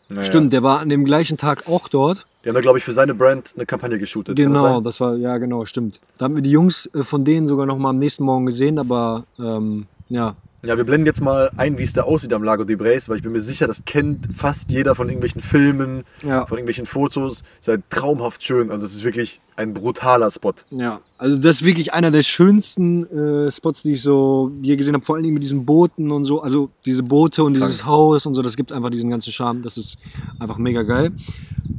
Naja. 0.09 0.23
Stimmt, 0.23 0.53
der 0.53 0.63
war 0.63 0.79
an 0.79 0.89
dem 0.89 1.03
gleichen 1.05 1.37
Tag 1.37 1.67
auch 1.67 1.87
dort. 1.89 2.27
Die 2.43 2.49
haben 2.49 2.55
da, 2.55 2.61
glaube 2.61 2.77
ich, 2.77 2.83
für 2.83 2.91
seine 2.91 3.15
Brand 3.15 3.53
eine 3.55 3.65
Kampagne 3.65 3.97
geshootet. 3.97 4.37
das 4.37 4.45
Genau, 4.45 4.75
sein? 4.75 4.83
das 4.83 4.99
war, 4.99 5.15
ja 5.15 5.37
genau, 5.37 5.63
stimmt. 5.65 6.01
Da 6.17 6.25
haben 6.25 6.35
wir 6.35 6.41
die 6.41 6.51
Jungs 6.51 6.89
äh, 6.93 7.03
von 7.03 7.23
denen 7.23 7.47
sogar 7.47 7.65
noch 7.65 7.77
mal 7.77 7.91
am 7.91 7.97
nächsten 7.97 8.23
Morgen 8.25 8.45
gesehen, 8.45 8.79
aber 8.79 9.23
ähm, 9.39 9.85
ja, 10.09 10.35
Ja, 10.65 10.77
wir 10.77 10.85
blenden 10.85 11.05
jetzt 11.05 11.19
mal 11.21 11.51
ein, 11.57 11.77
wie 11.77 11.83
es 11.83 11.91
da 11.91 12.03
aussieht 12.03 12.31
am 12.31 12.41
Lago 12.41 12.63
di 12.63 12.77
Bres, 12.77 13.09
weil 13.09 13.17
ich 13.17 13.23
bin 13.23 13.33
mir 13.33 13.41
sicher, 13.41 13.67
das 13.67 13.83
kennt 13.83 14.27
fast 14.37 14.71
jeder 14.71 14.95
von 14.95 15.07
irgendwelchen 15.09 15.41
Filmen, 15.41 16.05
Ja. 16.21 16.45
von 16.45 16.57
irgendwelchen 16.57 16.85
Fotos. 16.85 17.43
Ist 17.59 17.67
halt 17.67 17.81
traumhaft 17.89 18.41
schön. 18.41 18.71
Also, 18.71 18.83
das 18.83 18.93
ist 18.93 19.03
wirklich 19.03 19.41
ein 19.57 19.73
brutaler 19.73 20.31
Spot. 20.31 20.53
Ja, 20.69 21.01
also 21.17 21.35
das 21.35 21.55
ist 21.57 21.63
wirklich 21.65 21.93
einer 21.93 22.11
der 22.11 22.21
schönsten 22.23 23.05
äh, 23.11 23.51
Spots, 23.51 23.83
die 23.83 23.91
ich 23.93 24.01
so 24.01 24.53
je 24.61 24.77
gesehen 24.77 24.93
habe. 24.93 25.03
Vor 25.03 25.15
allen 25.15 25.23
Dingen 25.25 25.33
mit 25.33 25.43
diesen 25.43 25.65
Booten 25.65 26.11
und 26.11 26.23
so. 26.23 26.41
Also 26.41 26.69
diese 26.85 27.03
Boote 27.03 27.43
und 27.43 27.55
dieses 27.55 27.83
Haus 27.85 28.25
und 28.25 28.33
so, 28.33 28.41
das 28.41 28.55
gibt 28.55 28.71
einfach 28.71 28.89
diesen 28.89 29.09
ganzen 29.09 29.33
Charme. 29.33 29.63
Das 29.63 29.77
ist 29.77 29.97
einfach 30.39 30.57
mega 30.57 30.83
geil. 30.83 31.11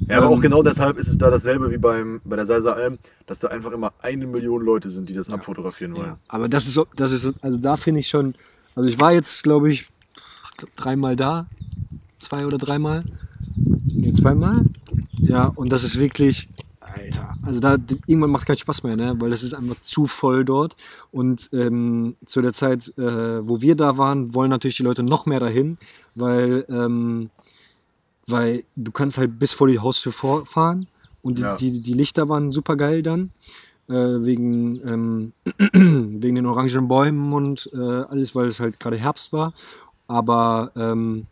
Ja, 0.09 0.19
aber 0.19 0.27
Ähm, 0.27 0.33
auch 0.35 0.41
genau 0.43 0.63
deshalb 0.63 0.99
ist 0.99 1.09
es 1.09 1.17
da 1.17 1.31
dasselbe 1.31 1.71
wie 1.71 1.79
beim, 1.79 2.21
bei 2.25 2.37
der 2.37 2.45
Salsa 2.45 2.75
Alm, 2.75 2.99
dass 3.27 3.41
da 3.41 3.49
einfach 3.49 3.73
immer 3.73 3.95
eine 4.03 4.27
Million 4.27 4.63
Leute 4.63 4.91
sind, 4.91 5.09
die 5.09 5.15
das 5.15 5.31
abfotografieren 5.31 5.95
wollen. 5.97 6.07
Ja, 6.09 6.19
aber 6.29 6.51
das 6.51 6.67
ist 6.67 6.79
das 6.97 7.13
ist, 7.13 7.23
so- 7.23 7.33
also 7.41 7.57
da 7.57 7.79
finde 7.79 8.01
ich 8.01 8.09
schon, 8.09 8.35
also 8.75 8.89
ich 8.89 8.99
war 9.01 9.13
jetzt, 9.13 9.43
glaube 9.43 9.71
ich, 9.73 9.89
dreimal 10.77 11.17
da. 11.17 11.47
Zwei 12.21 12.47
oder 12.47 12.59
dreimal. 12.59 13.05
Nee, 13.57 14.13
zweimal. 14.13 14.65
Ja, 15.19 15.47
und 15.55 15.71
das 15.71 15.85
ist 15.85 15.99
wirklich, 15.99 16.49
Alter, 16.81 17.37
also 17.43 17.61
da 17.61 17.77
irgendwann 18.07 18.31
macht 18.31 18.47
keinen 18.47 18.57
Spaß 18.59 18.83
mehr, 18.83 18.97
ne? 18.97 19.15
weil 19.19 19.31
das 19.31 19.43
ist 19.43 19.55
einfach 19.55 19.81
zu 19.81 20.07
voll 20.07 20.45
dort. 20.45 20.77
Und 21.13 21.51
ähm, 21.53 22.17
zu 22.25 22.41
der 22.43 22.53
Zeit, 22.53 22.93
äh, 22.99 23.47
wo 23.47 23.61
wir 23.61 23.75
da 23.77 23.97
waren, 23.99 24.35
wollen 24.35 24.51
natürlich 24.51 24.77
die 24.77 24.83
Leute 24.83 25.03
noch 25.03 25.27
mehr 25.27 25.41
dahin, 25.41 25.79
weil, 26.15 26.65
ähm, 26.69 27.31
weil 28.27 28.65
du 28.77 28.91
kannst 28.93 29.19
halt 29.19 29.39
bis 29.39 29.53
vor 29.53 29.69
die 29.69 29.79
Haustür 29.79 30.13
vorfahren 30.13 30.87
und 31.23 31.39
die, 31.39 31.43
Ja. 31.43 31.57
die, 31.57 31.81
die 31.83 31.95
Lichter 31.95 32.29
waren 32.29 32.53
super 32.53 32.77
geil 32.77 33.03
dann. 33.03 33.31
Äh, 33.89 34.25
wegen, 34.25 34.81
ähm, 34.89 35.33
wegen 36.21 36.37
den 36.37 36.47
orangenen 36.47 36.89
Bäumen 36.89 37.35
und 37.35 37.71
äh, 37.75 37.79
alles, 37.79 38.35
weil 38.35 38.49
es 38.49 38.59
halt 38.59 38.81
gerade 38.81 38.97
Herbst 38.97 39.33
war. 39.35 39.53
Aber 40.07 40.73
ähm, 40.75 41.27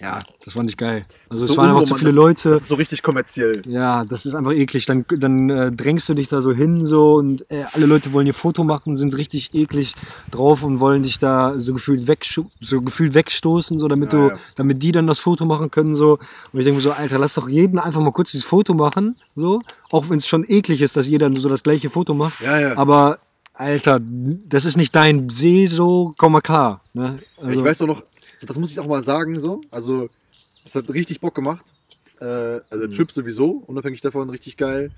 ja, 0.00 0.20
das 0.44 0.54
war 0.54 0.62
nicht 0.62 0.78
geil. 0.78 1.04
Also 1.28 1.46
So 1.46 1.52
es 1.52 1.56
waren 1.58 1.70
einfach 1.70 1.82
zu 1.82 1.96
viele 1.96 2.12
Leute. 2.12 2.50
Das 2.50 2.62
ist 2.62 2.68
so 2.68 2.76
richtig 2.76 3.02
kommerziell. 3.02 3.62
Ja, 3.66 4.04
das 4.04 4.26
ist 4.26 4.34
einfach 4.34 4.52
eklig. 4.52 4.86
Dann, 4.86 5.04
dann 5.08 5.50
äh, 5.50 5.72
drängst 5.72 6.08
du 6.08 6.14
dich 6.14 6.28
da 6.28 6.40
so 6.40 6.52
hin 6.52 6.84
so 6.84 7.14
und 7.14 7.44
äh, 7.50 7.64
alle 7.72 7.86
Leute 7.86 8.12
wollen 8.12 8.26
ihr 8.28 8.34
Foto 8.34 8.62
machen, 8.62 8.96
sind 8.96 9.16
richtig 9.16 9.54
eklig 9.54 9.94
drauf 10.30 10.62
und 10.62 10.78
wollen 10.78 11.02
dich 11.02 11.18
da 11.18 11.58
so 11.60 11.72
gefühlt, 11.74 12.02
wegscho- 12.08 12.46
so 12.60 12.80
gefühlt 12.80 13.14
wegstoßen, 13.14 13.78
so 13.80 13.88
damit 13.88 14.12
Ja, 14.12 14.18
du, 14.18 14.24
ja. 14.28 14.38
damit 14.54 14.68
damit 14.68 14.82
die 14.82 14.92
dann 14.92 15.06
das 15.06 15.18
Foto 15.18 15.44
machen 15.46 15.70
können. 15.70 15.94
So. 15.94 16.18
Und 16.52 16.58
ich 16.60 16.64
denke 16.64 16.76
mir 16.76 16.80
so, 16.82 16.92
Alter, 16.92 17.18
lass 17.18 17.34
doch 17.34 17.48
jeden 17.48 17.78
einfach 17.78 18.00
mal 18.00 18.12
kurz 18.12 18.30
dieses 18.30 18.46
Foto 18.46 18.74
machen. 18.74 19.16
So. 19.34 19.60
Auch 19.90 20.08
wenn 20.10 20.18
es 20.18 20.26
schon 20.28 20.44
eklig 20.46 20.80
ist, 20.82 20.96
dass 20.96 21.08
jeder 21.08 21.30
so 21.36 21.48
das 21.48 21.62
gleiche 21.62 21.90
Foto 21.90 22.14
macht. 22.14 22.40
Ja, 22.40 22.60
ja. 22.60 22.76
Aber 22.76 23.18
Alter, 23.54 23.98
das 24.00 24.64
ist 24.64 24.76
nicht 24.76 24.94
dein 24.94 25.28
See, 25.30 25.66
so 25.66 26.14
komm 26.16 26.32
mal 26.32 26.40
klar. 26.40 26.80
Ne? 26.92 27.18
Also, 27.42 27.58
ich 27.58 27.64
weiß 27.66 27.78
doch 27.78 27.86
noch, 27.88 28.02
so, 28.38 28.46
das 28.46 28.58
muss 28.58 28.70
ich 28.70 28.80
auch 28.80 28.86
mal 28.86 29.02
sagen, 29.04 29.38
so. 29.40 29.60
Also, 29.70 30.08
es 30.64 30.74
hat 30.74 30.88
richtig 30.90 31.20
Bock 31.20 31.34
gemacht. 31.34 31.64
Äh, 32.20 32.24
also, 32.24 32.62
Mhm. 32.76 32.80
der 32.80 32.90
Trip 32.92 33.12
sowieso, 33.12 33.50
unabhängig 33.66 34.00
davon, 34.00 34.30
richtig 34.30 34.56
geil. 34.56 34.90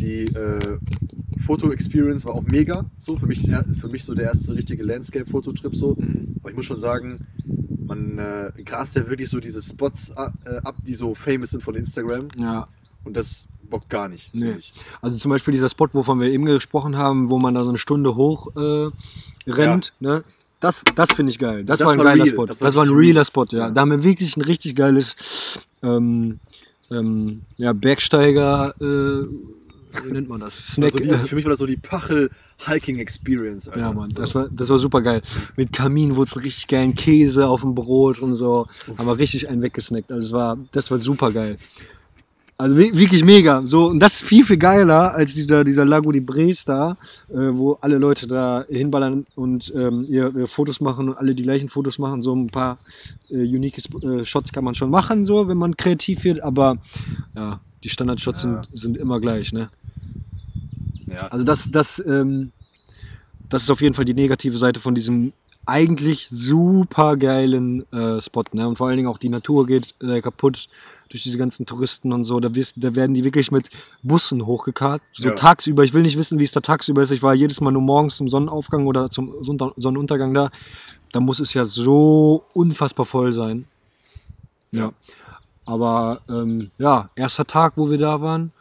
Die 0.00 0.24
äh, 0.26 0.78
Foto-Experience 1.44 2.24
war 2.24 2.34
auch 2.34 2.42
mega. 2.42 2.84
So, 2.98 3.16
für 3.16 3.26
mich, 3.26 3.42
sehr- 3.42 3.64
für 3.80 3.88
mich 3.88 4.04
so 4.04 4.14
der 4.14 4.26
erste 4.26 4.54
richtige 4.54 4.82
Landscape-Fototrip 4.84 5.74
so. 5.76 5.96
Aber 6.40 6.50
ich 6.50 6.56
muss 6.56 6.64
schon 6.66 6.78
sagen, 6.78 7.26
man 7.86 8.18
äh, 8.18 8.52
grast 8.64 8.96
ja 8.96 9.06
wirklich 9.08 9.28
so 9.30 9.40
diese 9.40 9.62
Spots 9.62 10.10
äh, 10.10 10.56
ab, 10.62 10.76
die 10.86 10.94
so 10.94 11.14
famous 11.14 11.50
sind 11.50 11.62
von 11.62 11.74
Instagram. 11.74 12.28
ja. 12.38 12.68
Und 13.04 13.16
das 13.16 13.46
bockt 13.70 13.88
gar 13.88 14.08
nicht. 14.08 14.34
Nee. 14.34 14.56
Also 15.00 15.16
zum 15.16 15.30
Beispiel 15.30 15.52
dieser 15.52 15.68
Spot, 15.68 15.86
wovon 15.92 16.18
wir 16.20 16.28
eben 16.28 16.44
gesprochen 16.44 16.96
haben, 16.96 17.30
wo 17.30 17.38
man 17.38 17.54
da 17.54 17.62
so 17.62 17.68
eine 17.68 17.78
Stunde 17.78 18.16
hoch 18.16 18.48
äh, 18.56 18.90
rennt, 19.48 19.92
ne? 20.00 20.24
Das, 20.60 20.82
das 20.94 21.12
finde 21.12 21.30
ich 21.30 21.38
geil. 21.38 21.64
Das, 21.64 21.78
Das 21.78 21.86
war 21.86 21.92
ein 21.92 21.98
war 21.98 22.06
geiler 22.06 22.24
real. 22.24 22.28
Spot. 22.34 22.46
Das 22.46 22.58
Das 22.58 22.74
war 22.74 22.86
war, 22.86 22.92
ein 22.92 22.96
realer 22.96 23.16
real. 23.16 23.24
Spot, 23.24 23.44
ja. 23.50 23.58
Ja. 23.58 23.70
Da 23.70 23.80
haben 23.82 23.90
wir 23.90 24.02
wirklich 24.02 24.36
ein 24.36 24.42
richtig 24.42 24.74
geiles 24.74 25.58
ähm, 25.82 26.40
ähm, 26.90 27.42
ja, 27.56 27.72
Bergsteiger, 27.72 28.74
äh, 28.80 29.26
wie 30.04 30.12
nennt 30.12 30.28
man 30.28 30.40
das? 30.40 30.74
Snack. 30.74 30.94
Also 30.94 30.98
die, 31.04 31.28
für 31.28 31.34
mich 31.36 31.44
war 31.44 31.50
das 31.50 31.58
so 31.58 31.66
die 31.66 31.76
Pachel-Hiking-Experience. 31.78 33.70
Ja, 33.76 33.92
Mann, 33.92 34.08
so. 34.10 34.14
das 34.20 34.34
war, 34.34 34.48
das 34.50 34.68
war 34.68 34.78
super 34.78 35.00
geil. 35.00 35.22
Mit 35.56 35.72
Kaminwurzeln, 35.72 36.42
richtig 36.44 36.66
geilen 36.68 36.94
Käse 36.94 37.46
auf 37.48 37.62
dem 37.62 37.74
Brot 37.74 38.18
und 38.18 38.34
so. 38.34 38.66
Haben 38.98 39.06
wir 39.06 39.18
richtig 39.18 39.48
einen 39.48 39.62
weggesnackt. 39.62 40.12
Also 40.12 40.26
es 40.26 40.32
war, 40.32 40.58
das 40.72 40.90
war 40.90 40.98
super 40.98 41.32
geil. 41.32 41.56
Also 42.58 42.76
wi- 42.78 42.92
wirklich 42.94 43.22
mega. 43.22 43.60
So, 43.66 43.88
und 43.90 44.00
das 44.00 44.14
ist 44.14 44.22
viel, 44.22 44.44
viel 44.44 44.56
geiler 44.56 45.14
als 45.14 45.34
dieser, 45.34 45.62
dieser 45.62 45.84
Lago 45.84 46.10
di 46.10 46.20
Bres 46.20 46.64
da, 46.64 46.96
äh, 47.28 47.34
wo 47.52 47.74
alle 47.82 47.98
Leute 47.98 48.26
da 48.26 48.64
hinballern 48.68 49.26
und 49.34 49.70
ähm, 49.76 50.06
ihre, 50.08 50.30
ihre 50.30 50.46
Fotos 50.48 50.80
machen 50.80 51.10
und 51.10 51.18
alle 51.18 51.34
die 51.34 51.42
gleichen 51.42 51.68
Fotos 51.68 51.98
machen. 51.98 52.22
So 52.22 52.34
ein 52.34 52.46
paar 52.46 52.78
äh, 53.28 53.34
unique 53.36 53.78
äh, 54.02 54.24
Shots 54.24 54.52
kann 54.52 54.64
man 54.64 54.74
schon 54.74 54.88
machen, 54.90 55.24
so, 55.26 55.48
wenn 55.48 55.58
man 55.58 55.76
kreativ 55.76 56.24
wird, 56.24 56.40
aber 56.40 56.78
ja, 57.34 57.60
die 57.84 57.90
Standardshots 57.90 58.44
Ja. 58.44 58.62
sind, 58.62 58.78
sind 58.78 58.96
immer 58.96 59.20
gleich, 59.20 59.52
ne? 59.52 59.68
Ja. 61.06 61.28
Also 61.28 61.44
das, 61.44 61.70
das, 61.70 62.02
ähm, 62.06 62.52
das 63.48 63.62
ist 63.64 63.70
auf 63.70 63.80
jeden 63.80 63.94
Fall 63.94 64.04
die 64.06 64.14
negative 64.14 64.58
Seite 64.58 64.80
von 64.80 64.94
diesem 64.94 65.32
eigentlich 65.66 66.28
super 66.30 67.16
geilen 67.16 67.84
äh, 67.92 68.20
Spot. 68.20 68.44
Ne? 68.52 68.66
Und 68.66 68.76
vor 68.78 68.88
allen 68.88 68.96
Dingen 68.96 69.08
auch 69.08 69.18
die 69.18 69.28
Natur 69.28 69.66
geht 69.66 69.94
äh, 70.02 70.20
kaputt 70.20 70.68
durch 71.08 71.22
diese 71.22 71.38
ganzen 71.38 71.66
Touristen 71.66 72.12
und 72.12 72.24
so. 72.24 72.40
Da, 72.40 72.54
wirst, 72.54 72.74
da 72.76 72.94
werden 72.94 73.14
die 73.14 73.24
wirklich 73.24 73.50
mit 73.50 73.68
Bussen 74.02 74.44
hochgekarrt. 74.46 75.02
So 75.12 75.28
Ja. 75.28 75.34
tagsüber. 75.34 75.84
Ich 75.84 75.92
will 75.94 76.02
nicht 76.02 76.18
wissen, 76.18 76.38
wie 76.38 76.44
es 76.44 76.52
da 76.52 76.60
tagsüber 76.60 77.02
ist. 77.02 77.10
Ich 77.10 77.22
war 77.22 77.34
jedes 77.34 77.60
Mal 77.60 77.70
nur 77.70 77.82
morgens 77.82 78.16
zum 78.16 78.28
Sonnenaufgang 78.28 78.86
oder 78.86 79.10
zum 79.10 79.32
Sonnenuntergang 79.42 80.34
da. 80.34 80.50
Da 81.12 81.20
muss 81.20 81.40
es 81.40 81.54
ja 81.54 81.64
so 81.64 82.44
unfassbar 82.52 83.06
voll 83.06 83.32
sein. 83.32 83.64
Ja. 84.72 84.92
Aber 85.64 86.20
ähm, 86.28 86.70
ja, 86.78 87.10
erster 87.16 87.46
Tag, 87.46 87.72
wo 87.76 87.90
wir 87.90 87.98
da 87.98 88.20
waren, 88.20 88.52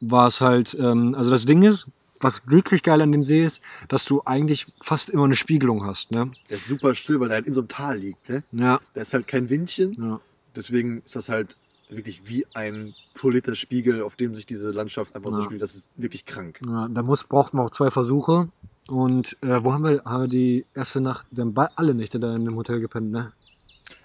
war 0.00 0.28
es 0.28 0.40
halt, 0.40 0.76
ähm, 0.80 1.14
also 1.14 1.30
das 1.30 1.44
Ding 1.44 1.62
ist, 1.62 1.88
was 2.20 2.42
wirklich 2.46 2.82
geil 2.82 3.00
an 3.00 3.12
dem 3.12 3.22
See 3.22 3.44
ist, 3.44 3.62
dass 3.88 4.04
du 4.04 4.22
eigentlich 4.24 4.66
fast 4.82 5.08
immer 5.10 5.24
eine 5.24 5.36
Spiegelung 5.36 5.84
hast, 5.86 6.10
ne? 6.10 6.30
Der 6.50 6.58
ist 6.58 6.66
super 6.68 6.94
still, 6.94 7.18
weil 7.20 7.30
er 7.30 7.36
halt 7.36 7.46
in 7.46 7.54
so 7.54 7.60
einem 7.60 7.68
Tal 7.68 7.98
liegt. 7.98 8.28
Ne? 8.28 8.44
Ja, 8.52 8.78
Da 8.94 9.00
ist 9.00 9.14
halt 9.14 9.26
kein 9.26 9.48
Windchen. 9.48 9.92
ja. 9.98 10.20
Deswegen 10.56 11.02
ist 11.04 11.16
das 11.16 11.28
halt 11.28 11.56
wirklich 11.88 12.22
wie 12.28 12.46
ein 12.54 12.92
polierter 13.14 13.54
Spiegel, 13.56 14.02
auf 14.02 14.14
dem 14.14 14.34
sich 14.34 14.46
diese 14.46 14.70
Landschaft 14.70 15.16
einfach 15.16 15.32
so 15.32 15.40
Ja. 15.40 15.44
spielt. 15.46 15.60
Das 15.62 15.74
ist 15.74 15.90
wirklich 15.96 16.24
krank. 16.24 16.60
ja 16.64 16.88
da 16.88 17.02
muss, 17.02 17.24
braucht 17.24 17.52
man 17.54 17.66
auch 17.66 17.70
zwei 17.70 17.90
Versuche. 17.90 18.48
Und 18.88 19.36
äh, 19.42 19.62
wo 19.62 19.72
haben 19.72 19.84
wir, 19.84 20.02
haben 20.04 20.22
wir 20.24 20.28
die 20.28 20.66
erste 20.74 21.00
Nacht, 21.00 21.26
wir 21.30 21.42
haben 21.44 21.54
alle 21.76 21.94
Nächte 21.94 22.18
da 22.20 22.34
in 22.34 22.42
einem 22.42 22.56
Hotel 22.56 22.80
gepennt, 22.80 23.10
ne? 23.10 23.32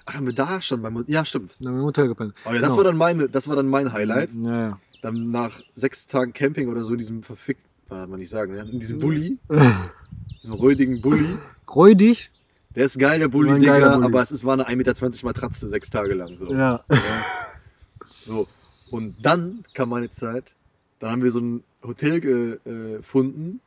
Ach, 0.08 0.14
haben 0.16 0.26
wir 0.28 0.34
da 0.34 0.62
schon 0.62 0.82
beim 0.84 1.04
Ja, 1.08 1.26
stimmt. 1.26 1.56
Da 1.60 1.68
haben 1.70 1.76
wir 1.76 1.80
im 1.82 1.86
Hotel 1.88 2.08
gepennt. 2.08 2.34
Oh 2.46 2.50
ja, 2.50 2.60
das, 2.60 2.62
Genau. 2.70 2.78
war 2.78 2.84
dann 2.84 2.98
meine, 2.98 3.28
das 3.30 3.48
war 3.48 3.56
dann 3.56 3.68
mein 3.68 3.92
Highlight. 3.92 4.30
Ja, 4.36 4.60
ja. 4.70 4.80
Dann 5.02 5.32
nach 5.32 5.60
sechs 5.76 6.06
Tagen 6.08 6.34
Camping 6.34 6.70
oder 6.70 6.84
so 6.84 6.94
in 6.94 7.00
diesem 7.00 7.24
verfickten, 7.24 7.66
kann 7.90 8.10
man 8.10 8.20
nicht 8.20 8.30
sagen, 8.30 8.54
ne? 8.54 8.68
in 8.72 8.80
diesem 8.80 9.00
Bulli, 9.00 9.38
diesem 10.44 10.54
räudigen 10.54 11.02
Bulli. 11.02 11.36
Räudig? 11.74 12.32
Der 12.76 12.86
ist 12.86 13.00
geil, 13.00 13.20
der 13.20 13.28
Bulli, 13.30 13.52
ein 13.52 13.62
geiler 13.62 13.78
Digga, 13.78 13.96
Bulli. 13.96 14.06
aber 14.06 14.22
es 14.22 14.32
ist, 14.32 14.44
war 14.44 14.54
eine 14.54 14.68
1,20 14.68 14.76
Meter 14.76 15.26
Matratze 15.26 15.68
sechs 15.68 15.90
Tage 15.90 16.14
lang. 16.14 16.38
So. 16.40 16.54
Ja. 16.54 16.84
So. 18.08 18.48
Und 18.92 19.16
dann 19.22 19.66
kam 19.74 19.90
meine 19.90 20.12
Zeit, 20.12 20.56
dann 21.00 21.12
haben 21.12 21.24
wir 21.24 21.32
so 21.32 21.40
ein 21.40 21.64
Hotel 21.84 22.60
äh, 22.66 22.98
gefunden, 22.98 23.62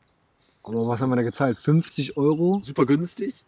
Aber 0.63 0.87
was 0.89 1.01
haben 1.01 1.11
wir 1.11 1.17
da 1.17 1.23
gezahlt? 1.23 1.59
50 1.59 2.17
Euro? 2.17 2.61
super 2.65 2.87
günstig, 2.87 3.45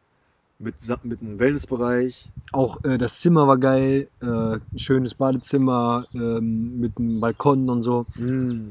mit, 0.59 0.75
mit 1.05 1.20
einem 1.20 1.38
Wellnessbereich. 1.38 2.29
Auch 2.53 2.83
äh, 2.85 2.99
das 2.99 3.20
Zimmer 3.20 3.46
war 3.46 3.59
geil, 3.59 4.09
äh, 4.23 4.27
ein 4.27 4.79
schönes 4.79 5.14
Badezimmer 5.14 6.07
ähm, 6.14 6.79
mit 6.81 6.99
einem 6.99 7.20
Balkon 7.20 7.68
und 7.68 7.83
so. 7.83 8.07
Mm. 8.18 8.68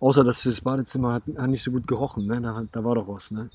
Außer 0.00 0.22
dass 0.22 0.42
das 0.44 0.60
Badezimmer 0.60 1.14
hat, 1.14 1.22
hat 1.36 1.50
nicht 1.50 1.62
so 1.62 1.70
gut 1.70 1.86
gerochen, 1.86 2.26
ne? 2.26 2.40
Da, 2.40 2.62
da 2.70 2.84
war 2.84 2.94
doch 2.94 3.08
was, 3.08 3.30
ne? 3.30 3.48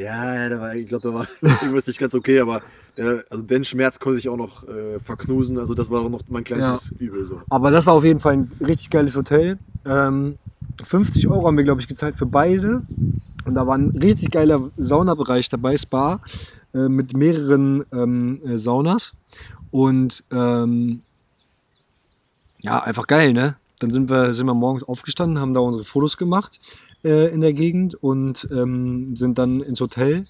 Ja, 0.00 0.34
ja, 0.34 0.48
da 0.48 0.60
war, 0.60 0.74
ich 0.74 0.88
glaube, 0.88 1.08
da 1.08 1.14
war 1.14 1.26
irgendwas 1.62 1.86
nicht 1.86 1.98
ganz 1.98 2.14
okay, 2.14 2.40
aber 2.40 2.62
äh, 2.96 3.18
also 3.28 3.44
den 3.44 3.64
Schmerz 3.64 3.98
konnte 4.00 4.18
ich 4.18 4.30
auch 4.30 4.36
noch 4.36 4.66
äh, 4.66 4.98
verknusen, 4.98 5.58
also 5.58 5.74
das 5.74 5.90
war 5.90 6.00
auch 6.00 6.08
noch 6.08 6.22
mein 6.28 6.42
kleinstes 6.42 6.92
Übel. 6.98 7.26
So. 7.26 7.42
Aber 7.50 7.70
das 7.70 7.84
war 7.84 7.94
auf 7.94 8.04
jeden 8.04 8.20
Fall 8.20 8.34
ein 8.34 8.52
richtig 8.66 8.88
geiles 8.88 9.14
Hotel. 9.14 9.58
Ähm, 9.84 10.38
50 10.84 11.28
Euro 11.28 11.46
haben 11.46 11.58
wir, 11.58 11.64
glaube 11.64 11.82
ich, 11.82 11.88
gezahlt 11.88 12.16
für 12.16 12.24
beide. 12.24 12.82
Und 13.44 13.54
da 13.54 13.66
war 13.66 13.76
ein 13.76 13.90
richtig 13.90 14.30
geiler 14.30 14.70
Saunabereich 14.78 15.50
dabei, 15.50 15.76
Spa, 15.76 16.20
äh, 16.72 16.88
mit 16.88 17.14
mehreren 17.14 17.84
ähm, 17.92 18.40
äh, 18.46 18.56
Saunas. 18.56 19.12
Und 19.70 20.24
ähm, 20.32 21.02
ja, 22.62 22.82
einfach 22.82 23.06
geil, 23.06 23.34
ne? 23.34 23.56
Dann 23.80 23.92
sind 23.92 24.08
wir, 24.08 24.32
sind 24.32 24.46
wir 24.46 24.54
morgens 24.54 24.82
aufgestanden, 24.82 25.40
haben 25.40 25.54
da 25.54 25.60
unsere 25.60 25.84
Fotos 25.84 26.16
gemacht 26.16 26.58
äh, 27.04 27.32
in 27.32 27.40
der 27.40 27.52
Gegend 27.52 27.94
und 27.94 28.48
ähm, 28.52 29.14
sind 29.16 29.38
dann 29.38 29.60
ins 29.60 29.80
Hotel, 29.80 30.26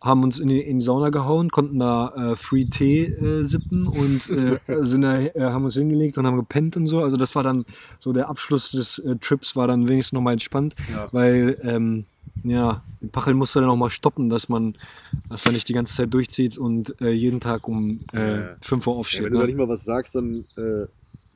haben 0.00 0.22
uns 0.22 0.38
in 0.38 0.48
die, 0.48 0.60
in 0.60 0.78
die 0.78 0.84
Sauna 0.84 1.08
gehauen, 1.10 1.50
konnten 1.50 1.78
da 1.78 2.12
äh, 2.32 2.36
Free 2.36 2.66
Tee 2.66 3.04
äh, 3.06 3.42
sippen 3.44 3.86
und 3.86 4.28
äh, 4.30 4.58
sind 4.84 5.02
da, 5.02 5.18
äh, 5.20 5.32
haben 5.40 5.64
uns 5.64 5.74
hingelegt 5.74 6.18
und 6.18 6.26
haben 6.26 6.36
gepennt 6.36 6.76
und 6.76 6.86
so. 6.86 7.00
Also 7.02 7.16
das 7.16 7.34
war 7.34 7.42
dann 7.42 7.64
so 7.98 8.12
der 8.12 8.28
Abschluss 8.28 8.70
des 8.70 8.98
äh, 8.98 9.16
Trips 9.16 9.56
war 9.56 9.66
dann 9.66 9.88
wenigstens 9.88 10.12
nochmal 10.12 10.34
entspannt, 10.34 10.74
Ja. 10.92 11.08
weil 11.12 11.58
ähm, 11.62 12.04
ja, 12.42 12.82
Pachel 13.12 13.34
musste 13.34 13.60
dann 13.60 13.70
auch 13.70 13.76
mal 13.76 13.90
stoppen, 13.90 14.28
dass 14.28 14.48
man, 14.48 14.74
dass 15.30 15.46
er 15.46 15.52
nicht 15.52 15.68
die 15.68 15.72
ganze 15.72 15.94
Zeit 15.96 16.12
durchzieht 16.12 16.58
und 16.58 16.94
äh, 17.00 17.10
jeden 17.10 17.40
Tag 17.40 17.66
um 17.66 18.00
äh, 18.12 18.40
Ja. 18.40 18.56
5 18.62 18.86
Uhr 18.86 18.92
Ja, 18.94 18.98
aufsteht. 19.00 19.24
wenn 19.24 19.32
du 19.32 19.38
da 19.38 19.42
ne? 19.44 19.46
nicht 19.48 19.56
mal 19.58 19.68
was 19.68 19.84
sagst, 19.84 20.14
dann 20.14 20.44
äh, 20.56 20.86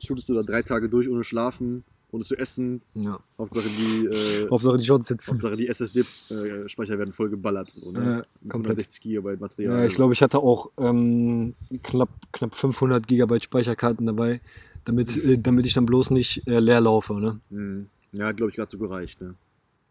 shootest 0.04 0.28
du 0.28 0.34
da 0.34 0.42
drei 0.42 0.62
Tage 0.62 0.88
durch 0.88 1.08
ohne 1.08 1.24
Schlafen, 1.24 1.82
ohne 2.12 2.24
zu 2.24 2.36
essen. 2.36 2.82
ja. 2.94 3.18
Hauptsache 3.38 3.68
die, 3.68 4.06
äh, 4.06 4.48
Hauptsache 4.50 4.78
die 4.78 4.84
Shots 4.84 5.08
sitzen. 5.08 5.32
Hauptsache 5.32 5.56
die 5.56 5.68
SSD-Speicher 5.68 6.98
werden 6.98 7.12
voll 7.12 7.30
geballert. 7.30 7.72
So, 7.72 7.90
ne? 7.92 8.24
Äh, 8.44 8.48
komplett. 8.48 8.78
160 8.78 9.00
GB 9.00 9.36
Material. 9.36 9.78
Ja, 9.80 9.86
ich 9.86 9.94
glaube, 9.94 10.12
ich 10.12 10.22
hatte 10.22 10.38
auch 10.38 10.70
ähm, 10.78 11.54
knapp, 11.82 12.08
knapp 12.32 12.54
500 12.54 13.06
Gigabyte 13.06 13.44
Speicherkarten 13.44 14.06
dabei, 14.06 14.40
damit, 14.84 15.16
äh, 15.24 15.38
damit 15.38 15.66
ich 15.66 15.74
dann 15.74 15.86
bloß 15.86 16.10
nicht 16.10 16.46
äh, 16.46 16.58
leer 16.60 16.80
laufe. 16.80 17.14
Ne? 17.14 17.40
Mhm. 17.50 17.86
Ja, 18.12 18.32
glaube 18.32 18.50
ich, 18.50 18.56
gerade 18.56 18.70
so 18.70 18.78
gereicht. 18.78 19.20
Ne? 19.20 19.34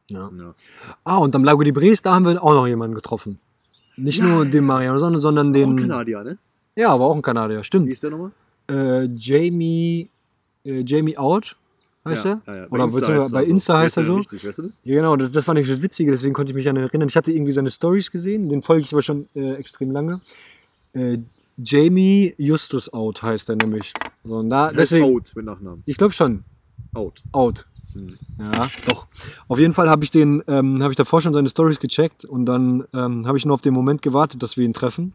Ja. 0.10 0.30
Ja. 0.38 0.56
Ah, 1.04 1.18
und 1.18 1.34
am 1.36 1.44
Lago 1.44 1.64
di 1.64 1.72
Bres, 1.72 2.02
da 2.02 2.16
haben 2.16 2.26
wir 2.26 2.44
auch 2.44 2.54
noch 2.54 2.68
jemanden 2.68 2.96
getroffen. 2.96 3.40
Nicht 3.96 4.20
Ja, 4.20 4.26
nur 4.28 4.46
den 4.46 4.66
Mariano, 4.66 4.98
sondern, 5.00 5.22
sondern 5.22 5.54
Den 5.54 5.76
den. 5.76 5.88
Kanadier, 5.88 6.24
ne? 6.24 6.38
Ja, 6.76 6.90
aber 6.92 7.06
auch 7.06 7.16
ein 7.16 7.22
Kanadier, 7.22 7.60
Wie 7.60 7.64
stimmt. 7.64 7.90
ist 7.92 8.02
der 8.04 8.12
nochmal? 8.12 8.32
Äh, 8.70 9.10
Jamie, 9.16 10.10
äh, 10.64 10.84
Jamie 10.86 11.18
Out 11.18 11.58
heißt 12.06 12.26
ja, 12.26 12.42
er? 12.46 12.54
Ja, 12.54 12.62
ja. 12.62 12.70
Oder 12.70 12.92
heißt 12.92 13.32
bei 13.32 13.44
Insta 13.44 13.80
heißt 13.80 13.98
er 13.98 14.06
so. 14.06 14.18
Richtig, 14.18 14.48
weißt 14.48 14.58
du 14.60 14.62
das? 14.64 14.82
Ja, 14.84 14.96
genau, 14.96 15.16
das, 15.16 15.48
war 15.48 15.54
nämlich 15.54 15.70
das 15.70 15.82
Witzige, 15.82 16.12
deswegen 16.12 16.34
konnte 16.34 16.52
ich 16.52 16.56
mich 16.56 16.68
an 16.70 16.76
ihn 16.76 16.84
erinnern. 16.84 17.10
Ich 17.10 17.16
hatte 17.16 17.32
irgendwie 17.32 17.52
seine 17.52 17.70
Stories 17.70 18.12
gesehen, 18.12 18.50
den 18.50 18.62
folge 18.62 18.84
ich 18.84 18.94
aber 18.94 19.02
schon 19.02 19.28
äh, 19.36 19.54
extrem 19.54 19.92
lange. 19.92 20.22
Äh, 20.94 21.18
Jamie 21.58 22.34
Justus 22.38 22.92
Out 22.94 23.22
heißt 23.22 23.50
er 23.50 23.56
nämlich. 23.58 23.94
So, 24.24 24.38
und 24.38 24.50
da, 24.50 24.72
deswegen, 24.72 25.06
Out 25.06 25.34
mit 25.36 25.46
Nachnamen. 25.46 25.84
ich 25.86 25.98
glaube 25.98 26.14
schon, 26.14 26.44
Out. 26.94 27.22
Out. 27.32 27.66
Hm. 27.94 28.18
Ja, 28.40 28.70
doch. 28.86 29.08
Auf 29.48 29.60
jeden 29.60 29.74
Fall 29.74 29.90
habe 29.90 30.04
ich 30.04 30.12
den, 30.12 30.44
ähm, 30.48 30.82
habe 30.82 30.94
ich 30.94 30.98
davor 30.98 31.22
schon 31.22 31.34
seine 31.34 31.50
Stories 31.50 31.80
gecheckt 31.80 32.26
und 32.26 32.46
dann 32.46 32.86
ähm, 32.94 33.28
habe 33.28 33.38
ich 33.38 33.46
nur 33.46 33.56
auf 33.56 33.62
den 33.62 33.74
Moment 33.74 34.02
gewartet, 34.02 34.42
dass 34.44 34.58
wir 34.58 34.66
ihn 34.66 34.74
treffen. 34.74 35.14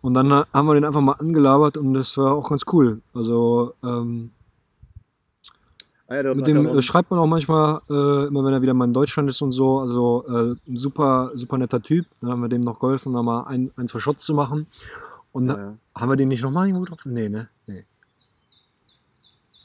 Und 0.00 0.14
dann 0.14 0.30
äh, 0.30 0.44
haben 0.52 0.66
wir 0.66 0.74
den 0.74 0.84
einfach 0.84 1.00
mal 1.00 1.12
angelabert 1.12 1.76
und 1.76 1.94
das 1.94 2.16
war 2.18 2.34
auch 2.34 2.48
ganz 2.48 2.62
cool. 2.72 3.02
Also 3.14 3.74
ähm, 3.84 4.30
ja, 6.14 6.22
der 6.22 6.30
hat 6.30 6.36
mit 6.36 6.46
dem 6.46 6.66
äh, 6.66 6.82
schreibt 6.82 7.10
man 7.10 7.20
auch 7.20 7.26
manchmal, 7.26 7.80
äh, 7.88 8.26
immer 8.26 8.44
wenn 8.44 8.52
er 8.52 8.62
wieder 8.62 8.74
mal 8.74 8.86
in 8.86 8.92
Deutschland 8.92 9.28
ist 9.28 9.42
und 9.42 9.52
so. 9.52 9.80
Also 9.80 10.26
äh, 10.26 10.54
super, 10.74 11.32
super 11.34 11.58
netter 11.58 11.82
Typ. 11.82 12.06
Dann 12.20 12.30
haben 12.30 12.40
wir 12.40 12.48
dem 12.48 12.62
noch 12.62 12.80
geholfen, 12.80 13.12
da 13.12 13.22
mal 13.22 13.44
ein, 13.44 13.70
ein, 13.76 13.88
zwei 13.88 13.98
Shots 13.98 14.24
zu 14.24 14.34
machen. 14.34 14.66
Und 15.32 15.48
ja, 15.48 15.56
ja, 15.56 15.74
haben 15.94 16.08
wir 16.10 16.16
den 16.16 16.28
nicht 16.28 16.42
nochmal 16.42 16.66
irgendwo 16.66 16.84
getroffen? 16.84 17.12
Nee, 17.12 17.28
ne? 17.28 17.48
Nee. 17.66 17.82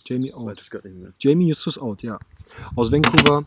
Jamie 0.06 0.34
Out. 0.34 0.70
Jamie 1.20 1.50
Justus 1.50 1.78
Out, 1.78 2.02
ja. 2.02 2.18
Aus 2.76 2.92
Vancouver. 2.92 3.44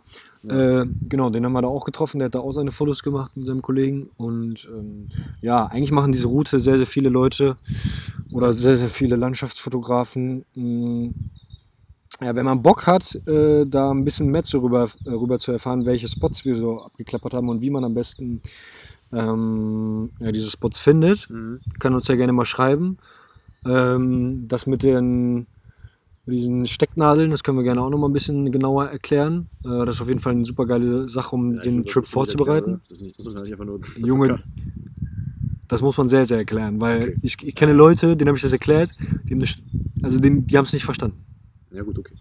Äh, 0.47 0.87
genau, 1.09 1.31
den 1.31 1.45
haben 1.45 1.53
wir 1.53 1.63
da 1.63 1.69
auch 1.69 1.85
getroffen. 1.85 2.19
Der 2.19 2.27
hat 2.27 2.35
da 2.35 2.41
auch 2.41 2.53
seine 2.53 2.71
Fotos 2.71 3.03
gemacht 3.03 3.37
mit 3.37 3.47
seinem 3.47 3.63
Kollegen. 3.63 4.11
Und 4.17 4.69
ähm, 4.75 5.09
ja, 5.41 5.67
eigentlich 5.67 5.93
machen 5.93 6.13
diese 6.13 6.29
Route 6.29 6.61
sehr, 6.61 6.77
sehr 6.77 6.87
viele 6.87 7.09
Leute 7.09 7.57
oder 8.31 8.53
sehr, 8.53 8.77
sehr 8.77 8.89
viele 8.89 9.17
Landschaftsfotografen. 9.17 10.45
Mm, 10.55 11.11
Ja, 12.23 12.37
wenn 12.37 12.45
man 12.45 12.63
Bock 12.63 12.87
hat, 12.87 13.15
äh, 13.27 13.65
da 13.67 13.91
ein 13.91 14.05
bisschen 14.05 14.29
mehr 14.29 14.43
zu 14.43 14.59
rüber, 14.59 14.89
äh, 15.07 15.11
rüber 15.11 15.39
zu 15.39 15.53
erfahren, 15.53 15.87
welche 15.87 16.07
Spots 16.07 16.45
wir 16.45 16.55
so 16.55 16.83
abgeklappert 16.83 17.33
haben 17.35 17.49
und 17.49 17.63
wie 17.63 17.71
man 17.71 17.85
am 17.85 17.95
besten 17.95 18.43
ähm, 19.13 20.11
ja, 20.21 20.31
diese 20.31 20.51
Spots 20.51 20.79
findet, 20.79 21.29
Mhm. 21.31 21.61
kann 21.79 21.95
uns 21.95 22.07
ja 22.09 22.15
gerne 22.17 22.33
mal 22.33 22.45
schreiben. 22.45 22.99
Ähm, 23.67 24.47
das 24.49 24.67
mit 24.67 24.83
den 24.83 25.47
mit 26.27 26.39
diesen 26.39 26.67
Stecknadeln, 26.69 27.31
das 27.31 27.43
können 27.43 27.57
wir 27.57 27.65
gerne 27.65 27.81
auch 27.83 27.91
noch 27.91 27.99
mal 27.99 28.09
ein 28.09 28.13
bisschen 28.13 28.53
genauer 28.53 28.87
erklären. 28.87 29.49
Äh, 29.65 29.85
das 29.87 29.97
ist 29.97 30.01
auf 30.03 30.09
jeden 30.09 30.21
Fall 30.21 30.33
eine 30.35 30.45
super 30.45 30.67
geile 30.67 31.09
Sache, 31.09 31.35
um 31.35 31.55
Ja, 31.55 31.63
den 31.63 31.85
Trip 31.87 32.07
vorzubereiten. 32.07 32.81
Das 32.83 33.01
ist 33.01 33.03
nicht, 33.03 33.19
das 33.27 33.35
einfach 33.35 33.65
nur. 33.65 33.81
Junge, 33.97 34.39
das 35.67 35.83
muss 35.83 35.97
man 35.97 36.09
sehr, 36.09 36.27
sehr 36.27 36.39
erklären, 36.39 36.81
weil 36.81 37.03
Okay. 37.03 37.17
ich, 37.23 37.37
ich 37.43 37.55
kenne 37.55 37.73
Leute, 37.73 38.17
denen 38.17 38.29
habe 38.29 38.37
ich 38.37 38.43
das 38.43 38.53
erklärt, 38.53 38.91
die 39.25 39.33
haben 39.33 39.41
das, 39.41 39.57
also 40.03 40.19
die 40.21 40.57
haben 40.57 40.65
es 40.67 40.73
nicht 40.73 40.85
verstanden. 40.85 41.25
Ja, 41.73 41.83
gut, 41.83 41.99
okay. 41.99 42.15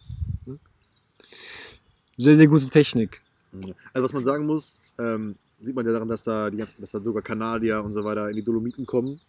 Sehr, 2.18 2.36
sehr 2.36 2.48
gute 2.48 2.68
Technik. 2.70 3.22
Also 3.94 4.06
was 4.06 4.14
man 4.14 4.24
sagen 4.24 4.46
muss, 4.46 4.94
ähm, 5.00 5.36
sieht 5.62 5.76
man 5.76 5.86
ja 5.86 5.92
daran, 5.94 6.10
dass 6.10 6.24
da 6.24 6.50
die 6.50 6.58
ganzen, 6.58 6.82
dass 6.82 6.92
da 6.92 7.00
sogar 7.00 7.22
Kanadier 7.22 7.84
und 7.84 7.94
so 7.94 8.04
weiter 8.04 8.30
in 8.30 8.36
die 8.36 8.44
Dolomiten 8.44 8.86
kommen, 8.86 9.20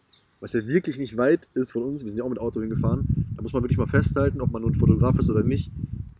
was 0.41 0.53
ja 0.53 0.67
wirklich 0.67 0.99
nicht 0.99 1.17
weit 1.17 1.49
ist 1.55 1.71
von 1.73 1.85
uns. 1.85 2.03
Wir 2.03 2.11
sind 2.11 2.19
ja 2.19 2.25
auch 2.25 2.29
mit 2.29 2.41
Auto 2.41 2.61
hingefahren. 2.61 3.07
Da 3.37 3.43
muss 3.43 3.53
man 3.53 3.63
wirklich 3.63 3.79
mal 3.79 3.87
festhalten, 3.87 4.41
ob 4.41 4.51
man 4.51 4.63
nun 4.63 4.75
Fotograf 4.75 5.19
ist 5.19 5.31
oder 5.31 5.43
nicht. 5.43 5.71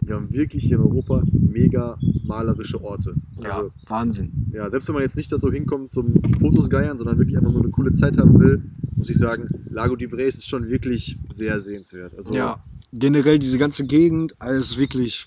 Wir 0.01 0.15
haben 0.15 0.33
wirklich 0.33 0.65
hier 0.65 0.77
in 0.77 0.83
Europa 0.83 1.23
mega 1.33 1.99
malerische 2.25 2.81
Orte. 2.83 3.15
Also, 3.43 3.73
Wahnsinn. 3.87 4.51
ja, 4.53 4.71
selbst 4.71 4.89
wenn 4.89 4.95
man 4.95 5.03
jetzt 5.03 5.17
nicht 5.17 5.31
dazu 5.31 5.53
hinkommt 5.53 5.93
zum 5.93 6.15
Fotos 6.41 6.71
geiern, 6.71 6.99
sondern 6.99 7.19
wirklich 7.19 7.37
einfach 7.37 7.53
nur 7.53 7.63
eine 7.63 7.71
coole 7.71 7.95
Zeit 7.95 8.17
haben 8.17 8.39
will, 8.41 8.63
muss 8.97 9.11
ich 9.11 9.19
sagen, 9.19 9.49
Lago 9.71 9.97
di 9.97 10.07
Bres 10.07 10.37
ist 10.37 10.47
schon 10.49 10.69
wirklich 10.69 11.19
sehr 11.31 11.61
sehenswert. 11.63 12.15
Also, 12.17 12.33
Ja, 12.33 12.63
generell 12.93 13.39
diese 13.39 13.59
ganze 13.59 13.87
Gegend, 13.87 14.35
alles 14.41 14.77
wirklich, 14.77 15.27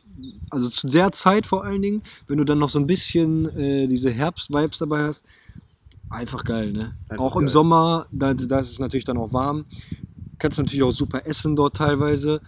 also 0.49 0.69
zu 0.69 0.87
der 0.87 1.11
Zeit 1.11 1.47
vor 1.47 1.63
allen 1.63 1.81
Dingen, 1.81 2.03
wenn 2.27 2.37
du 2.37 2.43
dann 2.43 2.59
noch 2.59 2.69
so 2.69 2.79
ein 2.79 2.87
bisschen 2.87 3.45
äh, 3.57 3.87
diese 3.87 4.11
Herbst-Vibes 4.11 4.79
dabei 4.79 5.03
hast, 5.03 5.25
einfach 6.09 6.43
geil, 6.43 6.71
ne? 6.71 6.95
Einfach 7.09 7.23
auch 7.23 7.35
im 7.35 7.43
geil. 7.43 7.49
Sommer, 7.49 8.07
da, 8.11 8.33
da 8.33 8.59
ist 8.59 8.71
es 8.71 8.79
natürlich 8.79 9.05
dann 9.05 9.17
auch 9.17 9.33
warm. 9.33 9.65
Kannst 10.39 10.57
natürlich 10.57 10.83
auch 10.83 10.91
super 10.91 11.25
essen 11.25 11.55
dort 11.55 11.77
teilweise. 11.77 12.41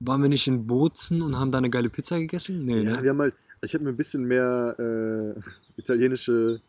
Waren 0.00 0.22
wir 0.22 0.28
nicht 0.28 0.46
in 0.46 0.66
Bozen 0.66 1.22
und 1.22 1.38
haben 1.38 1.50
da 1.50 1.58
eine 1.58 1.70
geile 1.70 1.88
Pizza 1.88 2.18
gegessen? 2.18 2.64
Nee, 2.64 2.82
Ja, 2.82 2.96
ne? 2.96 3.02
wir 3.02 3.10
haben 3.10 3.20
halt, 3.20 3.34
also 3.60 3.66
ich 3.66 3.72
hätte 3.74 3.84
mir 3.84 3.90
ein 3.90 3.96
bisschen 3.96 4.24
mehr 4.24 4.74
äh, 4.78 5.40
italienische 5.80 6.60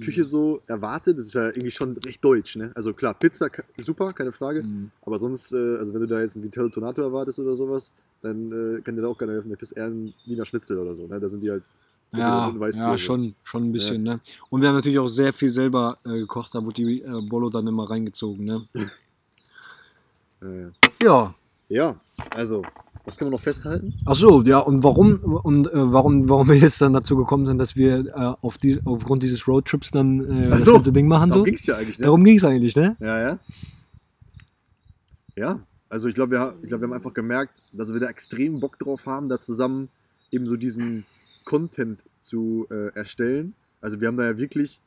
Küche 0.00 0.24
so 0.24 0.60
erwartet. 0.66 1.18
Das 1.18 1.26
ist 1.26 1.34
ja 1.34 1.46
irgendwie 1.46 1.70
schon 1.70 1.96
recht 2.04 2.24
deutsch, 2.24 2.56
ne? 2.56 2.70
Also 2.74 2.92
klar, 2.92 3.14
Pizza 3.14 3.48
super, 3.78 4.12
keine 4.12 4.32
Frage. 4.32 4.62
Mhm. 4.62 4.90
Aber 5.02 5.18
sonst, 5.18 5.52
äh, 5.52 5.76
also 5.76 5.92
wenn 5.94 6.00
du 6.00 6.06
da 6.06 6.20
jetzt 6.20 6.36
ein 6.36 6.42
Vitello 6.42 6.68
Tonato 6.68 7.02
erwartest 7.02 7.38
oder 7.38 7.56
sowas, 7.56 7.92
dann 8.22 8.78
äh, 8.78 8.80
kann 8.82 8.96
dir 8.96 9.02
da 9.02 9.08
auch 9.08 9.18
keiner 9.18 9.32
helfen. 9.32 9.50
Da 9.50 9.56
kriegst 9.56 9.72
du 9.72 9.76
eher 9.76 9.86
ein 9.86 10.14
Wiener 10.26 10.44
Schnitzel 10.44 10.78
oder 10.78 10.94
so, 10.94 11.06
ne? 11.06 11.18
Da 11.18 11.28
sind 11.28 11.42
die 11.42 11.50
halt 11.50 11.64
Ja, 12.12 12.54
ja 12.70 12.98
schon, 12.98 13.34
schon 13.42 13.64
ein 13.64 13.72
bisschen, 13.72 14.02
ne? 14.02 14.20
Und 14.50 14.60
wir 14.60 14.68
haben 14.68 14.76
natürlich 14.76 14.98
auch 14.98 15.08
sehr 15.08 15.32
viel 15.32 15.50
selber 15.50 15.98
äh, 16.04 16.20
gekocht, 16.20 16.54
da 16.54 16.64
wurde 16.64 16.82
die 16.82 17.02
äh, 17.02 17.20
Bolo 17.22 17.50
dann 17.50 17.66
immer 17.66 17.88
reingezogen, 17.88 18.44
ne? 18.44 18.64
Äh, 20.42 20.72
Ja, 21.00 21.32
ja, 21.68 22.00
also 22.30 22.62
Was 23.04 23.16
kann 23.16 23.26
man 23.26 23.32
noch 23.32 23.40
festhalten? 23.40 23.94
Ach 24.06 24.14
so, 24.14 24.42
ja, 24.42 24.58
und 24.58 24.84
warum 24.84 25.16
und 25.16 25.66
äh, 25.66 25.92
warum 25.92 26.28
warum 26.28 26.48
wir 26.48 26.56
jetzt 26.56 26.80
dann 26.80 26.92
dazu 26.92 27.16
gekommen 27.16 27.46
sind, 27.46 27.58
dass 27.58 27.74
wir 27.74 28.06
äh, 28.06 28.34
auf 28.40 28.58
die, 28.58 28.80
aufgrund 28.84 29.24
dieses 29.24 29.48
Roadtrips 29.48 29.90
dann 29.90 30.20
äh, 30.20 30.50
das 30.50 30.64
so, 30.64 30.74
ganze 30.74 30.92
Ding 30.92 31.08
machen 31.08 31.30
Darum 31.30 31.40
so? 31.40 31.44
ging 31.44 31.54
es 31.54 31.66
ja 31.66 31.76
eigentlich, 31.76 31.98
ne? 31.98 32.04
Darum 32.04 32.22
ging 32.22 32.36
es 32.36 32.44
eigentlich, 32.44 32.76
ne? 32.76 32.96
Ja, 33.00 33.20
ja. 33.20 33.38
Ja, 35.36 35.60
also 35.88 36.08
ich 36.08 36.14
glaube, 36.14 36.32
wir, 36.32 36.54
ich 36.62 36.68
glaub, 36.68 36.80
wir 36.80 36.86
haben 36.86 36.92
einfach 36.92 37.14
gemerkt, 37.14 37.58
dass 37.72 37.92
wir 37.92 38.00
da 38.00 38.08
extrem 38.08 38.54
Bock 38.54 38.78
drauf 38.78 39.04
haben, 39.06 39.28
da 39.28 39.40
zusammen 39.40 39.88
eben 40.30 40.46
so 40.46 40.56
diesen 40.56 41.04
Content 41.44 42.00
zu 42.20 42.66
äh, 42.70 42.94
erstellen. 42.94 43.54
Also 43.80 44.00
wir 44.00 44.08
haben 44.08 44.16
da 44.16 44.24
ja 44.24 44.36
wirklich, 44.38 44.80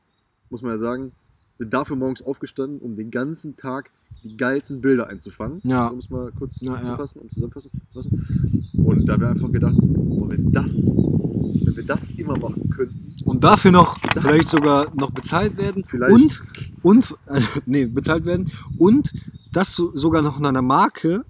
muss 0.50 0.62
man 0.62 0.72
ja 0.72 0.78
sagen, 0.78 1.12
sind 1.58 1.74
dafür 1.74 1.96
morgens 1.96 2.22
aufgestanden, 2.22 2.80
um 2.80 2.96
den 2.96 3.12
ganzen 3.12 3.56
Tag 3.58 3.92
die 4.24 4.36
geilsten 4.38 4.82
Bilder 4.82 5.08
einzufangen. 5.08 5.60
Ja. 5.64 5.88
Um 5.88 6.00
es 6.00 6.10
mal 6.10 6.32
kurz 6.32 6.60
Ja, 6.62 6.72
ja. 6.74 6.78
zusammenzufassen, 6.80 7.22
um 7.22 7.30
zusammenfassen 7.30 7.72
zu 7.90 7.98
lassen. 7.98 8.72
Und 8.78 9.06
da 9.08 9.14
haben 9.14 9.22
wir 9.22 9.30
einfach 9.30 9.52
gedacht, 9.52 9.76
boah, 9.78 10.30
wenn 10.32 10.52
das, 10.52 10.76
wenn 10.88 11.76
wir 11.76 11.84
das 11.86 12.10
immer 12.12 12.38
machen 12.38 12.70
könnten, 12.70 13.14
Und 13.26 13.44
dafür 13.44 13.72
noch 13.72 13.98
vielleicht 14.18 14.50
sogar 14.50 14.92
noch 14.96 15.12
bezahlt 15.12 15.58
werden 15.58 15.84
Vielleicht. 15.88 16.14
und 16.14 16.44
und 16.84 17.16
äh, 17.28 17.42
nee, 17.66 17.86
bezahlt 17.86 18.26
werden 18.26 18.52
und 18.78 19.12
das 19.52 19.74
so, 19.76 19.92
sogar 19.96 20.22
noch 20.22 20.38
in 20.40 20.46
einer 20.46 20.62
Marke 20.62 21.24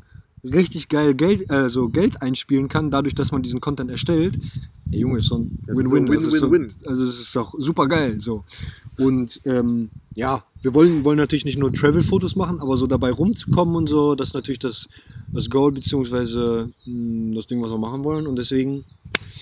richtig 0.43 0.89
geil 0.89 1.13
Geld 1.15 1.49
also 1.51 1.89
Geld 1.89 2.21
einspielen 2.21 2.67
kann, 2.69 2.91
dadurch, 2.91 3.15
dass 3.15 3.31
man 3.31 3.41
diesen 3.41 3.61
Content 3.61 3.89
erstellt. 3.91 4.39
Der 4.91 4.99
Junge 4.99 5.17
ist 5.19 5.27
so 5.27 5.39
ein 5.39 5.59
Das 5.65 5.75
so 5.77 5.83
Win-Win. 5.91 6.05
Das 6.13 6.23
so- 6.23 6.51
Win-Win-Win. 6.51 6.87
Also 6.87 7.03
es 7.03 7.19
ist 7.19 7.35
auch 7.37 7.53
super 7.57 7.87
geil 7.87 8.21
so. 8.21 8.43
Und 8.97 9.41
ähm, 9.45 9.89
ja, 10.13 10.43
wir 10.61 10.73
wollen, 10.73 11.03
wollen 11.03 11.17
natürlich 11.17 11.45
nicht 11.45 11.59
nur 11.59 11.71
Travel-Fotos 11.71 12.35
machen, 12.35 12.61
aber 12.61 12.77
so 12.77 12.87
dabei 12.87 13.11
rumzukommen 13.11 13.75
und 13.75 13.89
so, 13.89 14.15
das 14.15 14.29
ist 14.29 14.35
natürlich 14.35 14.59
das, 14.59 14.87
das 15.33 15.49
Goal, 15.49 15.71
beziehungsweise 15.71 16.69
mh, 16.85 17.35
das 17.35 17.45
Ding, 17.47 17.61
was 17.61 17.71
wir 17.71 17.77
machen 17.77 18.03
wollen. 18.03 18.25
Und 18.27 18.37
deswegen, 18.37 18.83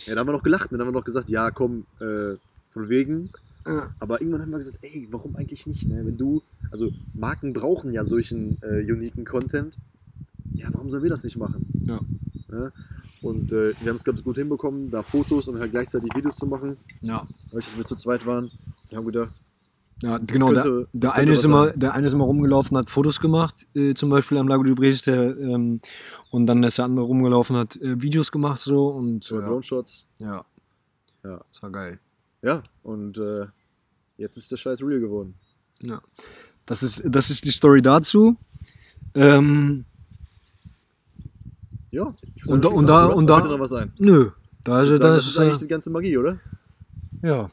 ja, 0.06 0.16
da 0.16 0.22
haben 0.22 0.28
wir 0.28 0.34
noch 0.34 0.44
gelacht, 0.44 0.72
ne? 0.72 0.78
da 0.78 0.84
haben 0.84 0.94
wir 0.94 1.00
noch 1.00 1.06
gesagt, 1.06 1.30
ja 1.30 1.52
komm, 1.52 1.86
äh, 2.00 2.36
von 2.72 2.90
wegen, 2.90 3.30
äh, 3.66 3.82
Aber 4.00 4.20
irgendwann 4.20 4.42
haben 4.42 4.52
wir 4.52 4.58
gesagt, 4.58 4.80
ey, 4.82 5.08
warum 5.12 5.36
eigentlich 5.36 5.66
nicht? 5.66 5.88
Ne? 5.88 6.06
Wenn 6.06 6.18
du, 6.18 6.44
also 6.72 6.92
Marken 7.14 7.54
brauchen 7.54 7.94
ja 7.94 8.04
solchen 8.04 8.58
äh, 8.62 8.84
uniken 8.92 9.26
Content. 9.26 9.78
Ja, 10.54 10.68
warum 10.72 10.90
sollen 10.90 11.04
wir 11.04 11.10
das 11.10 11.24
nicht 11.24 11.38
machen? 11.38 11.66
Ja. 11.88 12.00
Ne? 12.54 12.72
Und 13.22 13.52
äh, 13.52 13.74
wir 13.80 13.90
haben 13.90 13.96
es 13.96 14.04
ganz 14.04 14.24
gut 14.24 14.36
hinbekommen, 14.38 14.92
da 14.92 15.02
Fotos 15.04 15.48
und 15.48 15.60
halt 15.60 15.72
gleichzeitig 15.72 16.10
Videos 16.16 16.36
zu 16.38 16.46
machen. 16.46 16.78
ja, 17.02 17.26
dass 17.52 17.66
wir 17.78 17.86
zu 17.86 17.96
zweit 17.96 18.26
waren. 18.26 18.52
Wir 18.90 18.98
haben 18.98 19.06
gedacht, 19.06 19.40
Ja, 20.04 20.18
genau. 20.18 20.48
könnte- 20.52 20.64
der, 20.64 20.80
das 20.94 21.02
der, 21.02 21.14
eine 21.16 21.32
ist 21.32 21.46
immer, 21.46 21.66
sein. 21.68 21.80
der 21.80 21.94
eine 21.94 22.08
ist 22.08 22.14
immer 22.14 22.26
rumgelaufen, 22.26 22.78
hat 22.78 22.90
Fotos 22.90 23.20
gemacht, 23.20 23.66
äh, 23.76 23.94
zum 23.94 24.10
Beispiel 24.10 24.38
am 24.38 24.48
Lago 24.48 24.64
du 24.64 24.76
Bres, 24.76 25.02
der, 25.04 25.38
ähm, 25.38 25.80
und 26.32 26.46
dann 26.48 26.62
ist 26.64 26.78
der 26.78 26.86
andere 26.86 27.06
rumgelaufen, 27.06 27.56
hat 27.56 27.76
äh, 27.78 28.02
Videos 28.02 28.32
gemacht 28.32 28.60
so 28.60 28.88
und 28.90 29.24
so 29.24 29.40
ja, 29.40 29.48
Drone 29.48 29.64
Shots. 29.64 30.06
ja. 30.20 30.46
Ja. 31.24 31.40
Das 31.52 31.64
war 31.64 31.72
geil. 31.72 32.00
Ja, 32.42 32.62
und 32.84 33.18
äh, 33.18 33.46
jetzt 34.18 34.36
ist 34.36 34.52
der 34.52 34.58
Scheiß 34.58 34.82
real 34.82 35.00
geworden. 35.00 35.36
Ja. 35.82 36.02
Das 36.66 36.84
ist, 36.84 37.02
das 37.06 37.30
ist 37.30 37.46
die 37.46 37.52
Story 37.52 37.82
dazu. 37.82 38.36
Ähm, 39.16 39.86
Ja. 41.94 42.14
Und 42.48 42.66
da- 42.66 42.70
und 42.70 42.88
sagen, 42.88 43.10
da- 43.10 43.16
und 43.16 43.30
da- 43.30 43.40
noch 43.48 43.60
was 43.60 43.72
ein? 43.74 43.92
nö. 44.00 44.30
Da 44.66 44.82
ist, 44.82 44.90
würd 44.90 45.04
da 45.04 45.08
sagen, 45.08 45.16
das 45.18 45.24
ist, 45.26 45.30
ist 45.32 45.40
eigentlich 45.40 45.56
äh, 45.56 45.60
die 45.60 45.68
ganze 45.68 45.90
Magie, 45.90 46.18
oder? 46.18 46.38
ja. 47.22 47.50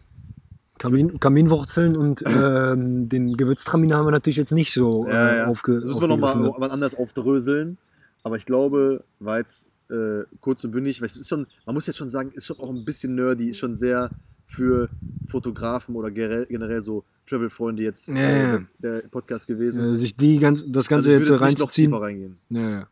Kamin, 0.78 1.20
Kaminwurzeln 1.20 1.95
und 1.95 2.22
ähm, 2.26 3.09
den 3.11 3.36
Gewürztraminer 3.36 3.97
haben 3.99 4.07
wir 4.07 4.12
natürlich 4.12 4.38
jetzt 4.38 4.53
nicht 4.53 4.72
so 4.72 5.07
Ja, 5.07 5.28
äh, 5.28 5.36
ja. 5.38 5.47
aufge, 5.47 5.74
Das 5.74 5.84
müssen 5.84 6.01
wir 6.01 6.09
nochmal 6.09 6.36
ne? 6.38 6.70
anders 6.70 6.95
aufdröseln. 6.95 7.76
Aber 8.22 8.36
ich 8.38 8.47
glaube, 8.47 9.05
war 9.18 9.36
jetzt 9.38 9.70
äh, 9.91 10.22
kurz 10.41 10.64
und 10.64 10.70
bündig, 10.70 11.01
weil 11.03 11.07
es 11.09 11.16
ist 11.18 11.28
schon, 11.28 11.47
man 11.66 11.74
muss 11.74 11.86
jetzt 11.86 11.97
schon 11.97 12.09
sagen, 12.09 12.30
ist 12.32 12.47
schon 12.47 12.59
auch 12.61 12.70
ein 12.70 12.84
bisschen 12.86 13.14
nerdy, 13.14 13.51
ist 13.51 13.59
schon 13.59 13.76
sehr 13.76 14.09
für 14.47 14.88
Fotografen 15.28 15.95
oder 15.97 16.11
generell, 16.11 16.80
so 16.80 17.05
Travel-Freunde 17.28 17.82
jetzt 17.82 18.09
Ja, 18.09 18.14
äh, 18.14 18.53
ja. 18.53 18.61
der 18.78 19.03
Podcast 19.11 19.47
gewesen. 19.47 19.82
Äh, 19.93 19.97
sich 19.97 20.16
die 20.16 20.38
ganz, 20.38 20.64
das 20.66 20.88
Ganze 20.88 21.11
Also 21.11 21.18
jetzt 21.18 21.28
äh, 21.28 21.32
nicht 21.32 21.41
noch 21.41 21.47
reinzuziehen. 21.47 21.91
tiefer 21.91 22.03
reingehen. 22.03 22.36
Ja, 22.49 22.70
ja. 22.70 22.86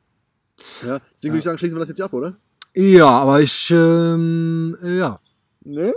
Ja? 0.85 0.99
Deswegen 1.17 1.33
würde 1.33 1.39
ich 1.39 1.45
sagen, 1.45 1.59
schließen 1.59 1.77
wir 1.77 1.81
das 1.81 1.89
jetzt 1.89 1.97
hier 1.99 2.05
ab, 2.07 2.13
oder? 2.13 2.37
Ja, 2.75 3.09
aber 3.09 3.41
ich, 3.41 3.71
ähm, 3.71 4.77
ja. 4.83 5.21
Ne? 5.65 5.93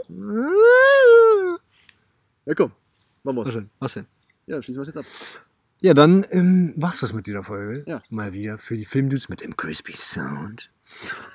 Ja, 2.45 2.53
komm. 2.55 2.71
Machen 3.23 3.37
Was 3.37 3.45
wir's. 3.47 3.55
denn? 3.55 3.69
Was 3.79 3.93
denn? 3.93 4.05
Ja, 4.47 4.55
dann 4.55 4.63
schließen 4.63 4.81
wir 4.81 4.85
das 4.85 4.95
jetzt 4.95 5.05
ab. 5.05 5.41
Ja, 5.81 5.93
dann 5.93 6.25
ähm, 6.31 6.73
war's 6.75 6.99
das 6.99 7.13
mit 7.13 7.27
dieser 7.27 7.43
Folge. 7.43 7.83
Ja. 7.87 8.01
Mal 8.09 8.33
wieder 8.33 8.57
für 8.57 8.77
die 8.77 8.85
Filmdudes 8.85 9.29
mit 9.29 9.41
dem 9.43 9.55
Crispy 9.55 9.93
Sound. 9.95 10.69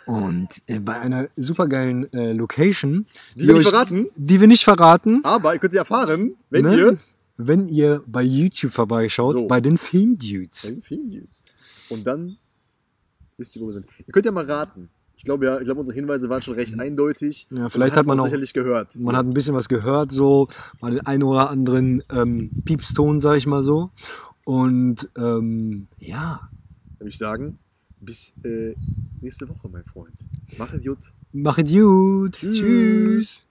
Und 0.05 0.49
äh, 0.67 0.79
bei 0.81 0.99
einer 1.01 1.29
supergeilen 1.37 2.13
äh, 2.13 2.33
Location. 2.33 3.07
Die 3.35 3.47
wir 3.47 3.55
nicht 3.55 3.67
euch- 3.67 3.71
verraten, 3.73 4.07
Die 4.17 4.41
wir 4.41 4.47
nicht 4.47 4.65
verraten. 4.65 5.21
aber 5.25 5.55
ihr 5.55 5.59
könnt 5.61 5.73
sie 5.73 5.79
erfahren, 5.79 6.35
wenn 6.51 6.65
ne? 6.65 6.77
ihr 6.77 6.99
Wenn 7.39 7.67
ihr 7.67 8.03
bei 8.07 8.23
YouTube 8.23 8.73
vorbeischaut, 8.73 9.39
So. 9.39 9.47
bei 9.47 9.61
den 9.61 9.79
Filmdudes. 9.79 10.67
Ein 10.71 10.83
Film 10.83 11.11
gibt. 11.11 11.43
Und 11.89 12.05
dann 12.07 12.37
wisst 13.39 13.57
ihr, 13.57 13.63
wo 13.63 13.67
wir 13.67 13.75
sind. 13.75 13.87
Ihr 14.07 14.13
könnt 14.13 14.27
ja 14.27 14.33
mal 14.33 14.45
raten. 14.45 14.89
Ich 15.17 15.25
glaube 15.25 15.47
ja, 15.47 15.59
ich 15.59 15.65
glaube, 15.65 15.81
unsere 15.81 15.95
Hinweise 15.95 16.29
waren 16.29 16.43
schon 16.43 16.55
recht 16.55 16.79
eindeutig. 16.79 17.47
Ja, 17.51 17.71
vielleicht 17.71 17.97
hat 17.97 18.07
man 18.07 18.21
auch, 18.21 18.25
sicherlich 18.27 18.53
gehört. 18.53 18.97
man 18.97 19.17
hat 19.17 19.25
ein 19.25 19.33
bisschen 19.33 19.55
was 19.55 19.69
gehört, 19.69 20.13
so, 20.13 20.49
mal 20.81 20.91
den 20.91 21.07
einen 21.07 21.23
oder 21.23 21.49
anderen 21.49 22.03
ähm, 22.13 22.51
Piepston, 22.65 23.21
sag 23.21 23.39
ich 23.39 23.47
mal 23.47 23.63
so. 23.63 23.91
Und 24.45 25.09
ähm, 25.17 25.89
ja, 25.99 26.49
Dann 26.51 26.99
würde 27.01 27.09
ich 27.09 27.19
sagen, 27.19 27.59
bis 28.01 28.35
äh, 28.45 28.75
nächste 29.23 29.49
Woche, 29.49 29.69
mein 29.71 29.85
Freund. 29.85 30.15
Macht 30.59 30.73
gut. 30.85 30.99
machet 31.33 31.69
gut. 31.69 32.33
Tschüss. 32.33 32.59
Tschüss. 32.59 33.47